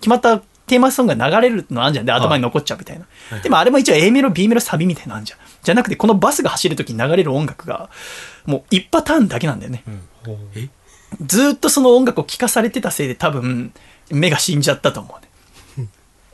[0.00, 2.06] 決まったテーマソングが流れるのあんじゃん。
[2.06, 3.06] で、頭に残っちゃうみたいな。
[3.40, 5.38] でもあれも一応 A メロ、B メロ、サビみたいなのあんじゃん。
[5.62, 7.90] じゃなくて、このバスが走る時に流れる音楽が、
[8.46, 9.82] もう一パターンだけなんだよね。
[11.20, 13.72] ずーっとその音楽を聴かされてたせいで多分、
[14.10, 15.28] 目が死んじゃったと思うね。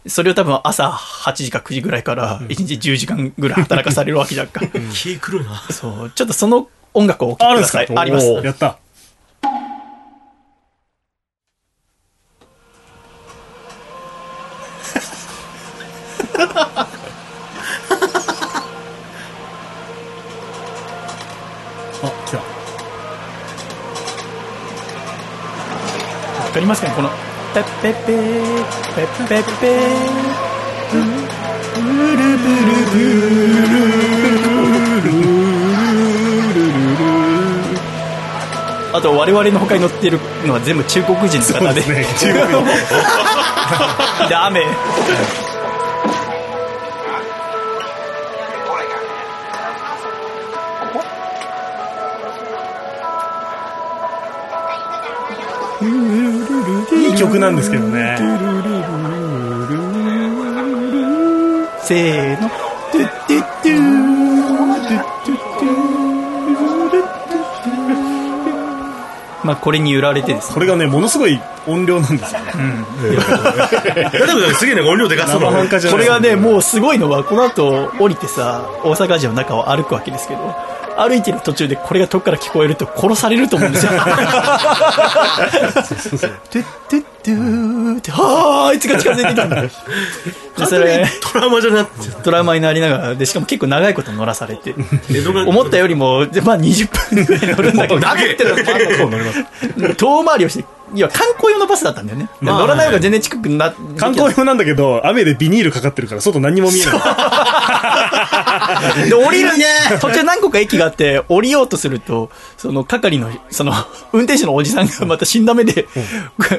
[0.06, 4.60] それを多分朝8時か9時ぐらいから1日10時間ぐらい働かされるわけじゃんか。
[4.92, 5.60] 気くるな。
[5.70, 6.10] そう。
[6.10, 7.88] ちょっとその音楽をお聴きください。
[7.94, 8.26] あります。
[8.26, 8.78] やった。
[22.02, 22.38] あ来た。
[22.38, 22.44] わ
[26.52, 27.10] かりますかねこの
[27.54, 28.24] ペッペッペー
[28.94, 30.28] ペッペッペー。
[30.90, 31.04] ブル
[32.16, 32.98] ブルブ
[33.62, 33.88] ル
[38.90, 41.80] あと我々の他に乗ってるのは全部中国人の方で。
[41.80, 42.04] ですね。
[42.18, 42.64] 中国人。
[44.28, 44.64] で雨
[57.18, 58.16] 曲なんですけどね。
[61.82, 62.48] せーの。
[62.90, 63.78] トゥットゥットゥー
[64.88, 65.88] トゥットゥットゥ
[69.44, 70.54] まあこれに揺られてですね。
[70.54, 72.52] これがねものすごい音量なんですよね、
[74.54, 80.54] すげえね音量でかそう生半可じゃないこれがねもうすごいのはこの後降りてさ大阪城の中を歩くわけですけど
[80.98, 83.92] 歩いてる途中でこれが遠くから聞こえると殺されると思うんですよ。
[83.92, 84.02] トゥ
[86.62, 89.62] ットゥットゥーって、はあ、あいつが近づいてきたんだ。
[89.62, 89.70] で
[90.66, 94.74] それトラウマじゃなくてトラウマになりながら、で、しかも結構長いこと乗らされて、
[95.46, 98.56] 思ったよりも、まあ20分ぐらい乗るんだけど、長いっての
[99.94, 100.64] 遠回りをして、
[100.94, 102.28] いや、観光用のバスだったんだよね。
[102.40, 106.94] 乗らない方が全然近くな、観光用なんだけど雨でビニールかかってるから外何も見えない
[109.08, 109.50] で、降りる、
[110.00, 113.72] 途中何個か駅があって、降りようとすると、その係の、その、
[114.12, 115.86] 運転手のおじさんがまた死んだ目で、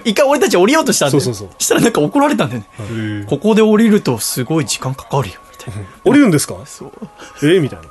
[0.05, 3.25] 一回俺たち降りようとしたんで、そうそうそうしたらなんか怒られたんだよね。
[3.27, 5.87] ここで降りるとすごい時間かかるよ、みたいな。
[6.05, 6.55] 降りるんですか？
[6.65, 6.91] そう。
[7.55, 7.85] えみたいな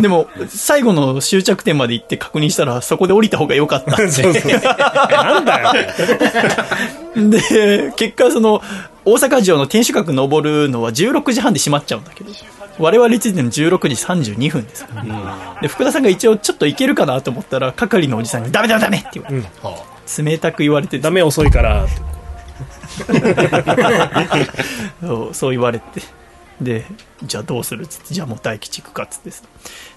[0.00, 4.08] でも、最後の終着点まで行って確認したら、そこで降りた方が良かったって。
[4.12, 5.84] そうそうなんだよ
[7.16, 8.62] で、結果その、
[9.04, 12.30] 大阪城の天守閣登るのは16時半で閉まっちゃうんだけど、
[12.78, 21.84] 我々についての16時32分ですから、で、福田さんが一応ちょっといけるかなと思ったら、係のおじさんにダメダメダメって言われて、冷たく言われてダメ遅いから。
[21.84, 21.94] っ て
[25.00, 26.02] そうそう言われて。
[26.60, 26.86] で
[27.24, 29.42] じゃあどうするっつってじゃあもう大吉行くかっつってさ。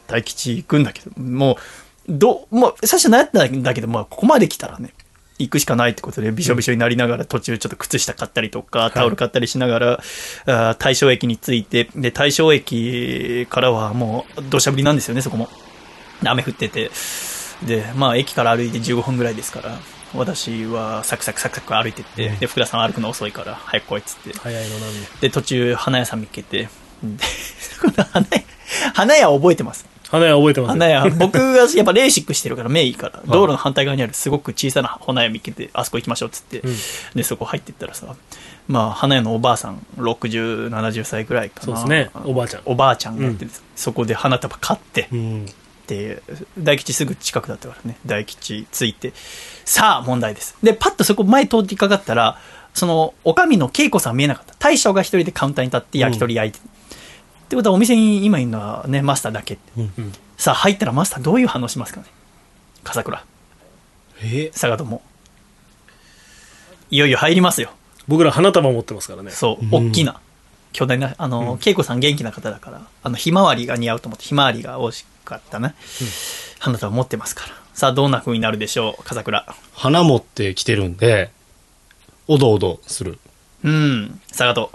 [0.08, 1.58] 大吉行くんだけどもう
[2.10, 4.94] どうもう最初悩んだんだけど、まあ、ここまで来たらね
[5.40, 11.90] 行くしかないってことでびしょびしょになりながら途中ちょっと靴下買ったりとかタオル買ったりしながら、あー大正駅に着いて。
[11.96, 15.50] で大正駅からはもう土砂降りなんですよねそこも。
[16.26, 16.90] 雨降ってて。
[17.64, 19.80] でまあ駅から歩いて15分ぐらいですから
[20.14, 24.38] 私はサクサクサクサク歩いてって、で福田さん歩くの遅いから早く来いっつって。
[24.38, 26.70] 早いのなんでで途中花屋さん見つけて。
[27.04, 27.24] で
[28.12, 28.44] 花屋
[28.94, 29.86] 花屋覚えてます？
[30.10, 31.10] 花屋覚えてます花屋。
[31.10, 33.22] 僕がやっぱレーシックしてるから目いいから。
[33.26, 36.62] 道路の反対側にあるすごく小さな花屋見つけてあそこ行きましょうっつって、
[37.16, 38.16] でそこ入ってったらさ
[38.68, 41.66] まあ花屋のおばあさん6070歳ぐらいかな。
[41.66, 42.10] そうですね。
[42.26, 42.62] おばあちゃん。
[42.66, 45.46] おばあちゃんがてて、そこで花束買って、うん。
[45.88, 46.22] で
[46.60, 47.98] 大吉すぐ近くだったからね。
[48.06, 49.14] 大吉ついて
[49.64, 50.58] さあ問題です。
[50.62, 52.38] でパッとそこ前通ってかかったら
[52.74, 54.54] そのおかみの恵子さん見えなかった。
[54.60, 56.60] 大将が一人でカウンターに立って焼き鳥焼いて、
[57.48, 59.58] ってことはお店に今いるのはねマスターだけ、
[60.38, 62.08] さあ入ったらマスターどういう反応しますかね？
[62.84, 63.24] 笠倉。
[64.22, 64.50] え？
[64.50, 65.02] 佐賀友
[66.92, 67.72] いよいよ入りますよ。
[68.08, 69.32] 僕ら花束持ってますからね。
[69.32, 70.22] そう、大きな、
[70.72, 75.76] 巨大な、あの、恵子さん元気な方だから、あの、ひまわりが似合うと思って、ひまわりが惜しかったね。
[76.60, 77.50] 花束持ってますから。
[77.74, 79.46] さあ、どんな風になるでしょう、笠倉。
[79.74, 81.32] 花持ってきてるんで、
[82.28, 83.20] おどおどする。
[83.66, 84.72] うん、佐賀と。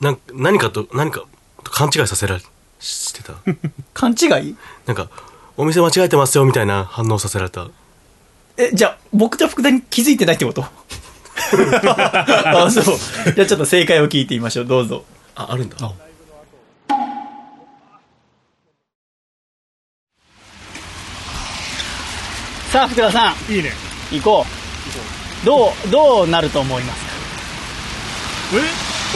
[0.00, 1.24] なん何かと何か
[1.66, 2.42] と勘違いさせられ
[2.80, 3.34] してた。
[3.94, 4.56] 勘違い？
[4.86, 5.08] なんか
[5.56, 7.66] お店間違えてますよみたいな反応させられた。
[8.58, 10.64] え、じゃあ、僕と福田に気づいてないってこと？
[12.56, 12.84] あ、そう。
[13.34, 15.04] じゃあちょっと正解を聞いてみましょう、どうぞ。
[15.34, 15.76] ああるんだ。
[22.72, 23.52] さあ、福田さん。
[23.52, 23.72] いいね。
[24.10, 24.44] 行こ
[25.42, 25.46] う。
[25.46, 27.10] どう、どうなると思いますか？
[28.54, 28.60] え？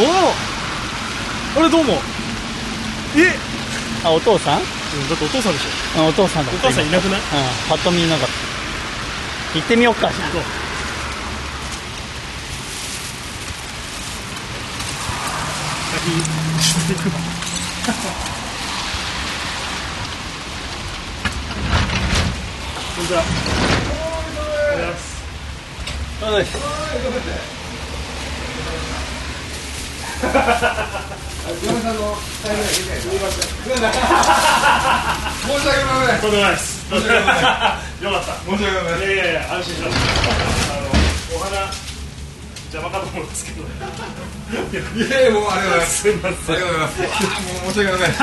[0.03, 1.95] おおあれどうも
[3.17, 3.35] え
[4.05, 4.61] あ、お父さん？
[4.61, 4.63] だ
[5.15, 5.63] ってお父さんでし
[5.99, 6.53] あお父さんだ。
[6.53, 7.21] ょお母さんいなくない？
[7.21, 7.25] うん、
[7.69, 8.35] パッと見いなかった。
[9.59, 10.31] 行ってみようか、じゃあ。
[22.97, 23.23] こんにちは
[30.21, 31.67] 申し
[35.67, 38.33] 訳ないとんでもないですよかった。
[38.45, 39.97] 申し訳ないいやいやいや安心しろあの
[41.35, 41.57] お花
[42.71, 43.63] 邪魔かと思うんですけど。
[43.63, 46.03] いやいやもうありがとうございます。
[46.03, 47.07] すいませんありがとうございますも
[47.71, 48.19] う申し訳ない申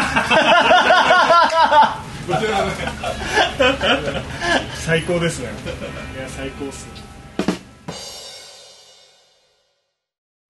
[2.28, 4.24] し訳ない
[4.86, 5.45] 最高ですね。
[6.15, 6.97] いや最高っすね。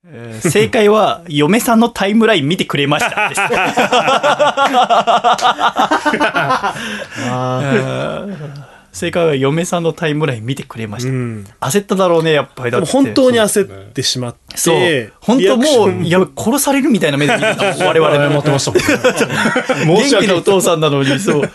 [0.09, 3.35] えー正解は、嫁さんのタイムライン見てくれましたで
[8.93, 11.11] 正解は、嫁さんのタイムライン見てくれました。
[11.67, 12.71] 焦っただろうね、やっぱり。
[12.71, 15.13] だってもう本当に焦ってしまって、そう。
[15.21, 18.71] 本当もう、いや、殺されるみたいな目で見てたもん我々思ってました
[19.85, 21.51] もん元気なお父さんなのに、そう。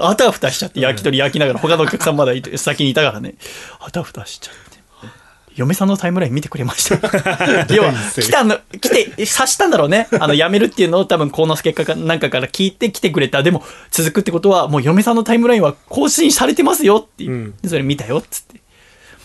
[0.00, 3.34] あたふたしちゃって、焼き鳥焼きながら、他のお客さんまだ先にいたからね。
[3.80, 4.65] あたふたしちゃって。
[5.56, 6.96] 嫁さんのタイムライン見てくれました。
[7.74, 10.06] 要は、来たの、来て、察したんだろうね。
[10.20, 13.42] あの、辞めるっていうのを多分、幸之助かなんかから聞いて来てくれた。
[13.42, 17.54] でも、続くってことは、もう嫁さんのタイムラインは更新されてますよっていう。
[17.62, 18.60] でそれ見たよ、っつって。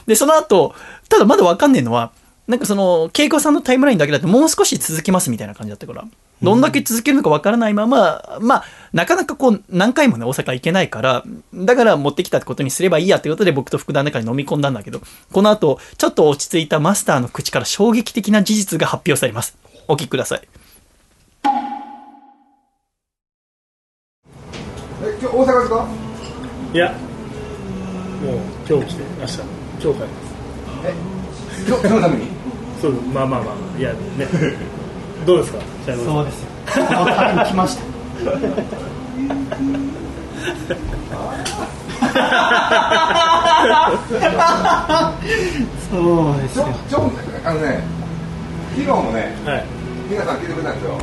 [0.07, 0.73] で、その後、
[1.09, 2.11] ただまだわかんねえのは、
[2.47, 6.05] なんかその、恵子さんのタイムラインだけだともう少し続きますみたいな感じだったから、
[6.41, 8.63] どんだけ続けるのかわからないまま、まあ、
[8.93, 11.23] なかなかこう、何回もね、大阪行けないから、
[11.53, 15.01] だから持ってきたってことにすればいいやということで僕と福田の中に飲み込んだんだけど、
[15.31, 19.55] この後、ちょっと落ち着いたマスターの口から衝撃的な事実が発表されます。
[19.87, 20.41] お聞きください。
[25.03, 25.87] え今日大阪ですか
[26.73, 28.39] いやもう
[28.69, 29.45] 今日来て明日今
[29.79, 30.33] 日帰ります。
[30.85, 30.93] え
[31.67, 32.27] 今日今日のために？
[32.79, 34.27] そうまあまあまあいやね。
[35.25, 35.59] どうですか？
[35.85, 36.49] そうですよ。
[36.87, 37.81] このために来ました。
[45.89, 45.97] そ
[46.31, 46.65] うですよ。
[46.89, 47.11] ちょ
[47.43, 47.81] あのね
[48.75, 49.35] 昨日もね、
[50.09, 50.93] 皆さん聞いてくれたんですよ。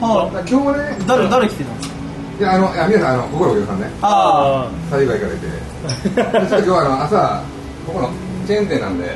[0.00, 1.94] は今日はね誰誰来てたんですか
[2.40, 3.90] いやあのいや皆さんあの心お客さんね。
[4.02, 5.46] あサイバー行かれて。
[6.48, 7.42] ちょっと今日はあの朝
[7.86, 8.10] ここの
[8.46, 9.14] チェーン店なんで、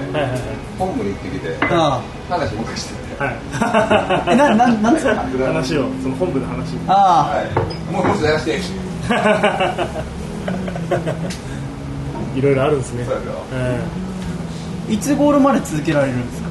[0.79, 2.01] 本部に行ってきてあ
[2.31, 3.25] 話もかしてて
[4.33, 5.15] えなななんですか？
[5.47, 6.79] 話をその本部の話を。
[6.87, 6.93] あ
[7.35, 7.47] はい、
[7.93, 8.61] もうもうちょっとやらせて。
[12.39, 13.05] いろいろあるんですね。
[14.89, 14.97] い。
[14.99, 16.49] つ頃まで続けられるんですか？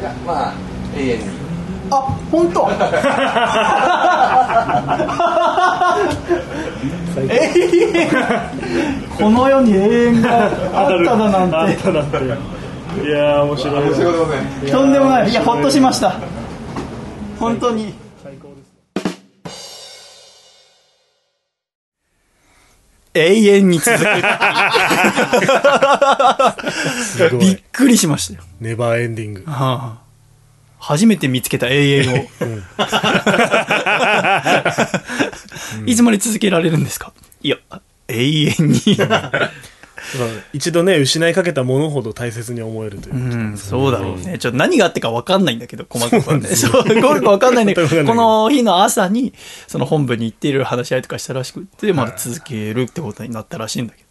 [0.00, 0.52] いやまあ
[0.96, 1.24] 永遠に。
[1.90, 1.96] あ
[2.30, 2.70] 本当？
[7.28, 8.08] 永遠？
[9.18, 10.50] この世に永遠があっ
[11.04, 11.56] ただなんて。
[11.56, 12.18] あったなんて
[12.96, 14.28] いやー面白い面白い
[14.64, 16.18] ねとんでもないいやほっとしました
[17.38, 17.94] 本当に
[23.12, 24.04] 永遠に続く。
[27.02, 28.40] すごいびっくりしましたよ。
[28.60, 29.42] ネバーエンディング。
[29.46, 29.98] はあ
[30.78, 32.16] 初めて見つけた永遠を。
[35.86, 37.12] いつまで続けられるんですか？
[37.42, 37.56] いや、
[38.08, 38.80] 永遠に。
[40.60, 43.18] 一度ね、失いかけたものほど大切に思えるというう。
[43.52, 44.36] ん、そうだろうね。
[44.38, 46.48] ちょっと何があってか分かんないんだけど、細かくはね。
[46.48, 49.32] そそうう、ゴールか分かんないんだけど、 この日の朝に、
[49.66, 54.10] その本部に行っている話し合いとかしたらしくて、まだ続けるってことになったらしいんだけど。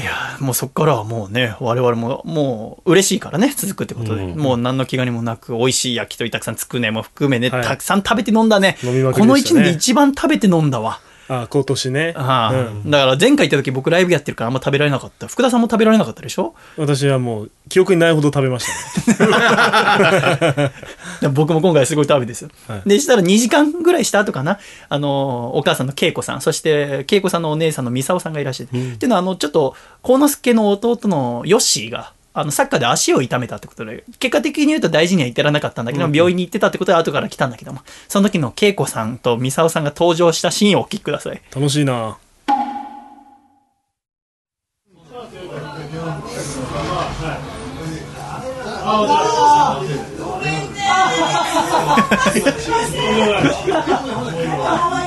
[0.00, 8.76] いや、もうそこからはもうね、我々ももう嬉しいからね、続くってことで、うんもう何の気兼ねもなく、美味しい焼き鳥たくさんつくねも含めね、はいたくさん食べて飲んだね。
[8.84, 11.00] 飲みまくこの1りでしたね年で一番食べて飲んだわ。
[11.28, 12.14] あ、今年ね。
[12.16, 15.26] ああうんだから前回行った時僕ライブやってるからあんま食べられなかった。
[15.26, 16.54] 福田さんも食べられなかったでしょ？
[16.76, 18.66] 私はもう、記憶にないほど食べまし
[19.06, 19.12] た
[20.56, 20.72] ね。
[21.20, 22.50] で 僕も今回すごい食べてですよ。
[22.68, 24.58] はいで、したら2時間ぐらいした後かな、
[24.88, 41.40] あの、お母さんの恵子さん、そして恵子さんのお姉さんのミサオさんがいらっしゃって、っていうのは、あの、ちょっと、幸之助の弟のヨッシーが、あの、サッカーで足を痛めたってことで、結果的に言うと大事には至らなかったんだけど、うん病院に行ってたってことで後から来たんだけども、その時の恵子さんとミサオさんが登場したシーンをお聞きください。
[41.54, 42.18] 楽しいな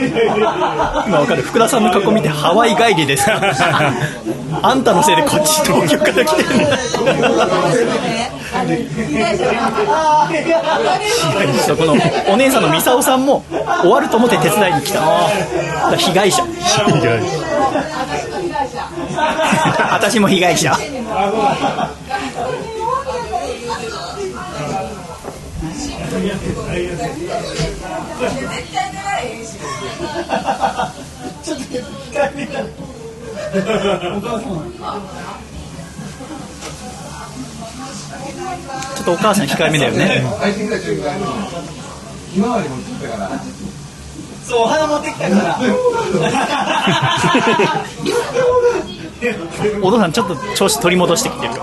[1.06, 1.42] 今わかる。
[1.42, 3.40] 福田さんの格好見てハワイ帰りですか？
[4.62, 6.76] あんたのせいでこっち東京から来てるんだ。
[11.66, 11.94] そうこの
[12.32, 13.42] お姉さんのミサオさんも
[13.82, 15.00] 終わると思って手伝いに来た。
[15.00, 16.42] だから被害者。
[19.92, 20.76] 私も被害者
[38.96, 40.22] ちょっとお母さん控えめだよね。
[40.40, 41.24] 配信ぐらい中間に
[42.32, 43.30] ひまわりも作ったから
[44.46, 45.58] そうお花持ってきたから
[49.82, 51.54] お父さんちょっと調子取り戻してきてる。
[51.54, 51.60] よ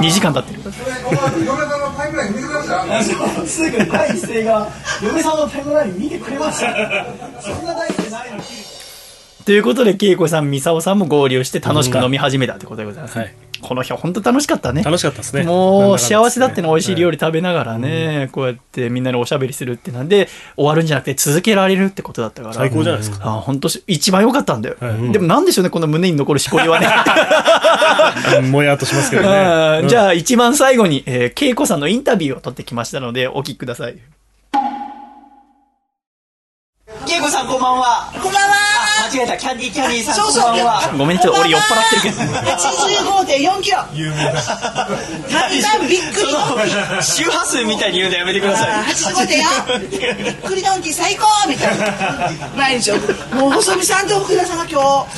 [0.00, 0.60] 2時間経ってる。
[0.62, 4.68] のタイムライン見てくださいそうすぐ第一声が
[5.02, 7.06] 嫁さんのタイムライン見てくれました
[7.40, 8.42] そんな第一声ないの
[9.44, 13.18] ということで恵子さんミサオさんも合流して楽しく飲み始めたってことでございます、
[13.60, 14.82] この日は本当楽しかったね。
[14.82, 15.42] 楽しかったですね。
[15.42, 22.54] もう幸せだっての美味しい料理食べながらね、こうやってみんなでおしゃべりするってなんで終わるんじゃなくて続けられるってことだったから。
[22.54, 23.26] 最高じゃないですか。
[23.26, 24.76] あ本当し一番良かったんだよ、
[25.12, 26.88] でもなんでしょうねこの胸に残るしこりはね。
[28.38, 29.80] う んもやっとしますけどね。
[29.82, 29.88] うん。
[29.88, 33.96] じゃあ一番最後に、えー、恵子さんのインタビューを取ってきましたのでお聞きください。
[37.10, 38.12] 恵子さんこんばんは。
[38.22, 38.47] こんばんは
[39.08, 39.36] 間違えた。
[39.36, 40.14] キャンディーキャンディーさん。
[40.14, 40.42] そうそ
[40.96, 42.02] ごめんちょっと俺酔っ払ってる。
[42.02, 42.16] けど
[43.58, 43.78] 85.4キロ。
[43.94, 46.26] 有名だタイムびっくり。
[47.02, 48.70] 周波数みたいに言うのやめてください。
[48.84, 51.86] 85.4びっくりドンキー最高みたいな。
[52.56, 52.92] 毎日
[53.34, 55.08] もう細見さんと福田さんが今日、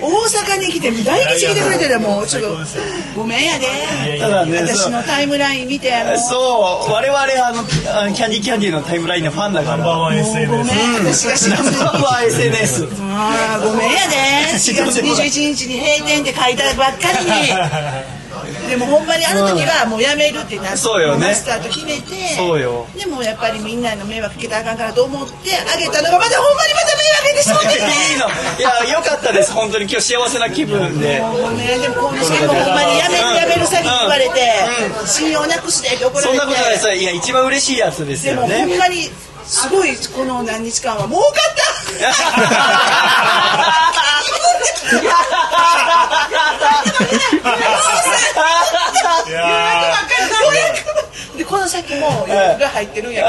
[0.00, 0.10] 大
[0.56, 2.48] 阪に来て大吉来てくれてるもうちょっと
[3.16, 3.66] ごめんやで。
[4.20, 7.64] 私のタイムライン見てあのそう我々あの
[8.00, 9.76] あのキャンディーキャンディーのタイムラインのファンだから。
[9.78, 10.66] ナンバーワン SNS ごめん
[11.04, 14.16] 私が知らずにナンバーワン SNS あーごめんやで。
[14.58, 17.54] 4月21日に閉店って書いたばっかりに。
[18.70, 21.28] でもほんまにあの時はもうやめるってなってそうよね。
[21.28, 22.86] マスターと決めてそうよ。
[22.96, 27.74] でもやっぱりみんなの迷惑かけたらあかんからと思ってあげたのがまたほんまにまた迷惑かけてしまってね。
[28.12, 28.28] いいの。
[28.58, 29.52] いやよかったです。
[29.52, 31.18] 本当に今日幸せな気分で。
[31.20, 34.54] もうねでもこの先もほんまにやめるやめる詐欺って言われて
[35.06, 36.38] 信用なくしてって怒られて。
[36.38, 36.94] そんなことないです。
[36.94, 39.10] いや一番嬉しいやつですでもほよねんまに
[39.50, 41.40] すごいこの何日間は儲かった
[51.50, 53.24] この先も予約が入ってるんや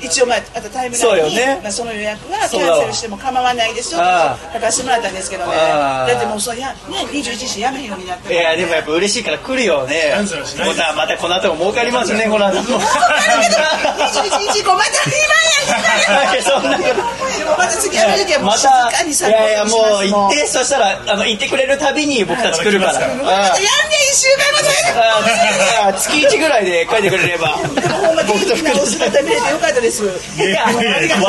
[0.00, 1.60] けど一応まああとタイムラインに、よね。
[1.62, 5.52] まあ、その予約はキャンセルしても構わないですよあと書かせてもらったんですけどね。
[5.56, 6.76] あだってもうそうや、ね、
[7.10, 10.12] 21時やめへんようになっていやでもやっぱ嬉しいから来るよね。
[10.58, 12.60] またまたこの後も儲かりますねこの後。
[12.60, 15.40] も21日以降また今
[15.80, 16.84] やいや そんなこ
[17.56, 19.70] また次やる時はもう静またかにさいやいやも
[20.00, 22.92] う行ってそしたらあの行ってくれるたびに僕たち来るから。
[22.92, 23.30] またやんねん
[24.12, 24.58] 一週間ま
[25.84, 27.56] ああ月1ぐらいで書いてくれれば。
[27.80, 30.04] でもほんま元気なお姿見れてよかったです。
[30.04, 30.08] い
[30.50, 31.22] や我々がう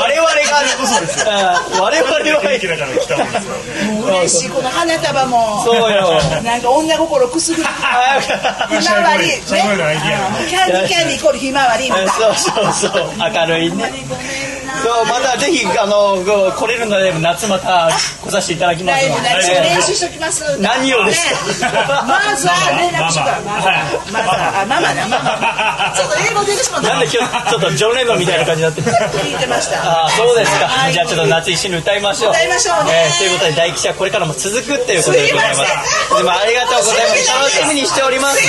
[1.78, 2.42] ん我々は。
[3.92, 5.64] もう嬉しいこの花束も。
[5.64, 6.20] そうよ。
[6.44, 7.72] なんか女心くすぐるひ
[8.90, 9.24] まわり。
[9.30, 11.86] キャンディーキャンディーイコールひまわり。
[11.86, 12.02] みた。
[12.04, 13.12] いなそうそうそう。
[13.18, 13.92] 明るいね
[14.82, 17.90] そうまたぜひあのご来れるので夏また
[18.26, 20.58] 来させていただきますライブ来週練習しときます。
[20.60, 21.30] 何をです
[21.62, 21.68] か？
[21.72, 21.78] ね。
[22.08, 23.74] まずは連絡しとくからまずは
[24.12, 28.88] まずはあママだママちょっと英語出てしまったなんで今日ちょっとジョン・レノンみたいな感じになってる
[29.22, 38.40] 聞いてましたああそうですか、はいじゃあちょっと夏一緒に歌いましょう歌いましょうねえーということで大吉はこれからも続くっていうことでございますでもありがとうございます楽しみにしております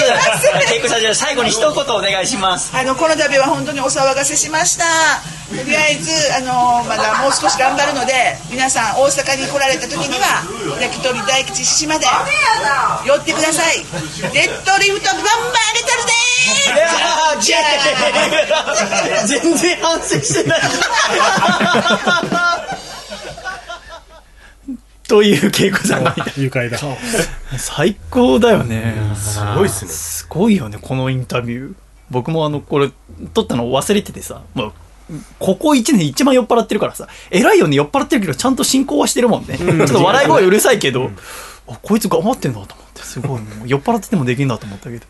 [0.68, 4.84] ケイコさんじゃあ最後に一言お願いしますあのこの度は本当にお騒がせしました
[5.52, 10.42] とりあえずあのまだもう少し頑張るので皆さん大阪に来られた時には
[10.80, 12.06] 焼き鳥大吉獅子まで
[13.06, 13.84] 寄ってください。
[14.32, 16.12] デッドリフトバンバン上げてるで
[16.74, 17.58] いやーじゃ
[19.22, 20.60] あ全然反省してない。
[25.08, 26.78] という恵子さんがいた愉快だ。
[27.58, 28.94] 最高だよね。
[29.14, 29.90] すごいっすね。
[29.90, 31.74] すごいよねこのインタビュー。
[32.10, 32.90] 僕もあのこれ
[33.34, 34.40] 撮ったの忘れててさ。
[34.54, 34.72] もう
[35.38, 41.10] ここ1年一番酔っ払ってるからさ偉いよね酔っ払ってるけどちゃんと進行はしてるもんね、ちょっと笑い声うるさいけど、
[41.68, 43.02] あこいつ頑張ってんだと思って。
[43.02, 43.40] すごい。
[43.40, 45.06] もう酔っ払っててもできんだと思ったけど。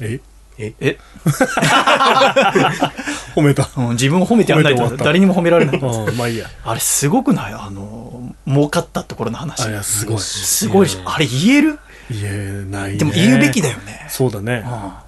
[0.00, 0.20] え？
[0.58, 0.74] え？
[0.80, 0.98] え？
[3.34, 3.68] 褒めた。
[3.76, 4.96] うん、自分を褒めてやらないと。
[4.96, 5.78] 誰にも褒められない。
[5.78, 6.46] うんまあいいや。
[6.64, 7.52] あれすごくない？
[7.52, 9.66] あの儲かったところの話。
[9.66, 10.18] あいやすごい。
[10.18, 11.78] すごいしあれ言える？
[12.10, 12.98] 言えないね。
[12.98, 14.06] でも言うべきだよね。
[14.08, 14.62] そうだね。
[14.66, 15.01] あ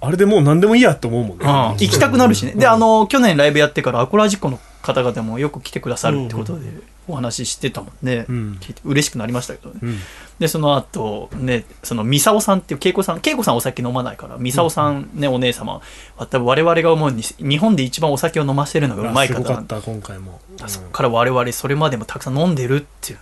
[0.00, 1.44] あれでもう何でもいいやって思うもんね。
[1.46, 2.52] あ行きたくなるしね。
[2.52, 6.66] であの去年ライブやってからアコラジックの方々もよく来てくださるってことで
[7.08, 8.58] お話ししてたもんね、うん。
[8.60, 9.98] 聞いて嬉しくなりましたけどね、うん。
[10.38, 15.80] でその後ねそのミサオさんっていう恵子さん恵子さんお酒飲まないからミサオさんね、お姉様
[16.16, 20.40] は多分我々が思うに日本で一番お酒を飲ませるのがうまいす方なんでごかった今回も。
[20.66, 23.18] そこから我々それまでもたくさん飲んでるっていう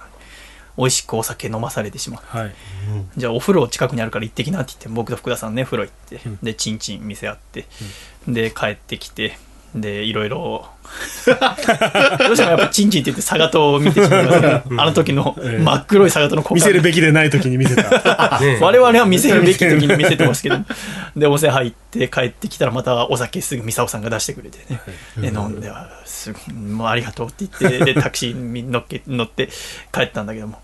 [0.76, 2.36] 美味しくお酒飲まされてしまう。
[2.36, 2.54] はい。
[3.16, 7.66] じゃあお風呂近くにあるから行ってきなって言って僕と福田さんね風呂行って、でチンチン店あって、
[8.28, 9.38] で帰ってきて
[9.74, 10.66] でいろいろ
[11.26, 15.62] どうしてもやっぱチンチンって言って佐賀とを見てしまいますけどあの時のええ。
[15.62, 18.38] 真っ黒い佐賀との見せるべきでない時に見せた。
[18.40, 20.58] ね我々は見せるべき時に見せてますけど
[21.16, 24.80] でお店入って帰ってきたらまたお酒すぐミサオさんが出してくれてね。
[25.18, 29.48] で飲んであすごいもうありがとうって言ってでタクシーに乗っけ乗って
[29.92, 30.60] 帰ったんだけども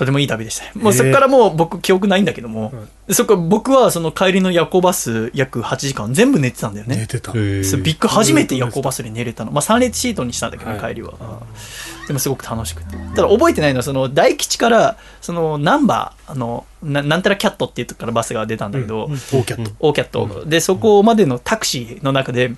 [0.00, 0.64] とてもいい旅でした。
[0.64, 2.72] ねもうそこからもう僕記憶ないんだけども、
[3.10, 6.96] そこ僕はその帰りの夜行バス約8時間全部寝てたんだよね。
[6.96, 7.32] 寝てた。
[7.32, 10.80] ビッグ初めて夜行バスで寝れたの、まあ、3列シートにしたんだけど、はい。
[10.80, 11.12] 帰りは、
[12.06, 12.96] でもすごく楽しくて。
[13.14, 19.70] ただ覚えてないのはその大吉からそのナンバーあのななんたらキャットっていうとこからバスが出たんだけど、オーキャット。
[19.80, 22.54] オーキャット、でそこまでのタクシーの中で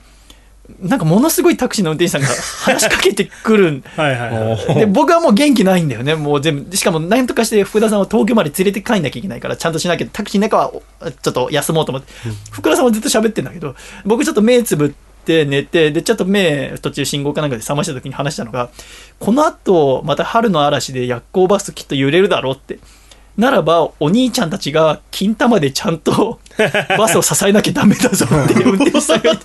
[0.80, 3.84] なんかものすごいタクシーの運転手さんが話しかけてくるん。
[3.96, 4.74] はいはいはい。
[4.76, 6.14] で僕はもう元気ないんだよね。
[6.14, 6.76] もう全部。
[6.76, 12.12] しかも何とかして福田さんを東京まで連れて帰んなきゃいけないからちゃんとしなきゃタクシーの中はおちょっと休もうと思って、
[12.50, 13.74] 福田さんはずっと喋ってんだけど
[14.04, 14.90] 僕ちょっと目つぶっ
[15.24, 18.70] て寝てでちょっと目途中信号かなんかで覚ました時に話したのが
[19.18, 22.78] この後また春の嵐で夜行バスきっと揺れるだろうって。
[23.36, 26.38] ならばお兄ちゃんたちが金玉でちゃんと
[26.98, 29.22] バスを支えなきゃダメだぞって運転手さん。
[29.22, 29.38] が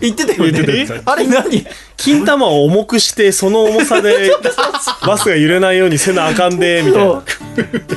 [0.00, 1.12] 言ってたよ言ってた言ってねた。
[1.12, 1.66] あれ何？
[1.96, 4.30] 金玉を重くしてその重さで
[5.06, 7.22] バスが揺れないようにせなあかんでみたいな。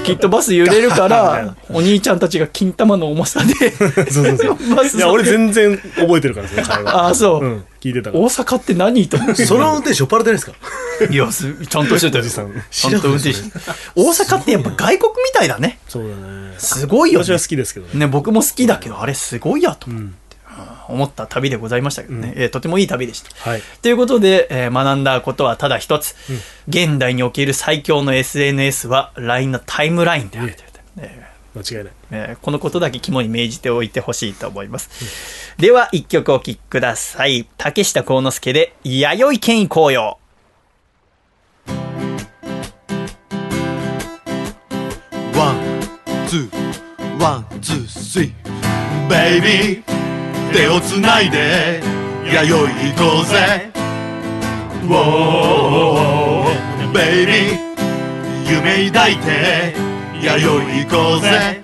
[0.03, 4.75] きっとバス揺れるからお兄ちゃんたちが金玉の重さでそうそうそう。
[4.75, 6.91] バスいや俺全然覚えてるからその会話。
[6.95, 8.23] ああそう、ん聞いてたから。
[8.23, 10.53] 大阪って何とその運転手酔っ払ってないですか？
[11.09, 12.23] いやすちゃんとしてたよ。
[12.23, 12.63] おじさん。
[12.69, 13.39] ちゃんと運転手
[13.95, 15.79] 大阪ってやっぱ外国みたいだね。
[15.87, 16.53] そうだね。
[16.57, 18.01] すごいよ、ね、私は好きですけどね。
[18.01, 20.15] ね僕も好きだけどあれすごいやと思って、うん。
[20.87, 23.31] 思った旅でございましたけどね、えーとてもいい旅でした。
[23.49, 23.61] はい。
[23.81, 26.15] ということで、えー学んだことはただ一つ、
[26.67, 30.67] 現代における最強の SNS は LINE のタイムラインであるという
[30.97, 31.25] え
[31.55, 31.93] 間違いない。
[32.11, 37.47] えーこのことだけ肝に銘じておいてほしいと思います、では一曲お聴きください。
[37.57, 40.19] 竹下幸之助で「やよい軒行こうよ」
[45.35, 49.09] One, two, one, two, three。
[49.09, 49.83] ベイビー、
[50.51, 51.81] 手をつないで、
[52.25, 53.71] 弥生行こうぜ。
[54.83, 57.61] ウォー、ベイビー、
[58.51, 59.73] 夢抱いて、
[60.21, 60.49] 弥生
[60.83, 61.63] 行こうぜ。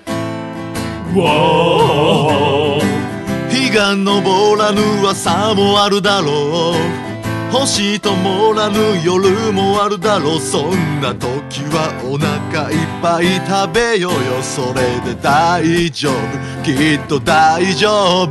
[1.12, 6.72] ウォー、日が昇らぬ朝もあるだろ
[7.06, 7.09] う。
[7.52, 10.40] 星ともらぬ夜もあるだろう。
[10.40, 14.40] そんな時はお腹いっぱい食べようよ。
[14.40, 16.14] それで大丈夫。
[16.62, 18.30] きっと大丈夫。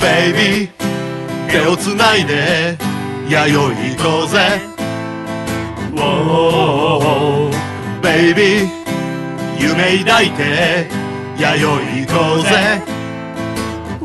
[0.00, 0.70] ベイビー
[1.50, 2.78] 手をつないで
[3.28, 4.60] 弥生行こうぜ。
[8.02, 8.68] ベイビー
[9.58, 10.88] 夢抱いて
[11.38, 11.66] 弥生
[12.00, 12.82] 行こうぜ。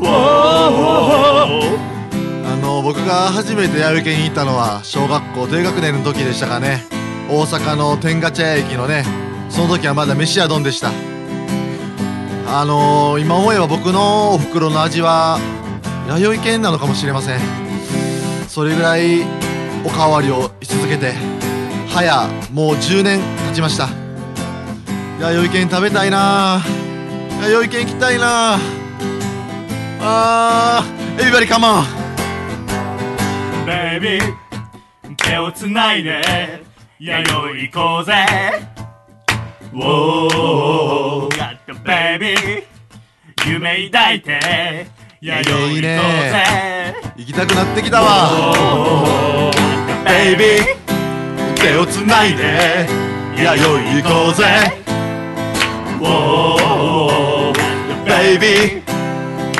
[0.04, 1.48] あ
[2.82, 6.84] 僕が初めて弥生県に行ったのは小学校低学年の時でしたかね。
[7.30, 9.04] 大阪の天下茶屋駅のね
[9.48, 10.90] その時はまだ飯屋丼でした。
[12.48, 15.38] あのー、今思えば僕のお袋の味は
[16.08, 17.40] 弥生県なのかもしれません。
[18.48, 19.22] それぐらい
[19.84, 21.14] おかわりをし続けて
[21.88, 23.88] 早もう10年経ちました。
[25.20, 26.60] 弥生県食べたいな。
[27.42, 28.58] 弥生県行きたいな。
[30.00, 32.01] あーエビバリカモン。
[33.66, 34.34] ベイビー。
[35.16, 36.20] 手をつないで
[36.98, 38.12] 弥生行こうぜ。
[39.72, 42.34] Whoa Got the baby
[43.46, 44.86] 夢抱いて
[45.20, 46.44] 弥生行こうぜ。
[47.16, 49.50] 行きたくなってきたわ。
[50.04, 50.82] ベイビー。
[51.54, 52.86] 手をつないで
[53.36, 54.82] 弥生行こうぜ。
[56.00, 57.52] Whoa
[58.04, 58.82] ベイビー。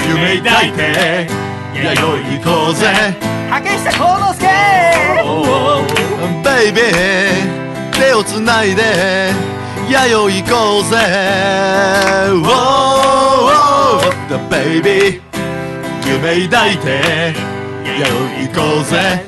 [0.09, 1.41] 夢抱いて
[1.74, 2.03] 弥生
[2.39, 3.16] 行こうぜ
[3.51, 4.47] 竹下幸之助
[6.44, 6.85] ベイビー
[7.93, 9.32] 手をつないで
[9.89, 10.97] 弥生行こうぜ
[14.51, 15.20] ベイビー
[16.07, 17.35] 夢抱いて
[17.85, 18.12] 弥生
[18.49, 19.24] 行こうぜ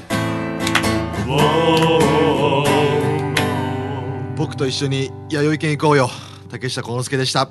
[4.36, 6.10] 僕と一緒に弥生県行こうよ
[6.50, 7.48] 竹下幸之助でした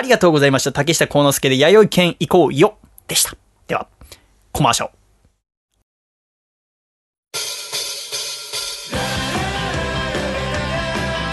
[0.00, 0.72] ありがとうございました。
[0.72, 2.78] 竹下幸之助で弥生県行こうよ。
[3.06, 3.36] でした。
[3.66, 3.86] では
[4.50, 4.92] コマーシャル。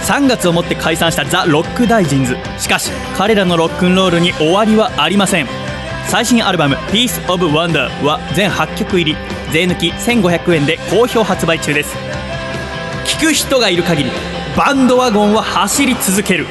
[0.04, 2.36] 3月をもって解散したザ・ロック大臣ズ。
[2.60, 5.48] しかし彼らのロックンロールに終わりはありません。
[6.10, 9.18] 最新アルバム「Piece of Wonder」は全8曲入り。
[9.54, 11.96] 税抜き1500円で好評発売中です。
[13.06, 14.12] 聴く人がいる限り
[14.58, 16.48] バンドワゴンは走り続ける。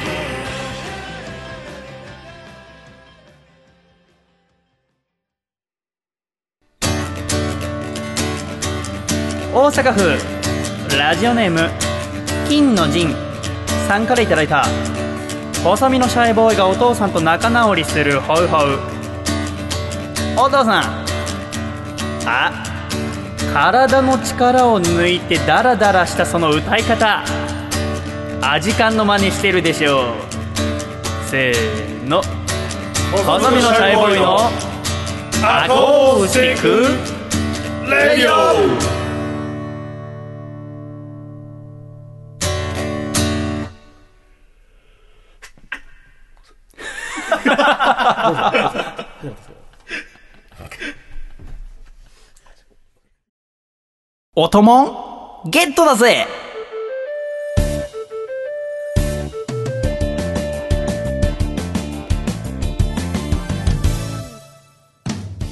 [9.67, 10.97] 大阪府。
[10.97, 11.69] ラジオネーム
[12.47, 13.13] 金の陣。
[13.85, 14.65] さんからいただいた。
[15.61, 18.79] 細身のシャイボーイがお父さんと仲直りするホウホウ。
[20.37, 21.05] お父さん。
[22.25, 22.63] あ
[23.53, 27.25] 体の力を抜いてダラダラしたその歌い方。
[28.41, 31.29] アジカンの真似してるでしょう。
[31.29, 32.21] せーの。
[33.11, 34.49] 細身のシャイボーイの
[35.43, 36.87] Acoustic
[37.91, 38.96] Radio
[54.35, 56.27] おともんゲットだぜ。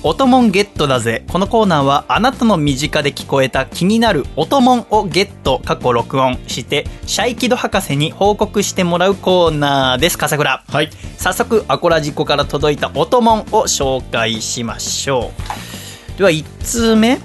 [0.07, 1.25] おともんゲットだぜ。
[1.31, 6.37] このコーナーはあなたの身近で聞こえた気になるおともんをゲット過去録音。
[6.45, 10.17] してシャイキド博士に報告してもらうコーナーです。
[10.19, 10.63] 笠倉。
[10.67, 10.91] はい。
[11.17, 15.31] 早速アコラジコから届いたおともんを紹介しましょ
[16.15, 16.17] う。
[16.19, 17.19] では1通目。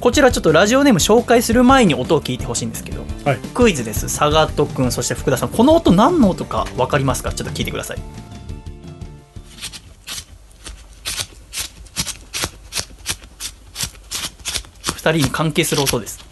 [0.00, 3.38] こちらちょっとラジオネーム紹介する前に音を聞いてほしいんですけど、はい。
[3.54, 4.06] クイズです。
[4.06, 5.50] 佐賀とくんそして福田さん。
[5.50, 7.32] この音何の音か分かりますか？
[7.32, 7.98] ちょっと聞いてください
[15.12, 16.28] 人に関係する音です。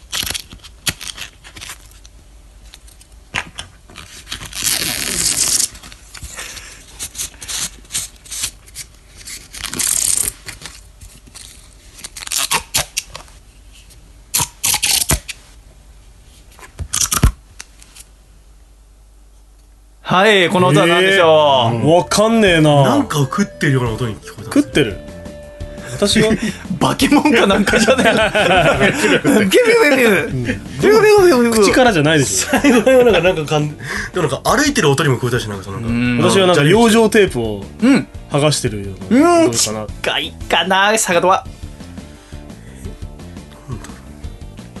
[20.01, 22.83] はいこの音は何でしょう、わかんねえな。
[22.83, 24.97] なんかを食ってるような音に聞こえた食ってる
[25.93, 26.31] 私は。
[26.79, 28.93] バケモンかなんかじゃない
[31.51, 33.75] 口からじゃないですょ最後のなんかかん
[34.15, 36.19] なんか歩いてる音にも聞こえたしなんかそのなん。
[36.21, 37.63] か私はなんか養生テープを
[38.31, 39.51] 剥がしてるようなうん。
[39.51, 40.33] か近い。
[40.49, 41.45] かな坂戸は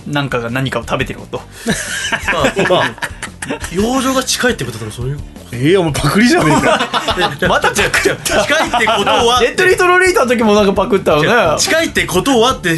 [0.05, 1.37] なんかが何かを食べてる音。
[2.31, 2.91] まあ、まあ、
[3.73, 5.19] 養生が近いってことだろそういう
[5.51, 6.79] ええお前パクリじゃねえか。
[7.47, 11.59] また違う近いってことはレ ッドリトロリータの時もなんかパクったよね。
[11.59, 12.77] 近いってことはって。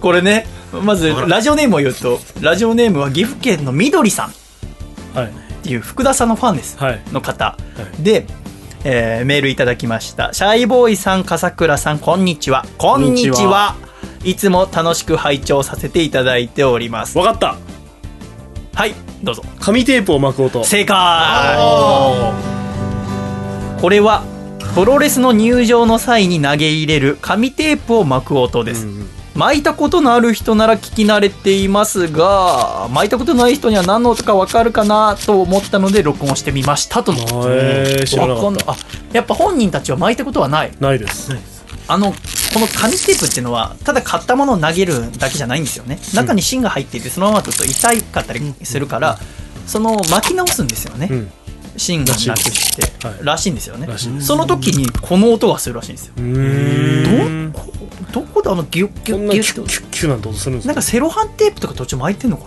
[0.00, 0.46] これね
[0.82, 4.26] まずラジオネームを言うとラジオネームは岐阜県のみどりさん。
[4.28, 4.30] っ
[5.14, 5.32] はい。
[5.62, 7.00] ていう福田さんのファンです、はい。
[7.12, 7.56] の方、
[7.98, 8.26] で、
[8.84, 10.32] えーメールいただきました。
[10.32, 12.64] シャイボーイさん笠倉さんこんにちは。
[12.78, 13.36] こんにちは。
[13.36, 13.74] こんにちは。
[14.24, 17.16] いつも楽しく拝聴させていただいております。
[17.18, 17.56] わかった。
[18.74, 18.94] はい
[19.26, 19.42] どうぞ。
[19.60, 20.64] 紙テープを巻く音。
[20.64, 21.56] 正解。
[23.80, 24.22] これは
[24.74, 28.86] プロレスの入場の際に投げ入れる紙テープを巻く音です、
[29.34, 38.72] 巻いたことのある人なら聞き慣れていますが巻いたことない人には何の音か分かるかなと思ったので録音してみましたとのことへー知らなかった。
[38.72, 38.76] あ
[39.12, 40.72] やっぱ本人たちは巻いたことはない。
[40.78, 41.32] ないです
[41.88, 45.98] あのこの紙テープっていうのはただ買ったものを投げるだけじゃないんですよね。
[46.14, 49.18] 中に芯が入っていてそのままだと痛かったりするから、
[49.66, 51.30] その巻き直すんですよね、ん。
[51.76, 52.92] 芯がなくして。
[53.22, 53.86] らしいんですよね、
[54.20, 56.14] その時にこの音がするらしいんですよ。
[58.12, 60.68] どこであのギュッギュッギュッとキュッキュッなんて音するんですか？
[60.68, 62.44] なんかセロハンテープとか途中巻いてんのか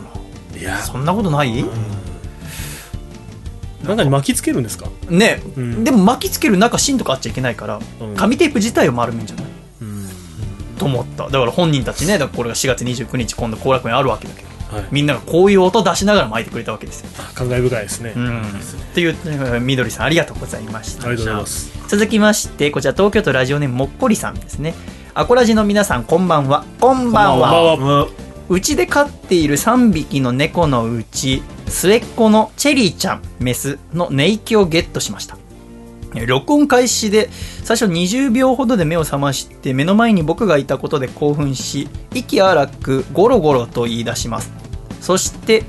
[0.53, 0.59] な？
[0.59, 0.79] いや。
[0.79, 1.63] そんなことない？
[3.89, 4.87] 中に巻きつけるんですか？
[5.09, 5.83] ね、うん。
[5.83, 8.15] でも巻きつける中芯とかあっちゃいけないから、うん。
[8.15, 9.45] 紙テープ自体を丸めんじゃない？
[9.81, 10.07] うん。
[10.77, 11.25] と思った。
[11.25, 14.87] だから本人たちねだからこれが4月29日今度後楽園あるわけだけどはい。
[14.91, 17.09] みんながこういう音出しながら巻いてくれたわけですよ。
[17.33, 18.13] 感慨深いですね。
[18.15, 18.43] うん、っ
[18.93, 21.07] ていうえーみどりさんありがとうございました。
[21.07, 21.71] ありがとうございます。
[21.87, 24.75] 続きましてこちら東京都ラジオネームもっこりさんですね。
[25.15, 26.63] アコラジの皆さんこんばんは。
[26.79, 27.51] こんばんは。
[27.51, 35.37] こんばんはうちで飼っている3匹の猫のうち末っ子のチェリーちゃんメスの寝息をゲットしました。
[36.15, 37.29] え録音開始で
[37.63, 44.51] 最初20秒ほどで目を覚まして目の前に僕がいたことで興奮し息荒くゴロゴロと言い出します。
[44.99, 45.63] そして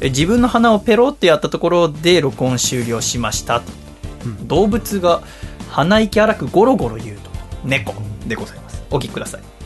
[0.00, 3.60] え自分の鼻をペロってやったところで録音終了しました。
[3.60, 3.72] と、
[4.44, 5.22] 動物が
[5.70, 7.30] 鼻息荒くゴロゴロ言うと
[7.64, 7.94] 猫
[8.28, 8.84] でございます。
[8.92, 9.61] お聞きください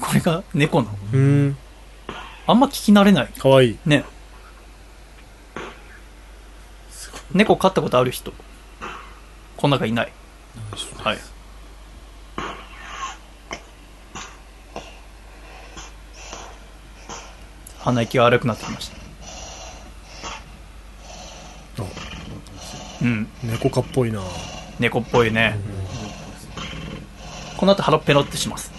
[0.00, 0.88] これが猫の？
[1.12, 1.56] うん。
[2.46, 3.28] あんま聞き慣れない。
[3.28, 3.78] かわいい。
[3.86, 4.04] ね。
[7.32, 8.32] 猫飼ったことある人？
[9.56, 10.12] この中いない。
[10.96, 11.18] はい。
[17.78, 18.96] 鼻息が荒くなってきました。
[23.02, 23.28] うん。
[23.42, 24.20] 猫科っぽいな。
[24.78, 25.58] 猫っぽいね。
[27.56, 28.72] この後腹ペロってします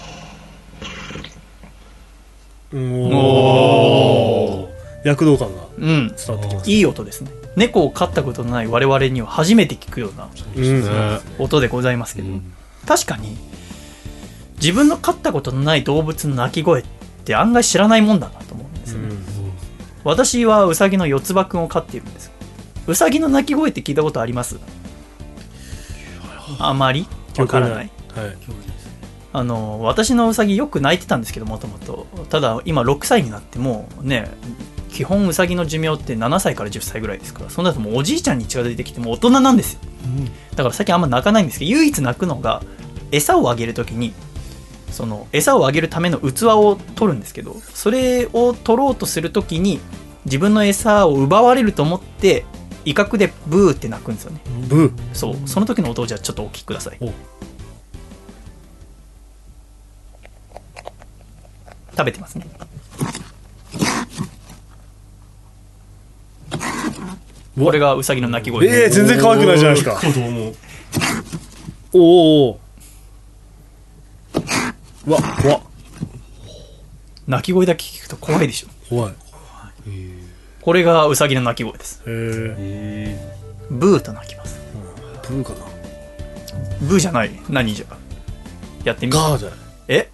[2.73, 5.07] おー。
[5.07, 6.07] 躍動感がうん。
[6.15, 7.31] 伝わってきますいい音ですね。
[7.55, 12.29] 猫を飼ったことのない我々には初めて聞くようなうん音でございますけど、
[12.87, 13.35] 確かに
[14.55, 16.85] 自分の飼ったことのない動物の鳴き声っ
[17.25, 19.15] て案外知らないもんだなと思うんですよね、
[20.05, 22.31] 私はウサギの四つ葉くんを飼っているんです
[22.87, 24.57] ウサギの鳴き声って聞いたことあります？
[26.57, 27.05] あまり？
[27.37, 27.91] わからない。
[28.15, 28.37] はい
[29.33, 32.07] あの私のウサギよく泣いてたんですけどもともと。
[32.29, 34.29] ただ今6歳になってもうね
[34.89, 37.49] 基本ウサギの寿命って7歳から10歳ぐらいですから。
[37.49, 39.79] そんなともうおじいちゃんに近づいてきてもう大人なんですよ。
[40.55, 42.61] だから最近あんま泣かないんですけど唯一泣くのが
[43.11, 44.13] 餌をあげるときに
[44.89, 49.79] その餌をあげるための器を取るんですけどそれを取ろうとするときに
[50.25, 52.45] 自分の餌を奪われると思って
[52.83, 54.41] 威嚇でブーって鳴くんですよね。
[54.67, 54.91] ブー。
[55.13, 55.35] そう。
[55.45, 56.97] その時の音をじゃあちょっとお聞きください
[62.01, 62.47] 食べてますね。
[67.57, 68.67] これがウサギの鳴き声。
[68.67, 70.01] えー、全然可愛くないじゃないですか。
[71.93, 72.59] おお
[75.07, 75.61] わ怖っ。
[77.27, 78.67] 鳴き声だけ聞くと怖いでしょ。
[78.89, 79.13] 怖い。
[80.61, 82.01] これがウサギの鳴き声です。
[82.01, 83.35] へえ
[83.69, 84.59] ブーと鳴きます。
[85.29, 85.57] ブーかな。
[86.81, 87.31] ブーじゃない。
[87.47, 87.85] 何じゃ。
[88.83, 89.59] やってみてガーじゃない。
[89.89, 90.09] え？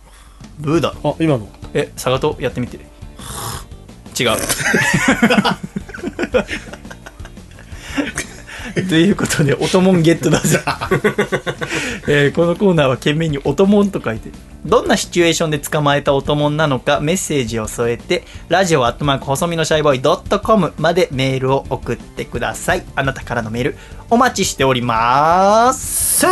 [0.59, 2.77] ブーだあ今のえサガトやってみて
[4.19, 6.43] 違う
[8.89, 10.59] ということで、おともんゲットだぜ。
[12.07, 14.29] えーこのコーナーは懸命におともんと書いて、
[14.65, 22.83] どんなシチュエーションで捕まえたおともんなのかメッセージを添えて、ラジオアットマーク細身のシャイボーイドットコムまでメールを送ってください。
[22.95, 23.77] あなたからのメール、
[24.09, 26.25] お待ちしております。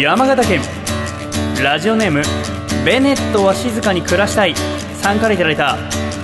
[0.00, 0.60] 山形県。
[1.62, 2.22] ラジオネーム
[2.84, 4.54] ベネットは静かに暮らしたい。
[4.94, 5.76] さんからいただいた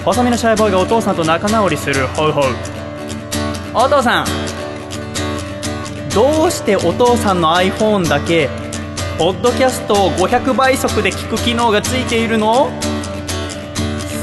[0.04, 2.44] 細身のシャイボーイがお父さんと仲直りするホウホウ。
[3.74, 4.26] お父さん
[6.14, 8.48] どうしてお父さんの iPhone だけ
[9.18, 12.70] ポッドキャストを500倍速で聞く機能がついているの？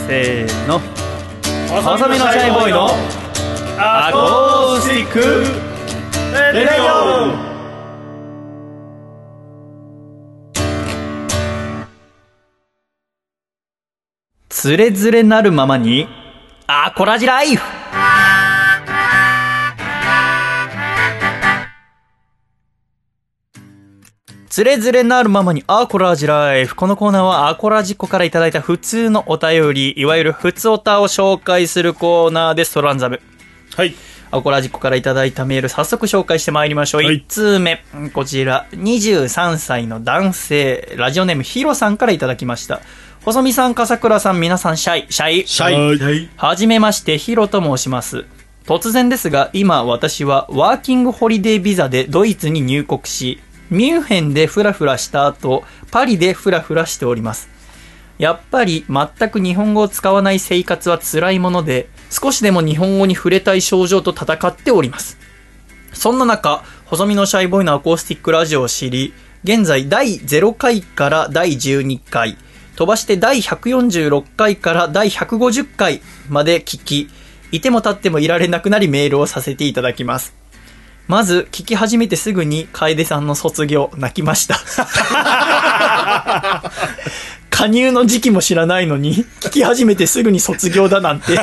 [0.07, 0.79] せーの。
[1.67, 2.89] 細身のシャイボーイの
[3.77, 5.19] Acoustic
[6.33, 7.00] Radio
[14.61, 16.07] つれづれなるままに
[16.67, 17.63] アコラジライフ
[24.47, 26.75] つれづれなるままにアコラジライフ。
[26.75, 32.75] このコーナーはアコラジコからいただいた普通のお便り、いわゆる普通オタを紹介するコーナーです。
[32.75, 33.19] トランザム。
[33.75, 33.95] はい。
[34.29, 37.01] アコラジコからいただいたメール、早速紹介してまいりましょう。
[37.01, 37.83] 1通目。
[38.13, 42.79] こちら、23歳の男性、ラジオネームヒロさんからいただきました。
[43.23, 48.25] 細見さん、笠倉さん、皆さん、シャイ、シャイ、シャイはじめまして、ヒロと申します。
[48.65, 53.39] 突然ですが、今私はワーキングホリデービザでドイツに入国し、
[53.69, 57.47] ミュンヘンでフラフラした後、パリでフラフラしております。
[58.17, 65.19] やっぱり全く日本語を使わない生活は辛いもので、少しでも日本語に触れたい症状と戦っております。
[65.93, 72.35] そんな中、細身のシャイボーイのアコースティックラジオを知り、現在第0回から第12回、
[72.81, 77.11] 飛ばして第146回から第150回まで聞き、
[77.51, 80.33] いても立ってもいられなくなりメールをさせていただきます。
[81.07, 84.57] まず、聞き始めてすぐに楓さんの卒業、泣きました。
[87.51, 91.37] 加入の時期も知らないのに、聞き始めてすぐに卒業だなんて。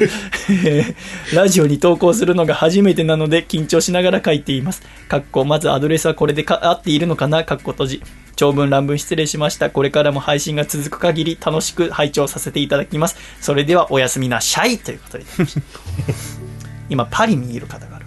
[0.00, 0.06] え
[1.32, 4.82] ーラジオに投稿するのが初めてなので緊張しながら書いています。
[5.08, 7.44] かっこ、まずアドレスはこれでか合っているのかな？
[7.44, 8.02] かっこ閉じ。
[8.36, 9.68] 長文乱文失礼しました。
[9.68, 13.16] これからも配信が続く限り楽しく拝聴させていただきます。
[13.40, 15.24] それではおやすみなさいということで。
[16.88, 18.06] 今、パリにいる方がある。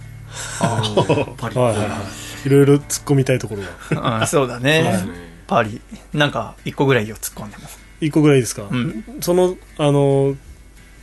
[1.38, 3.62] パリはいはいはいいろいろ突っ込みたいところ
[4.02, 5.08] が うん、そうだね。
[5.48, 5.80] パリ。
[6.14, 7.64] なんか、一個ぐらいを突っ込んでも。
[8.02, 8.64] 一個ぐらいですか、
[9.22, 10.36] そのあの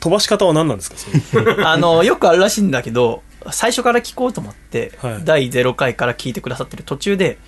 [0.01, 0.97] 飛ばし方は何なんですか
[1.71, 3.23] あの、よくあるらしいんだけど、
[3.53, 4.93] 最初から聞こうと思って、
[5.25, 7.39] 第0回から聞いてくださってる途中で、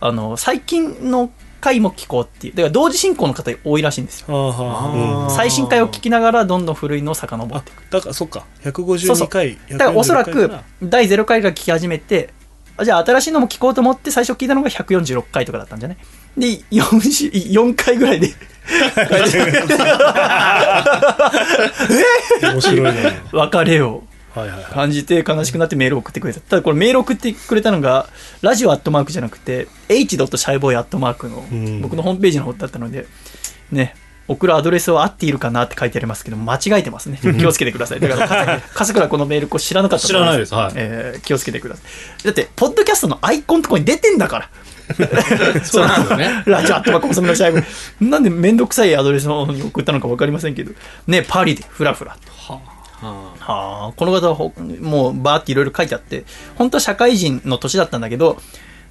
[0.00, 1.30] あの、最近の
[1.60, 2.54] 回も聞こうっていう。
[2.54, 5.28] だから同時進行の方多いらしいんですよ。
[5.30, 7.84] 最新回を聞きながらどんどん古いのを遡っていく。
[7.90, 8.44] だからそっか。
[8.64, 12.30] そうそ152う回だからおそら146回くから第0回が聞き始めて、
[12.76, 15.98] あじゃあ新しいのも聞こうと思って最初聞いたのが146回とかだったんじゃね？
[16.36, 18.28] で、4, 週4回ぐらいで、
[22.42, 23.20] 面白いね。
[23.32, 24.02] 別れを。
[24.72, 26.40] 感じて悲しくなってメールを送ってくれた。
[26.40, 28.08] ただこれメールを送ってくれたのが、
[28.40, 33.06] ラジオアットマークじゃなくて、h.shyboy アットマークのん僕のホームページの方だったので、
[33.70, 33.94] ね、
[34.28, 37.18] 送るアドレスは合っているかなって書いてありますけど、間違えてますね。
[37.38, 38.00] 気をつけてください。
[38.00, 41.82] だから、か 笠倉このメールこう知らなかった知らないですはいえー気をつけてくださ
[42.22, 42.24] い。
[42.24, 44.48] だって、ポッドキャストのアイコンのとこに出てんだから。
[45.64, 46.42] そうなんですよね。
[46.46, 47.64] ラジオアットマーク細身のシャイボー
[48.06, 50.72] イなんでめんどくさいアドレスの方に送ったのか分かりませんけど、
[51.06, 52.60] ね、パリでフラフラと。
[53.02, 56.24] はあ、この方はほもうバーっていろいろ書いてあって、
[56.56, 58.40] 本当は社会人の年だったんだけど、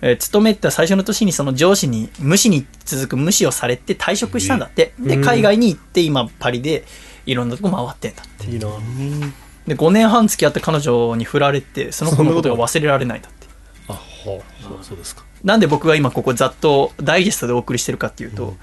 [0.01, 4.93] えー勤めた最初の年にその上司に無視に続く無視をされて退職したんだって。
[4.99, 6.83] で、海外に行って今パリで
[7.27, 8.51] いろんなとこ回ってんだって。
[8.51, 8.67] いいな。
[9.67, 13.47] で、5年半付き合った彼女に振られて、その子のことが忘れられないんだって。
[13.89, 14.63] あ、ほう。
[14.63, 15.23] そうそうですか。
[15.43, 18.55] なんで僕が今ここざっとダイジェストでお送りしてるかっていうと、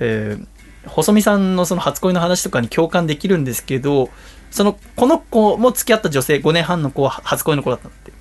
[0.00, 0.46] えー
[0.86, 4.10] 細見さんのその初恋の話とかに共感できるんですけど、
[4.50, 8.12] その、この子も付き合った女性、5年半の子は初恋の子だったんだって。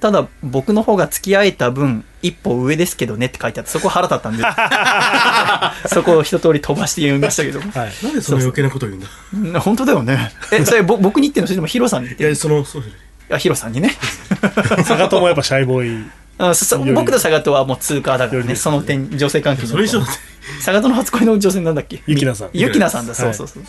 [0.00, 4.44] ただ、僕の方が付き合えた分、一歩上ですけどねって書いてあって、そこ腹立ったんで、
[5.88, 7.60] そこを一通り飛ばして読みましたけど。
[7.60, 7.92] はい。
[8.02, 9.08] なんでその余計なことを言うんだ？
[9.54, 10.30] うん本当だよね。
[10.52, 11.46] え、それぼ僕に言ってんの？
[11.46, 12.28] それともヒロさんに言ってんの？
[12.28, 12.82] いや、その、そう
[13.30, 13.96] あ、ヒロさんにね。
[14.84, 16.10] 坂戸もやっぱシャイボーイ。
[16.42, 22.02] あそそ僕と佐賀とはもう通過だからね、その点、女性関係にそれ以上佐賀との初恋の女性なんだっけ？
[22.06, 22.50] ゆきなさん。
[22.54, 23.16] ゆきなさんだ、はい。
[23.16, 23.62] そうそうそう。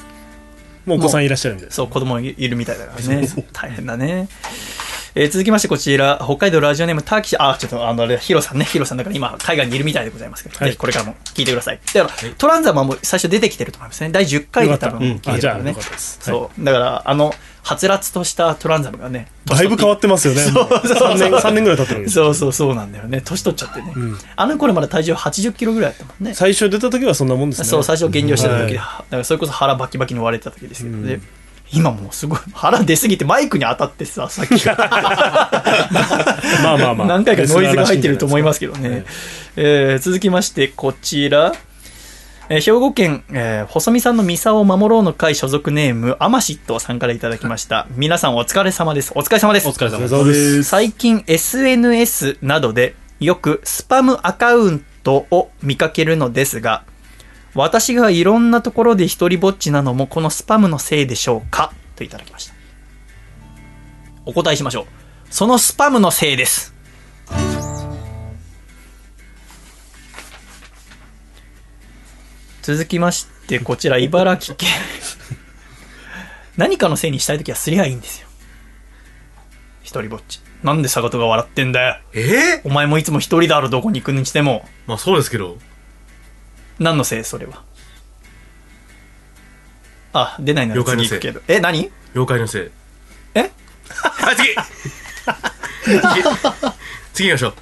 [0.86, 1.76] もうお子さんいらっしゃるみたいです。
[1.76, 3.28] そう、子供いるみたいだからね。
[3.52, 4.30] 大変だね。
[5.14, 11.80] えー続きましてこちら、北海道ラジオネームターキシ、あ、ちょっとあの、あれヒロさんね、ヒロさんだから今、海外にいるみたいでございますけど、はいぜひこれからも聞いてください。
[11.94, 14.10] だから、トランザマンも最初出てきてると思いますね。
[14.10, 15.76] 第10回で多分聞いてるからね。
[15.98, 16.64] そう。
[16.64, 17.34] だから、あの、
[17.64, 20.42] はつらつとしたトランザムがね、だいぶ変わってますよね。
[20.50, 22.16] そうそうそう3年、三年ぐらい経ってるんです。
[22.16, 23.22] そうそうそうなんだよね。
[23.22, 23.92] 年取っちゃってね。
[23.92, 26.34] んあの頃まだ体重80キロぐらいだったもんね。
[26.34, 27.66] 最初出た時はそんなもんですね。
[27.66, 31.20] そう、最初減量してた時で、はだからそれこそ腹バキバキに割れてた時ですけどね。
[31.74, 34.90] 今もうすごい、腹出すぎてマイクに当たってさ、さっきから。
[36.64, 37.08] まあまあまあ。
[37.08, 39.06] 何回かノイズが入ってると思いますけどね。
[39.56, 41.54] えー続きまして、こちら。
[42.50, 47.88] えー兵庫県、えー細見さんのミサを守ろうの会所属ネーム、アマシットさんからいただきました。
[47.96, 49.14] 皆さんお疲れ様です。
[49.16, 49.68] お疲れ様です。
[49.68, 50.64] お疲れ様です。
[50.64, 56.84] 最近 SNS などでよくスパムアカウントを見かけるのですが、
[57.54, 61.74] 私がいろんなところで一人ぼっちなのもこのスパムのせいでしょうか？
[61.96, 62.54] といただきました。
[64.26, 64.86] お答えしましょう。
[65.30, 66.74] そのスパムのせいです。
[72.62, 74.70] 続きまして、こちら茨城県。
[76.58, 78.28] 何かのせいにしたいときはすりゃいいんですよ。
[79.82, 80.42] 一人ぼっち。
[80.64, 81.98] なんで坂戸が笑ってんだよ。
[82.14, 84.64] えお前もいつも一人だろ、どこに行くにしても。
[84.86, 85.58] まあそうですけど。
[86.82, 87.62] 何のせい、それは。
[90.14, 91.54] あ、出ないなら了解のせい次行くけど。
[91.58, 91.92] え、何？
[92.16, 92.72] 妖怪のせい。
[93.36, 93.52] え？
[93.94, 94.50] あ、次
[95.84, 95.94] 次
[97.14, 97.54] 次行きましょう。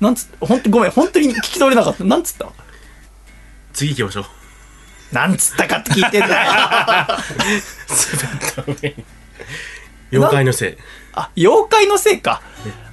[0.00, 2.04] なんつほんと、ごめん、本当に聞き取れなかった。
[2.04, 2.46] なんつった？
[3.72, 4.24] 次行きましょう。
[5.14, 7.06] なんつったかって聞いてんだよ。
[10.12, 10.76] 妖怪のせい。
[11.14, 12.42] あ、妖怪のせいか。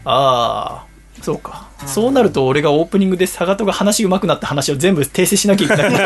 [0.06, 1.68] ああ、そうか。
[1.86, 5.92] そうなると俺がオープニングで佐賀戸が話上手くなった話を全部訂正しなきゃいけない。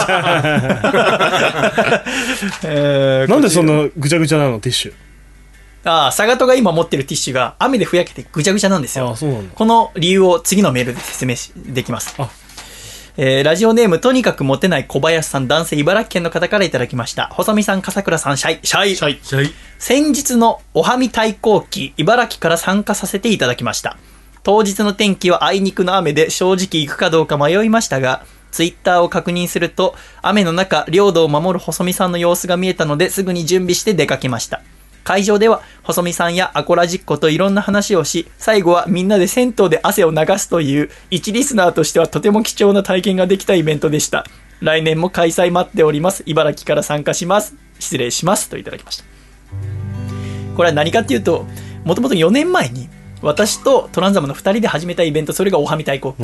[2.64, 4.94] えーなんでそんなぐちゃぐちゃなのティッシュ？
[5.86, 9.16] ああ、佐賀戸が今持ってるティッシュが雨でふやけてぐちゃぐちゃなんですよ。
[9.56, 12.30] この理由を次のメールで説明しできますあ。
[13.16, 17.28] えーラジオネームとにかくモテない小林さん男性茨城県の方からいただきました。
[17.32, 18.60] 細見さん、笠倉さん、シャイ。
[18.64, 18.96] シャイ。
[18.96, 19.54] シャイ。
[19.80, 23.98] 先日のおはみ対抗期、茨城から参加させていただきました。
[24.48, 34.62] 当日の天気はあいにくの雨で正直行くかどうか迷いましたが、ツイッターを確認すると、雨の中、領土を守る細見さんの様子が見えたので、すぐに準備して出かけました。
[35.04, 44.26] 会場では、細見さんやアコラジッコといろんな話をし、最後はみんなで銭湯で汗を流すという、一リスナーとしてはとても貴重な体験ができたイベントでした。
[44.62, 46.24] 来年も開催待っております。
[46.26, 47.54] 茨城から参加します。
[47.80, 48.48] 失礼します。
[48.48, 49.04] といただきました。
[50.56, 51.46] これは何かっていうと、
[51.84, 52.88] もともと4年前に、
[53.22, 56.24] 私とトランザムの2人で始めたイベント、それがおはみ対抗期。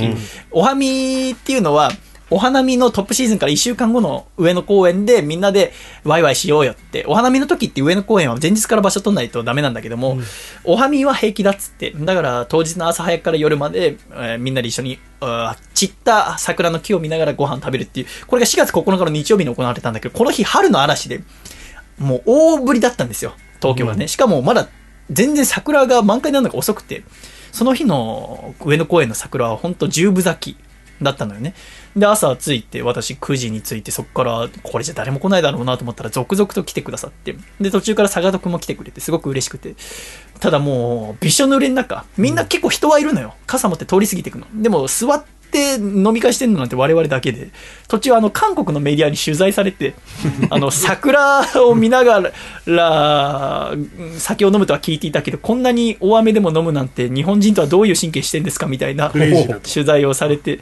[0.52, 1.92] おはみっていうのは、
[2.30, 5.72] お花見のトップシーズンから1週間後の上野公園でみんなで
[6.04, 10.18] ワイワイしようよって、お花見の時って上野公園は前日から場所取んないとダメなんだけども、
[10.64, 15.00] お花見は平気だっつって、だから当日の朝早くから夜まで、えーみんなで一緒に、
[15.74, 21.22] 散った桜の木を見ながらご飯食べるっていう、これが4月9日の日曜日に行われたんだけど、この日春の嵐で、
[22.00, 24.08] もう大ぶりだったんですよ、東京はね。
[24.08, 24.70] しかもまだ
[25.12, 27.04] 全然桜が満開になるのが遅くて、
[27.52, 30.58] その日の上野公園の桜は本当十分咲き。
[31.04, 31.54] だったのよね。
[31.96, 37.36] で、朝着いて、私9時に着いて、そこから、これじゃ誰も来ないだろうなと思ったら、続々と来てくださって。
[37.60, 39.76] で、途中から佐賀徳も来てくれて、すごく嬉しくて。
[40.40, 43.36] ただもう、びしょ濡れの中、みんな結構人はいるのよ。
[43.46, 44.48] 傘持って通り過ぎてくの。
[44.56, 45.24] でも、座っ
[45.54, 47.50] て飲み会してるのなんて我々だけで、
[47.88, 49.94] 途中あの、韓国のメディアに取材されて、
[50.50, 52.32] あの、桜を見なが
[52.66, 60.60] ら、うん酒を飲むとは聞いていたけど、こんなに大雨でも飲むなんて、日本人とはどういう神経してんですかみたいな取材をされて、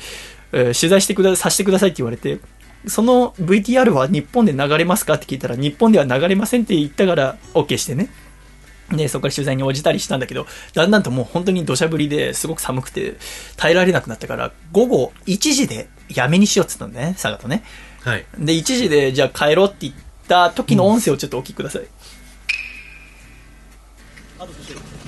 [0.52, 2.40] えー取材してくださせてくださいって言われて、
[2.88, 8.10] その VTR は日本で流れますかって聞いたら、日本では流れませんって言ったから OK してね。
[8.92, 13.16] で、そこから取材に応じたりしたんだけど、だんだんともう本当に土砂降りですごく寒くて
[13.58, 17.64] 耐えられなくなったから、午後1時でやめにしようって言ったんだね、佐賀とね。
[18.02, 18.26] はい。
[18.38, 19.94] で、1時でじゃあ帰ろうって言っ
[20.28, 21.84] た時の音声をちょっとお聞きください。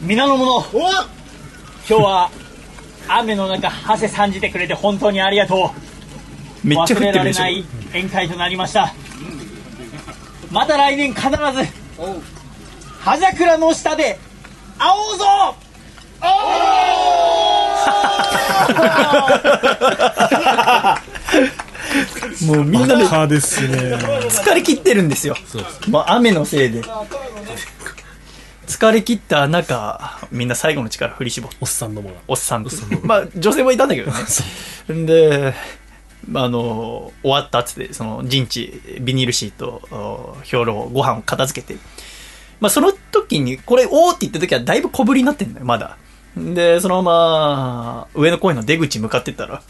[0.01, 0.61] 皆の者
[1.89, 2.29] 今日は
[3.07, 5.71] 雨の中汗さんじてくれて本当にありがと
[6.63, 8.93] うめっちゃ降ってるでしょ忘れられない宴会となりました
[10.51, 11.35] また来年必ず
[13.03, 14.17] 葉桜の下で
[14.79, 15.25] 会おうぞ
[22.47, 23.77] もうみんなで派ですね。
[24.29, 25.35] 疲れ切ってるんですよ。
[25.89, 26.81] もう雨のせいで。
[28.67, 31.57] 疲れ切った中、みんな最後の力振り絞って。
[31.59, 32.15] おっさんどもが。
[32.29, 32.65] おっさん。
[33.03, 35.05] まあ、女性もいたんだけどね。
[35.05, 35.53] で、
[36.33, 41.77] あの、終わったっつって、その陣地、ビニールシート、お兵糧、ご飯を片付けて。
[42.63, 45.97] まあ、その時に、これ、おーって言った時はだいぶ小ぶりになってんだよ、まだ。
[46.37, 49.61] で、そのまま、上の公園の出口向かってったら、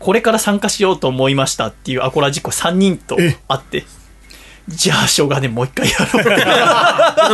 [0.00, 3.84] これから参加しようと思いましたっていうアコラジック3人と会って、
[4.66, 6.20] じゃあ、しょうがねえ、もう一回やろ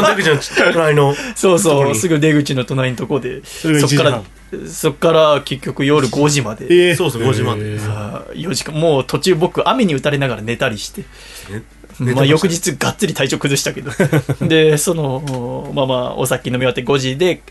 [0.03, 1.15] う出口の隣の。
[1.35, 6.67] そうそう、すぐ出口の隣のとこで、れが1時そっから半、そっから結局夜5時まで。
[6.67, 8.75] えーそうそう5時まであー4時間。
[8.79, 11.05] もう途中僕、雨に打たれながら寝たりして。
[11.99, 13.91] まあ、翌日がっつり体調崩したけど。
[14.47, 17.43] で、その、まあまあ、お酒飲み終わって5時で、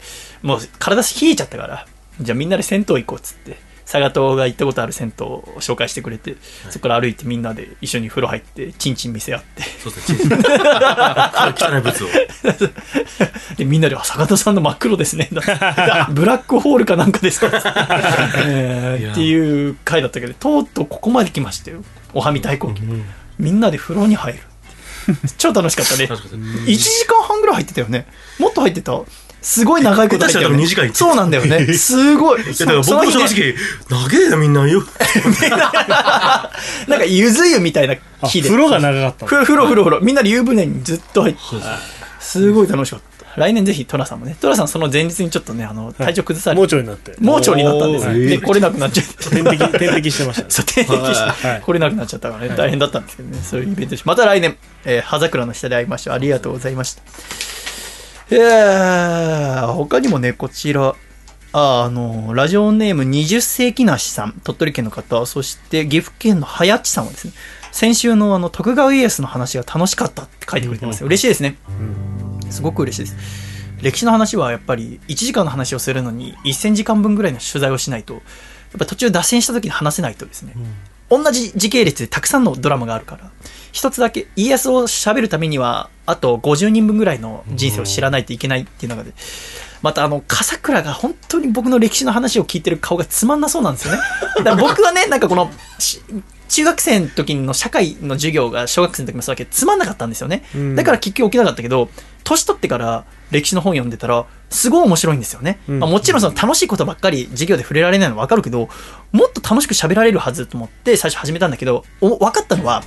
[0.41, 1.85] もう体冷えちゃったから、
[2.19, 3.71] じゃあみんなで銭湯行こうっつって。
[3.91, 6.37] 佐賀島が行ったことある銭湯を紹介してくれて、
[6.69, 9.63] そこから歩いてみんなで一緒に風呂入って、チンチン見せ合って。
[9.63, 10.39] そうですね、チンチン。
[10.39, 12.09] 汚い物を。
[13.57, 15.27] で、みんなで、あ、坂田さんの真っ黒ですね。
[15.31, 15.41] ブ
[16.23, 17.47] ラックホールかなんかですか、
[18.45, 21.83] えーっていう回だったけど、とうとうここまで来ましたよ。
[22.13, 22.73] おはみ大根。
[23.41, 24.39] みんなで風呂に入る。
[25.37, 26.05] 超楽しかったね。
[26.05, 28.05] 1時間半ぐらい入ってたよね。
[28.39, 29.01] もっと入ってた。
[29.41, 30.57] すごい長いこと入ってたよ、ね。
[30.57, 31.73] 下手したら2時間行ってたそうなんだよね。
[31.73, 32.43] すごい。
[32.43, 33.55] いや、だから僕も正直、
[33.89, 34.83] 長えな、みんなよ。
[36.87, 37.95] なんかゆず湯みたいな
[38.27, 38.49] 日で。
[38.49, 40.01] あ風呂が長かったふ風呂風呂風呂。
[40.01, 41.39] みんなで湯船にずっと入って。
[42.19, 43.10] すごい楽しかった。
[43.37, 44.35] 来年ぜひトラさんもね。
[44.39, 46.59] トラさんその前日にちょっとね、あの、体調崩されて。
[46.59, 49.29] 盲腸になって盲腸になったんですで、来れなくなっちゃって。
[49.29, 53.41] 点滴点滴してましたね そう、点滴して、はい来れなくなっちゃったからね、大変だったんですけどね。
[53.43, 56.15] そういうイベントでしまた来年、えー、葉桜の下で会いましょう。
[56.15, 57.03] ありがとうございました。
[58.31, 60.95] えー、他にもね、こちら、
[61.53, 67.33] ああの、ラジオネーム20世紀梨さん、鳥取県の方、そして岐阜県のはやっちさんはですね、
[67.71, 71.07] 先週のあの、徳川家康の話が楽しかったって書いてくれてますよ。
[71.07, 71.57] 嬉しいですね。
[72.49, 73.51] すごく嬉しいです。
[73.81, 78.23] 歴史の話はやっぱり1時間の話をするのに1000時間分ぐらいの取材をしないと、やっ
[78.79, 80.53] ぱ途中脱線した時に話せないとですね、
[81.09, 83.31] 同じ時系列でたくさんのドラマがあるから、
[83.71, 89.13] 一つだけ家康を喋るためには、あと50人分ぐらいの人生を知らないといけないっていう中で、
[89.81, 93.99] またあの、笠倉が本当に僕の歴史の話を聞いてる顔がつまんなそうなんですよね。
[94.37, 95.49] だから僕はね、なんかこの、
[95.79, 96.01] し
[96.51, 100.43] 中学生の時の社会の授業が小学生の時もそうだけど、つまんなかったんですよね。
[100.53, 101.89] うんだから結局起きなかったけど、
[102.25, 105.59] 年取ってから歴史の本読んでたら、すごい面白いんですよね。
[105.69, 108.67] うんまあ、もちろんその楽しいことばっかり授業で触れられないのはわかるけど、
[109.13, 112.83] もっと楽しく喋られるはずと思って最初始めたんだけど、お分かったのは、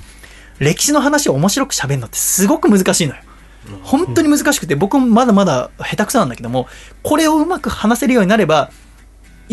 [0.59, 3.23] 歴史の話を面白く喋るのってすごく難しいのよ。
[3.83, 6.69] 本当に難しくて、僕もまだまだ下手くそなんだけども、
[7.03, 8.71] これをうまく話せるようになれば、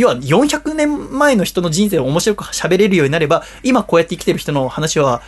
[0.02, 5.22] 要は400年前の人の人生を面白く喋れるようになれば、今こうやって生きてる人の話は、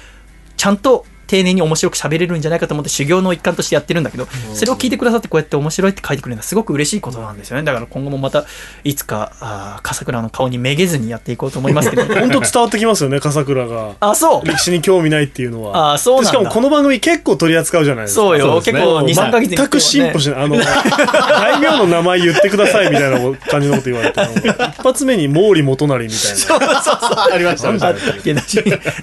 [0.58, 7.64] ちゃんと丁寧に面白く喋れるんじゃないかと思って修行の一環としてやってるんだけど、それを聞いてくださってこうやって面白いって書いてくれるのはすごく嬉しいことなんですよね。
[7.64, 8.46] だから今後もまた、
[8.84, 12.04] いつか、あー笠倉の顔にめげずにやっていこうと思いますけど。
[12.14, 13.92] 本当伝わってきますよね笠倉が。
[14.00, 14.48] あ、そう。
[14.48, 15.94] 歴史に興味ないっていうのは。
[15.94, 18.22] あそうしかもこの番組結構取り扱うじゃないですか。
[18.22, 18.62] そうよ。
[18.64, 20.44] 結構2 3ヶ月に全く進歩しない。
[20.44, 23.20] あの 大名の名前言ってくださいみたいな
[23.50, 26.14] 感じのこと言われて 一発目に毛利元就みたいな。
[26.14, 27.34] そうそうそう。
[27.34, 28.42] ありましたあったっけな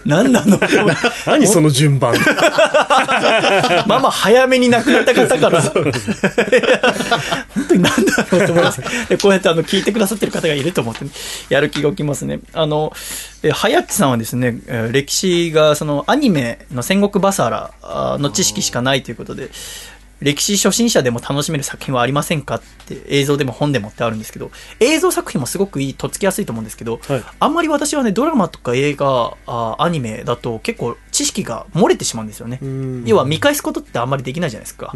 [0.05, 0.59] 何なの？
[1.27, 5.63] 何その順番さ んまあまあ早めに亡くなった方から。
[5.63, 5.93] 本
[7.69, 8.81] 当になんだろうと思います。
[9.09, 11.11] でこうやってあの聞いてくださってる方がいると思って、ね、
[11.49, 12.41] やる気が起きますね。
[12.53, 12.93] あの
[13.43, 19.51] えはやっちさんはですねえー歴史がそのアニメの戦国バサラあの知識しかないということで
[20.21, 27.01] 歴史初心者でも楽しめる作品はありませんかって映像でも本でもってあるんですけど映像作品もすごくいいとっつきやすいと思うんですけど、
[27.39, 32.61] あんまり私はねドラマとか映画あアニメだと結構知識が漏れてしまうんですよね。
[33.07, 34.95] 要は見返すことってあんまりできないじゃないですか、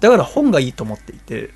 [0.00, 1.50] だから本がいいと思っていて、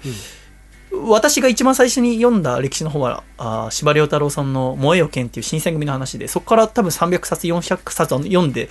[0.92, 3.24] 私が一番最初に読んだ歴史の方は
[3.70, 8.68] 司馬遼太郎さんの「燃えよ剣」っていう新選組の話でそこから多分300冊400冊読んで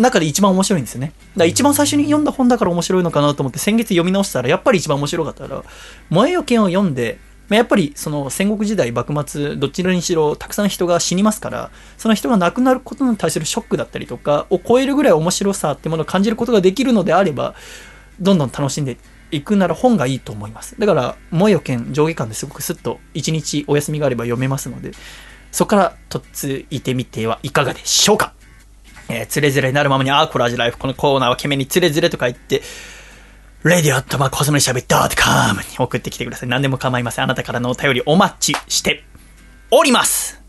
[0.00, 1.12] 中で一番面白いんですよね。
[1.36, 5.62] だ一番最初に読んだ本だから面白いのかなと思って先月読み直したらやっぱり一番面白かったから
[6.10, 7.18] 「燃えよ剣」を読んで
[7.48, 17.54] まあやっぱりその戦国時代幕末どちらにしろたくさん人が死にますからその人が亡くなることに対するショックだったりとかを超えるぐらい面白さってものを感じることができるのであれば
[18.20, 18.96] どんどん楽しんで
[19.30, 20.76] いくなら本がいいと思います。
[20.78, 24.92] だから「燃えよ剣」上下巻ですごくスッと一日お休みがあれば読めますので
[25.52, 28.32] そこからとっついてみてはいかがでしょうか？
[29.10, 30.78] えー、つれづれになるままに、あーコラージライフ。
[30.78, 32.62] このコーナーは懸命につれづれと書いて、
[33.64, 35.00] レディオットマーク細めしゃべ .com
[35.60, 36.48] に送ってきてください。
[36.48, 37.24] 何でも構いません。
[37.24, 39.04] あなたからのお便りお待ちして
[39.70, 40.40] おります。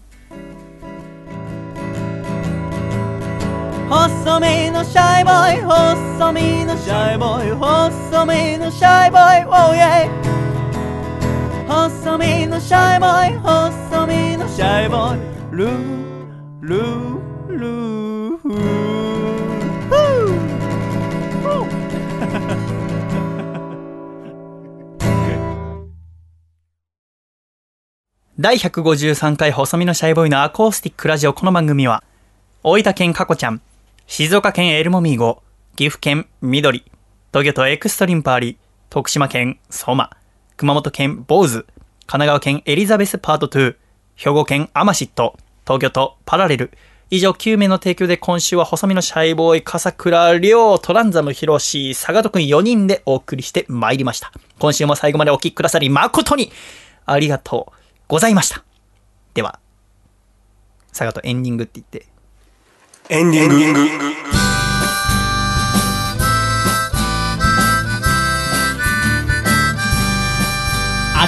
[3.89, 10.09] 細身のシャイボーイ細身のシャイボーイ細身のシャイボーイ Oh yeah
[11.67, 15.19] 細身のシャイボーイ細身のシャイボーイ
[15.51, 18.00] ルールールー
[28.39, 32.03] 第153回細身のシャイボーイのアコースティックラジオこの番組は、
[32.63, 33.61] 大分県かこちゃん、
[34.07, 35.41] 静岡県エルモミーゴ、
[35.77, 36.83] 岐阜県緑、
[37.31, 38.57] 東京都エクストリンパーリ、
[38.89, 40.09] 徳島県ソマ、
[40.57, 41.65] 熊本県ボウズ、
[42.05, 43.77] 神奈川県エリザベスパート2、
[44.15, 46.71] 兵庫県アマシット、東京都パラレル、
[47.13, 54.31] 以上9名の提供で今週は細身のシャイボーイ、笠倉亮、トランザムヒロシ、佐賀戸くん4人でお送りしてまいりました。
[54.59, 56.53] 今週も最後までお聞きくださり誠に
[57.05, 57.73] ありがとう
[58.07, 58.63] ございました。
[59.33, 59.59] では、
[60.93, 62.05] 佐賀戸エンディングって言って、
[63.09, 63.79] エンディング。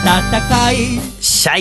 [0.03, 0.99] 暖かい
[1.43, 1.59] シャ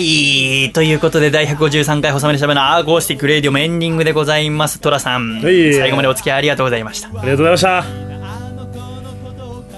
[0.69, 4.79] イということで第153回細身のシャイボーイの Acoustic Radio もエンディングでございます。
[4.79, 7.09] トラさん、い最後までお付き合いありがとうございました。
[7.09, 7.83] ありがとうございました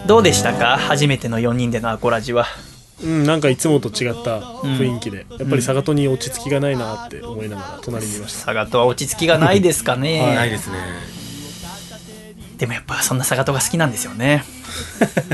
[0.06, 0.78] どうでしたか？
[0.78, 2.46] 初めての4人でのアコラジは。
[3.04, 10.22] うんなんかいつもと違った雰囲気で、やっぱり佐賀戸に落ち着きがないなって思いながら隣にいました佐賀戸は落ち着きがないですかね。
[10.22, 10.78] はいないですね。
[12.58, 14.44] でもやっぱそんな佐賀戸が好きなんですよね。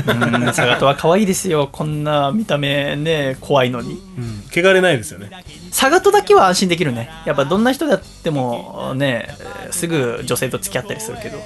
[0.06, 1.68] うん佐賀戸は可愛いですよ。
[1.70, 3.94] こんな見た目ね、怖いのに。
[4.18, 5.30] うん汚れないですよね
[5.70, 7.08] 佐賀戸だけは安心できるね。
[7.24, 9.28] やっぱどんな人であってもね、
[9.70, 11.38] すぐ女性と付き合ったりするけど、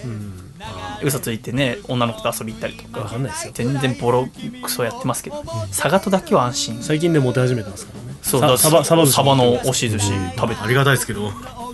[1.02, 3.08] 嘘ついてね、女の子と遊び行ったりとか、
[3.54, 4.26] 全然ボロ
[4.62, 6.82] クソやってますけど、佐賀戸だけは安心。
[6.82, 11.30] 最近でモテ始めてますからねそうださサバサバサバの押し寿司食べてありがたいですけど。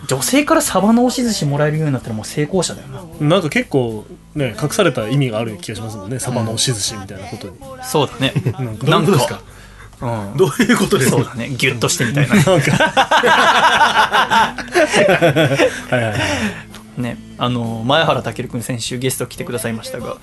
[0.08, 3.02] 女性からサバの押し寿司もらえるようになったらもう成功者だよな。
[3.20, 4.04] なんか結構
[4.34, 6.18] ね隠された意味がある気がしますもんね。
[6.18, 7.54] サバの押し寿司みたいなことに、
[7.84, 8.32] そうだね。
[8.54, 8.86] なんか。
[8.86, 9.40] ういうことですか？
[10.00, 11.16] うん、どういうことですか？
[11.18, 11.50] そうだね。
[11.50, 12.34] ギュッとしてみたいな。
[12.34, 12.60] なん はい
[15.92, 16.20] はいはい。
[17.00, 20.18] ね、あの前原健君先週ゲスト来てくださいましたが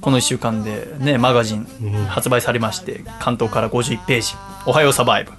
[0.00, 1.66] この1週間で、ね、マガジン
[2.08, 4.34] 発売されまして関東から51ページ
[4.64, 5.32] 「おはようサバイブ」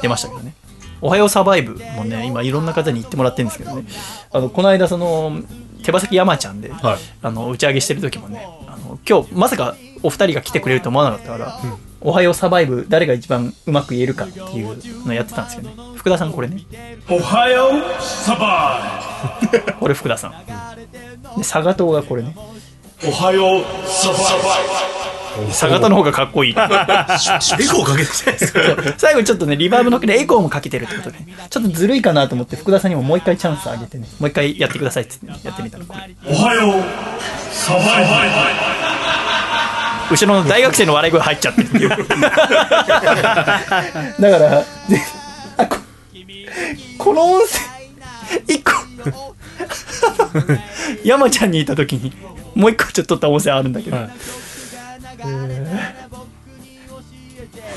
[0.00, 0.54] 出ましたけどね
[1.00, 3.84] 「おはようサバイブ」もね今いろんな方に言ってもらってるんですけどね。
[4.32, 5.40] あのこの間その
[5.82, 6.72] 手羽先山ちゃんで、
[7.22, 11.60] あの打ち上げしてる時もねあの今日まさかお二人が来てくれると思わなかったから
[12.00, 14.76] 「おはようサバイブ」誰が一番うまく言えるかっていう
[15.06, 15.70] のをやってたんですよね。
[15.94, 16.64] 福田さんこれね。
[17.08, 19.38] おはようサバ
[19.78, 20.32] これ福田さん。
[20.46, 20.54] で
[21.38, 22.34] 佐賀島がこれね。
[23.04, 24.32] イおはようサバ佐
[25.68, 26.52] 賀島の方がかっこいい。
[26.52, 31.18] エコーかけて最後にちょっとねリバーブのっけでエコーもかけてるってことで
[31.50, 34.06] ちょっとずるいかなと思って福田さんにももう一回チャンスあげてね。
[34.18, 36.00] もう一回やってくださいってやってみたのこれ。
[36.10, 36.72] イおはよう。
[37.52, 37.84] サバイ
[40.10, 41.62] 後ろの大学生の笑い声入っちゃって。
[41.62, 42.08] るっていうだか
[44.20, 45.02] らで
[45.58, 45.76] あこ
[46.96, 47.46] この音声
[48.46, 48.72] 一個。
[51.04, 52.12] 山ちゃんにいた時に
[52.54, 53.96] もう一個ちょっと撮った音声あるんだけど、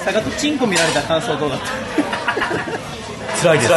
[0.03, 1.65] 佐賀とチンコ見られた感想どうだった？
[3.41, 3.71] 辛いです。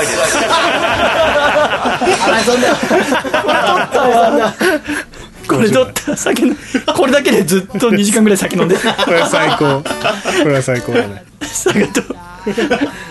[5.47, 6.55] これ取った酒の
[6.97, 12.03] これだけでずっと2時間ぐらい酒飲んでこれは最高これは最高だね酒と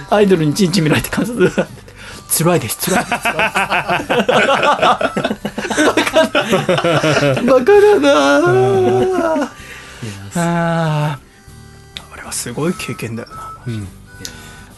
[0.10, 1.50] アイドルにチンチン見られて感想で
[2.36, 3.12] 辛いです辛いです
[7.46, 9.50] バカだな
[10.36, 11.20] あ
[12.12, 13.88] あれはすごい経験だよな、うん。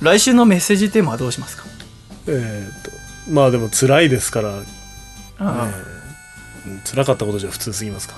[0.02, 1.64] 来週のメッセージテーマはどうしますか？
[2.28, 2.92] えーっと
[3.32, 4.62] まあでも辛いですからあ
[5.40, 5.66] あ。
[5.66, 5.72] うん
[6.84, 8.16] 辛かったことじゃ普通すぎますか？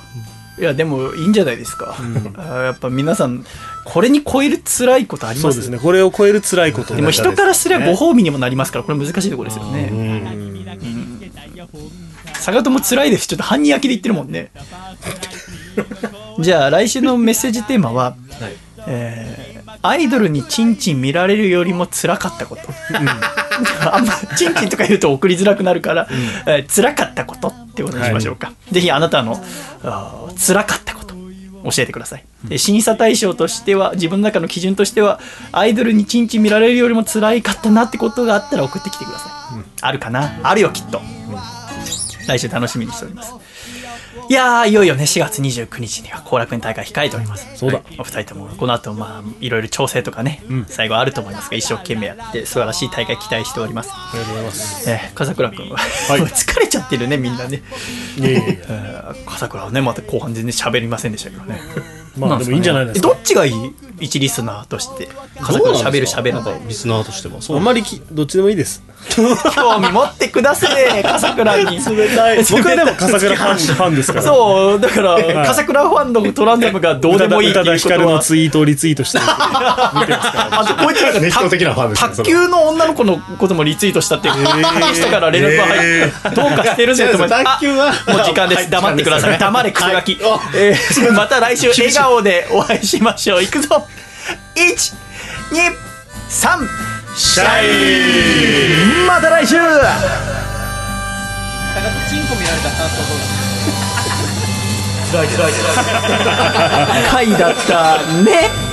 [0.57, 3.45] いやでもいいんじゃないですか、あーやっぱ皆さん
[3.83, 5.53] これに超える辛いことあります？
[5.55, 5.77] そうですね。
[5.77, 9.91] これを超える辛いことでも人からすればご褒美にもなりますからこれ難しいところですよね。
[12.35, 13.27] 坂戸も辛いです。
[13.27, 14.51] ちょっと半人焼きで言ってるもんね
[16.39, 18.15] じゃあ来週のメッセージテーマは、
[18.87, 22.63] えーアイドルにチンチン見られるよりも辛かったこと、
[23.93, 26.07] あんまチンチンとか言うと送りづらくなるから、
[26.47, 29.39] えー辛かったことってことにしましょうか、ぜひあなたの
[29.83, 32.25] あー辛かったこと教えてください。
[32.45, 35.19] で審査対象としては自分の中の基準としては
[35.51, 39.29] アイドルにチンチン見られるよりも辛かったなってことがあったら送ってきてください、
[39.81, 40.39] あるかな？
[40.41, 41.01] あるよきっと、
[42.27, 43.31] 来週楽しみにしております
[44.29, 47.47] いやーいよいよね4月29日には後楽園大会控えております。
[47.55, 47.77] そうだ。
[47.77, 47.95] はい。
[47.99, 53.91] お二人ともこの後まあいろいろ調整とかね、最後あると思いますが一生懸命やって素晴らしい大会期待しております。
[53.93, 54.89] ありがとうございます。
[54.89, 55.77] えー、笠倉君は、
[56.27, 57.61] 疲れちゃってるねみんなね。
[58.17, 61.61] いやいやいやえー 笠倉はねまた後半全然喋りませんでしたけどね
[62.17, 63.09] まあでもいいんじゃないですか。
[63.09, 63.53] えどっちがいい
[63.99, 65.07] 一リスナーとして
[65.39, 68.83] 笠倉喋る喋らないリスナーとしてもあんまりきどっちでもいいです。
[69.55, 71.77] 興味持ってください笠倉に。
[71.85, 72.43] 冷たい。
[72.51, 74.25] 僕はでも笠倉ファンファンですから。
[74.25, 75.47] そうだから、はい。
[75.47, 88.69] 笠倉ファンのトランザムがどうでもいいっていうこと宇多田ヒカルのはツイートをリツイートしてあとこいつなんか熱狂的なファンですね卓球の女の子のこともリツイートしたって、竹下から連絡が入って、どうかしてるぜと思卓球はあもう時間です。
[88.69, 89.39] 黙ってください。
[89.39, 90.17] 黙れクソガキ、
[91.13, 93.43] また来週笑顔でお会いしましょう。
[93.43, 93.87] いくぞ。
[94.55, 96.67] 123
[97.15, 97.63] シャ
[99.03, 99.07] イ。
[99.07, 99.55] また来週。
[107.09, 107.97] 回だった。
[108.23, 108.66] ね